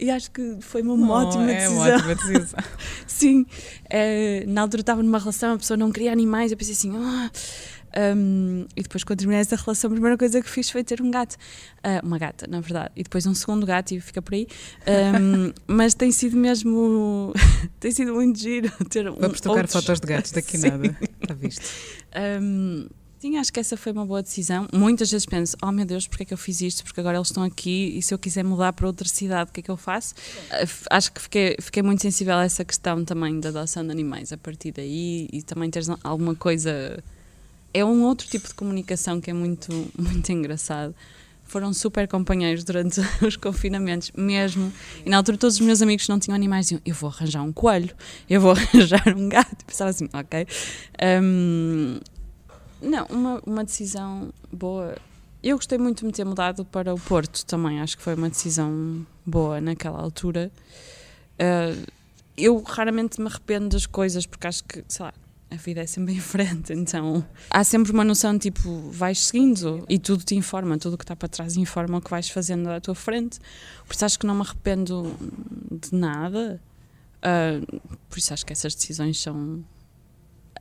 e 0.00 0.10
acho 0.10 0.30
que 0.30 0.58
foi 0.60 0.82
uma 0.82 0.94
Oh, 0.94 1.26
ótima 1.26 1.50
é 1.50 1.54
decisão. 1.56 1.74
uma 1.76 1.94
ótima 1.94 2.14
decisão. 2.16 2.60
Sim, 3.06 3.46
eh, 3.90 4.44
na 4.46 4.62
altura 4.62 4.80
estava 4.80 5.02
numa 5.02 5.18
relação, 5.18 5.54
a 5.54 5.58
pessoa 5.58 5.76
não 5.76 5.90
queria 5.92 6.12
animais, 6.12 6.50
eu 6.52 6.56
pensei 6.58 6.72
assim, 6.74 6.92
"Ah", 6.96 7.30
um, 8.16 8.66
e 8.76 8.82
depois 8.82 9.04
quando 9.04 9.18
terminei 9.20 9.40
essa 9.40 9.54
relação, 9.56 9.88
a 9.88 9.92
primeira 9.92 10.18
coisa 10.18 10.42
que 10.42 10.50
fiz 10.50 10.68
foi 10.70 10.82
ter 10.82 11.00
um 11.00 11.10
gato, 11.10 11.36
Ah, 11.82 12.00
uma 12.02 12.18
gata, 12.18 12.46
na 12.48 12.60
verdade, 12.60 12.90
e 12.96 13.02
depois 13.04 13.24
um 13.26 13.34
segundo 13.34 13.64
gato 13.66 13.92
e 13.92 14.00
fica 14.00 14.20
por 14.20 14.34
aí, 14.34 14.46
Um, 14.86 15.52
mas 15.68 15.94
tem 15.94 16.10
sido 16.10 16.36
mesmo, 16.36 17.32
tem 17.78 17.92
sido 17.92 18.14
muito 18.14 18.38
giro 18.38 18.70
ter 18.88 19.08
um, 19.08 19.14
Vamos 19.14 19.40
tocar 19.40 19.58
outros- 19.60 19.72
fotos 19.84 20.00
de 20.00 20.06
gatos 20.06 20.32
daqui 20.32 20.58
Sim. 20.58 20.70
nada. 20.70 20.96
Está 21.22 21.34
visto. 21.34 21.62
Um, 22.42 22.88
sim, 23.24 23.38
acho 23.38 23.50
que 23.50 23.58
essa 23.58 23.74
foi 23.74 23.90
uma 23.90 24.04
boa 24.04 24.22
decisão. 24.22 24.68
Muitas 24.70 25.10
vezes 25.10 25.24
penso, 25.24 25.56
oh 25.62 25.72
meu 25.72 25.86
Deus, 25.86 26.06
porque 26.06 26.24
é 26.24 26.26
que 26.26 26.34
eu 26.34 26.38
fiz 26.38 26.60
isto? 26.60 26.84
Porque 26.84 27.00
agora 27.00 27.16
eles 27.16 27.28
estão 27.28 27.42
aqui 27.42 27.94
e 27.96 28.02
se 28.02 28.12
eu 28.12 28.18
quiser 28.18 28.44
mudar 28.44 28.74
para 28.74 28.86
outra 28.86 29.08
cidade, 29.08 29.48
o 29.48 29.52
que 29.54 29.60
é 29.60 29.62
que 29.62 29.70
eu 29.70 29.78
faço? 29.78 30.14
F- 30.50 30.84
Acho 30.90 31.10
que 31.10 31.22
fiquei, 31.22 31.56
fiquei 31.58 31.82
muito 31.82 32.02
sensível 32.02 32.34
a 32.34 32.44
essa 32.44 32.62
questão 32.66 33.02
também 33.02 33.40
da 33.40 33.48
adoção 33.48 33.82
de 33.82 33.90
animais 33.90 34.30
a 34.30 34.36
partir 34.36 34.72
daí 34.72 35.26
e 35.32 35.40
também 35.42 35.70
teres 35.70 35.88
alguma 36.02 36.34
coisa. 36.34 37.02
É 37.72 37.82
um 37.82 38.02
outro 38.02 38.28
tipo 38.28 38.46
de 38.46 38.52
comunicação 38.54 39.18
que 39.22 39.30
é 39.30 39.32
muito, 39.32 39.72
muito 39.98 40.30
engraçado. 40.30 40.94
Foram 41.46 41.72
super 41.72 42.06
companheiros 42.06 42.62
durante 42.62 43.00
os 43.26 43.36
confinamentos, 43.36 44.10
mesmo. 44.14 44.70
E 45.04 45.08
na 45.08 45.16
altura 45.16 45.38
todos 45.38 45.54
os 45.54 45.60
meus 45.60 45.80
amigos 45.80 46.06
não 46.08 46.18
tinham 46.18 46.34
animais 46.34 46.66
diziam: 46.66 46.80
Eu 46.84 46.94
vou 46.94 47.08
arranjar 47.08 47.42
um 47.42 47.52
coelho, 47.52 47.94
eu 48.28 48.40
vou 48.40 48.52
arranjar 48.56 49.02
um 49.16 49.28
gato. 49.30 49.56
E 49.62 49.64
pensava 49.64 49.88
assim: 49.90 50.08
Ok. 50.12 50.46
Um, 51.22 51.98
não, 52.84 53.06
uma, 53.06 53.42
uma 53.46 53.64
decisão 53.64 54.32
boa. 54.52 54.96
Eu 55.42 55.56
gostei 55.56 55.78
muito 55.78 56.00
de 56.00 56.06
me 56.06 56.12
ter 56.12 56.24
mudado 56.24 56.64
para 56.64 56.94
o 56.94 56.98
Porto 56.98 57.44
também, 57.44 57.80
acho 57.80 57.96
que 57.96 58.02
foi 58.02 58.14
uma 58.14 58.28
decisão 58.28 59.06
boa 59.26 59.60
naquela 59.60 60.00
altura. 60.00 60.50
Uh, 61.34 61.92
eu 62.36 62.60
raramente 62.62 63.20
me 63.20 63.26
arrependo 63.26 63.68
das 63.70 63.86
coisas 63.86 64.26
porque 64.26 64.46
acho 64.46 64.64
que, 64.64 64.84
sei 64.88 65.04
lá, 65.04 65.12
a 65.50 65.56
vida 65.56 65.80
é 65.80 65.86
sempre 65.86 66.14
em 66.14 66.20
frente, 66.20 66.72
então 66.72 67.24
há 67.50 67.64
sempre 67.64 67.92
uma 67.92 68.04
noção 68.04 68.38
tipo, 68.38 68.90
vais 68.90 69.26
seguindo 69.26 69.84
e 69.88 69.98
tudo 69.98 70.24
te 70.24 70.34
informa, 70.34 70.78
tudo 70.78 70.94
o 70.94 70.98
que 70.98 71.04
está 71.04 71.14
para 71.14 71.28
trás 71.28 71.56
informa 71.56 71.98
o 71.98 72.00
que 72.00 72.10
vais 72.10 72.28
fazendo 72.28 72.68
à 72.70 72.80
tua 72.80 72.94
frente. 72.94 73.38
Por 73.86 73.94
isso 73.94 74.04
acho 74.04 74.18
que 74.18 74.26
não 74.26 74.34
me 74.34 74.42
arrependo 74.42 75.14
de 75.70 75.94
nada. 75.94 76.60
Uh, 77.18 77.80
por 78.08 78.18
isso 78.18 78.34
acho 78.34 78.44
que 78.44 78.52
essas 78.52 78.74
decisões 78.74 79.20
são. 79.20 79.64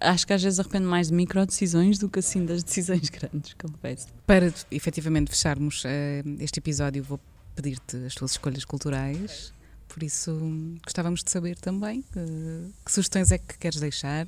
Acho 0.03 0.27
que 0.27 0.33
às 0.33 0.43
vezes 0.43 0.59
arrependo 0.59 0.87
mais 0.87 1.07
de 1.07 1.13
micro 1.13 1.45
decisões 1.45 1.97
do 1.97 2.09
que 2.09 2.19
assim 2.19 2.45
das 2.45 2.63
decisões 2.63 3.07
grandes, 3.09 3.53
confesso. 3.53 4.07
Para 4.27 4.53
efetivamente 4.69 5.29
fecharmos 5.29 5.83
eh, 5.85 6.21
este 6.39 6.59
episódio, 6.59 7.03
vou 7.03 7.19
pedir-te 7.55 7.97
as 8.05 8.13
tuas 8.13 8.31
escolhas 8.31 8.65
culturais. 8.65 9.53
Por 9.87 10.03
isso, 10.03 10.37
gostávamos 10.83 11.23
de 11.23 11.31
saber 11.31 11.57
também 11.57 12.03
eh, 12.15 12.69
que 12.83 12.91
sugestões 12.91 13.31
é 13.31 13.37
que 13.37 13.57
queres 13.57 13.79
deixar. 13.79 14.27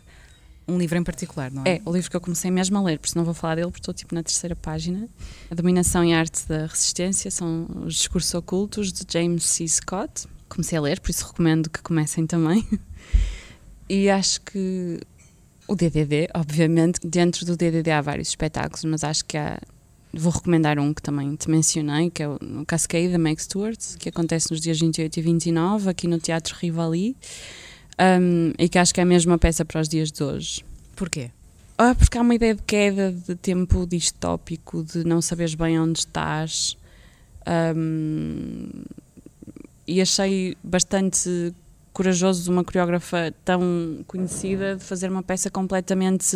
Um 0.68 0.80
livro 0.80 0.98
em 0.98 1.04
particular, 1.04 1.52
não 1.52 1.62
é? 1.64 1.76
É, 1.76 1.82
o 1.86 1.94
livro 1.94 2.10
que 2.10 2.16
eu 2.16 2.22
comecei 2.22 2.50
mesmo 2.50 2.76
a 2.78 2.82
ler, 2.82 2.98
por 2.98 3.06
isso 3.06 3.18
não 3.18 3.24
vou 3.24 3.36
falar 3.36 3.56
dele, 3.56 3.68
porque 3.68 3.82
estou 3.82 3.94
tipo 3.94 4.16
na 4.16 4.24
terceira 4.24 4.56
página. 4.56 5.08
A 5.52 5.54
Dominação 5.54 6.04
e 6.04 6.12
a 6.12 6.20
Arte 6.20 6.48
da 6.48 6.66
Resistência 6.66 7.30
são 7.30 7.68
os 7.86 7.96
discursos 7.96 8.34
ocultos 8.34 8.92
de 8.92 9.04
James 9.08 9.46
C. 9.46 9.68
Scott. 9.68 10.28
Comecei 10.50 10.78
a 10.78 10.82
ler, 10.82 11.00
por 11.00 11.12
isso 11.12 11.28
recomendo 11.28 11.70
que 11.70 11.82
comecem 11.82 12.26
também. 12.26 12.68
E 13.88 14.10
acho 14.10 14.42
que 14.42 15.00
o 15.68 15.76
DDD, 15.76 16.30
obviamente, 16.34 17.00
dentro 17.04 17.46
do 17.46 17.56
DDD 17.56 17.92
há 17.92 18.02
vários 18.02 18.30
espetáculos, 18.30 18.84
mas 18.86 19.04
acho 19.04 19.26
que 19.26 19.38
há. 19.38 19.60
Vou 20.14 20.32
recomendar 20.32 20.80
um 20.80 20.94
que 20.94 21.02
também 21.02 21.36
te 21.36 21.50
mencionei, 21.50 22.10
que 22.10 22.24
é 22.24 22.30
o 22.30 22.40
Cascade 22.66 23.10
da 23.10 23.18
Meg 23.18 23.42
Stewart, 23.42 23.98
que 24.00 24.08
acontece 24.08 24.50
nos 24.50 24.62
dias 24.62 24.80
28 24.80 25.18
e 25.18 25.22
29, 25.22 25.90
aqui 25.90 26.08
no 26.08 26.18
Teatro 26.18 26.56
Rivali, 26.58 27.18
um, 28.00 28.54
e 28.58 28.70
que 28.70 28.80
acho 28.80 28.94
que 28.94 29.02
é 29.02 29.06
mesmo 29.06 29.34
uma 29.34 29.38
peça 29.38 29.66
para 29.66 29.82
os 29.82 29.90
dias 29.90 30.14
de 30.14 30.24
hoje. 30.24 30.64
Porquê? 30.96 31.32
Ah, 31.78 31.94
porque 31.94 32.18
há 32.18 32.22
uma 32.22 32.34
ideia 32.34 32.56
de 32.56 32.62
queda, 32.62 33.12
de 33.12 33.36
tempo 33.36 33.86
distópico, 33.86 34.86
de 34.86 35.04
não 35.04 35.22
saberes 35.22 35.54
bem 35.54 35.78
onde 35.78 36.00
estás. 36.00 36.78
Ahm, 37.46 38.86
e 39.86 40.02
achei 40.02 40.56
bastante 40.64 41.54
corajoso 41.96 42.44
de 42.44 42.50
uma 42.50 42.62
coreógrafa 42.62 43.34
tão 43.46 44.04
conhecida 44.06 44.76
de 44.76 44.84
fazer 44.84 45.10
uma 45.10 45.24
peça 45.24 45.50
completamente 45.50 46.36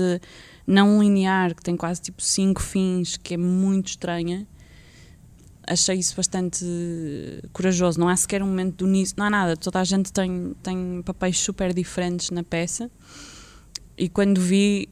não 0.65 1.03
linear, 1.03 1.53
que 1.53 1.61
tem 1.61 1.75
quase 1.75 2.01
tipo 2.01 2.23
cinco 2.23 2.61
fins, 2.61 3.17
que 3.17 3.33
é 3.33 3.37
muito 3.37 3.87
estranha. 3.89 4.47
Achei 5.67 5.97
isso 5.97 6.15
bastante 6.15 6.65
corajoso. 7.51 7.99
Não 7.99 8.07
há 8.07 8.15
sequer 8.15 8.41
um 8.41 8.47
momento 8.47 8.77
do 8.77 8.85
uníssono, 8.85 9.19
não 9.19 9.25
há 9.25 9.29
nada. 9.29 9.57
Toda 9.57 9.81
a 9.81 9.83
gente 9.83 10.13
tem, 10.13 10.55
tem 10.63 11.01
papéis 11.03 11.37
super 11.37 11.73
diferentes 11.73 12.29
na 12.31 12.41
peça. 12.41 12.89
E 13.97 14.07
quando 14.07 14.39
vi, 14.39 14.87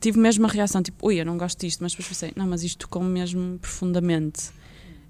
tive 0.00 0.18
mesmo 0.18 0.44
uma 0.44 0.50
reação 0.50 0.82
tipo, 0.82 1.06
ui, 1.06 1.20
eu 1.20 1.26
não 1.26 1.36
gosto 1.36 1.60
disto, 1.60 1.80
mas 1.82 1.92
depois 1.92 2.08
pensei, 2.08 2.32
não, 2.34 2.48
mas 2.48 2.64
isto 2.64 2.78
tocou-me 2.78 3.10
mesmo 3.10 3.58
profundamente. 3.58 4.50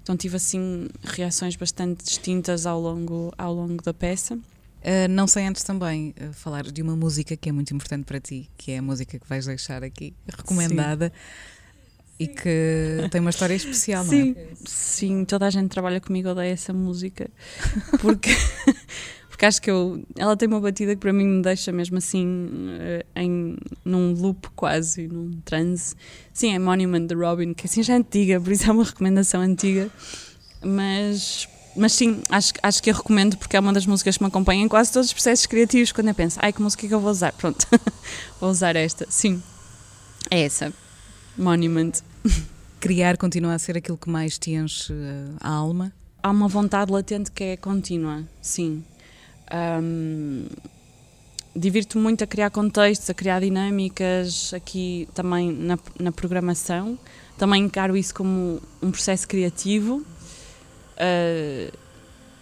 Então 0.03 0.17
tive 0.17 0.35
assim 0.35 0.87
reações 1.03 1.55
bastante 1.55 2.03
distintas 2.03 2.65
ao 2.65 2.79
longo, 2.79 3.33
ao 3.37 3.53
longo 3.53 3.83
da 3.83 3.93
peça. 3.93 4.35
Uh, 4.35 5.07
não 5.09 5.27
sei 5.27 5.45
antes 5.45 5.63
também 5.63 6.15
uh, 6.19 6.33
falar 6.33 6.63
de 6.63 6.81
uma 6.81 6.95
música 6.95 7.37
que 7.37 7.49
é 7.49 7.51
muito 7.51 7.73
importante 7.73 8.03
para 8.03 8.19
ti, 8.19 8.49
que 8.57 8.71
é 8.71 8.79
a 8.79 8.81
música 8.81 9.19
que 9.19 9.27
vais 9.29 9.45
deixar 9.45 9.83
aqui 9.83 10.13
recomendada 10.27 11.13
e 12.21 12.27
que 12.27 13.07
tem 13.11 13.21
uma 13.21 13.29
história 13.31 13.55
especial, 13.55 14.03
não 14.03 14.11
sim, 14.11 14.35
é? 14.37 14.47
sim, 14.65 15.25
toda 15.25 15.47
a 15.47 15.49
gente 15.49 15.63
que 15.63 15.69
trabalha 15.69 15.99
comigo 15.99 16.29
odeia 16.29 16.51
essa 16.51 16.71
música 16.71 17.29
porque, 17.99 18.29
porque 19.41 19.47
acho 19.47 19.59
que 19.59 19.71
eu, 19.71 20.03
ela 20.15 20.37
tem 20.37 20.47
uma 20.47 20.59
batida 20.59 20.93
que 20.93 21.01
para 21.01 21.11
mim 21.11 21.25
me 21.25 21.41
deixa 21.41 21.71
mesmo 21.71 21.97
assim 21.97 22.47
eh, 22.79 23.03
em, 23.15 23.57
num 23.83 24.13
loop 24.13 24.47
quase, 24.55 25.07
num 25.07 25.31
transe. 25.43 25.95
Sim, 26.31 26.53
é 26.53 26.59
Monument 26.59 27.07
de 27.07 27.15
Robin, 27.15 27.51
que 27.55 27.65
assim 27.65 27.81
já 27.81 27.95
é 27.95 27.97
antiga, 27.97 28.39
por 28.39 28.51
isso 28.51 28.69
é 28.69 28.71
uma 28.71 28.83
recomendação 28.83 29.41
antiga, 29.41 29.89
mas 30.63 31.49
mas 31.75 31.93
sim, 31.93 32.21
acho, 32.29 32.53
acho 32.61 32.83
que 32.83 32.91
eu 32.91 32.93
recomendo 32.93 33.35
porque 33.35 33.57
é 33.57 33.59
uma 33.59 33.73
das 33.73 33.87
músicas 33.87 34.15
que 34.15 34.23
me 34.23 34.27
acompanha 34.27 34.63
em 34.63 34.67
quase 34.67 34.93
todos 34.93 35.07
os 35.07 35.13
processos 35.13 35.47
criativos. 35.47 35.91
Quando 35.91 36.09
eu 36.09 36.13
penso, 36.13 36.37
ai 36.39 36.53
que 36.53 36.61
música 36.61 36.87
que 36.87 36.93
eu 36.93 36.99
vou 36.99 37.09
usar? 37.09 37.33
Pronto, 37.33 37.65
vou 38.39 38.51
usar 38.51 38.75
esta. 38.75 39.07
Sim, 39.09 39.41
é 40.29 40.41
essa. 40.41 40.71
Monument. 41.35 41.93
Criar 42.79 43.17
continua 43.17 43.55
a 43.55 43.59
ser 43.59 43.75
aquilo 43.75 43.97
que 43.97 44.09
mais 44.09 44.37
te 44.37 44.51
enche 44.51 44.93
uh, 44.93 45.35
a 45.39 45.49
alma. 45.49 45.91
Há 46.21 46.29
uma 46.29 46.47
vontade 46.47 46.91
latente 46.91 47.31
que 47.31 47.43
é 47.43 47.57
contínua, 47.57 48.23
sim. 48.39 48.83
Um, 49.53 50.45
Divirto-me 51.53 52.01
muito 52.01 52.23
a 52.23 52.27
criar 52.27 52.49
contextos, 52.49 53.09
a 53.09 53.13
criar 53.13 53.41
dinâmicas 53.41 54.53
aqui 54.53 55.07
também 55.13 55.51
na, 55.51 55.77
na 55.99 56.11
programação. 56.11 56.97
Também 57.37 57.65
encaro 57.65 57.97
isso 57.97 58.15
como 58.15 58.61
um 58.81 58.89
processo 58.89 59.27
criativo. 59.27 59.97
Uh, 60.95 61.77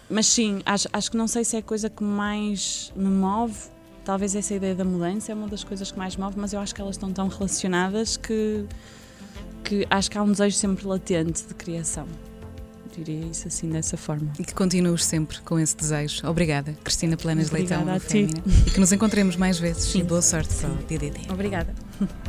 mas 0.07 0.27
sim, 0.27 0.61
acho, 0.63 0.87
acho 0.93 1.09
que 1.09 1.17
não 1.17 1.27
sei 1.27 1.43
se 1.43 1.55
é 1.55 1.59
a 1.59 1.63
coisa 1.63 1.89
que 1.89 2.03
mais 2.03 2.93
me 2.95 3.09
move. 3.09 3.57
Talvez 4.05 4.35
essa 4.35 4.53
ideia 4.53 4.75
da 4.75 4.85
mudança 4.85 5.31
é 5.31 5.35
uma 5.35 5.47
das 5.47 5.63
coisas 5.63 5.91
que 5.91 5.97
mais 5.97 6.15
move, 6.15 6.37
mas 6.37 6.53
eu 6.53 6.59
acho 6.59 6.75
que 6.75 6.81
elas 6.81 6.95
estão 6.95 7.11
tão 7.11 7.29
relacionadas 7.29 8.15
que, 8.15 8.65
que 9.63 9.87
acho 9.89 10.11
que 10.11 10.19
há 10.19 10.21
um 10.21 10.31
desejo 10.31 10.55
sempre 10.55 10.85
latente 10.85 11.47
de 11.47 11.53
criação. 11.55 12.07
Diria 13.03 13.27
isso 13.27 13.47
assim, 13.47 13.69
dessa 13.69 13.95
forma. 13.95 14.33
E 14.37 14.43
que 14.43 14.53
continues 14.53 15.05
sempre 15.05 15.39
com 15.41 15.57
esse 15.57 15.75
desejo. 15.75 16.27
Obrigada, 16.27 16.73
Cristina 16.83 17.15
Planas 17.15 17.47
Obrigada 17.47 17.85
Leitão. 17.85 17.95
a 17.95 17.99
ti. 17.99 18.27
Fémina. 18.27 18.43
E 18.67 18.71
que 18.71 18.79
nos 18.79 18.91
encontremos 18.91 19.37
mais 19.37 19.57
vezes. 19.57 19.83
Sim. 19.83 19.99
E 19.99 20.03
boa 20.03 20.21
sorte 20.21 20.53
para 20.55 20.69
o 20.69 20.75
DDD. 20.75 21.31
Obrigada. 21.31 21.73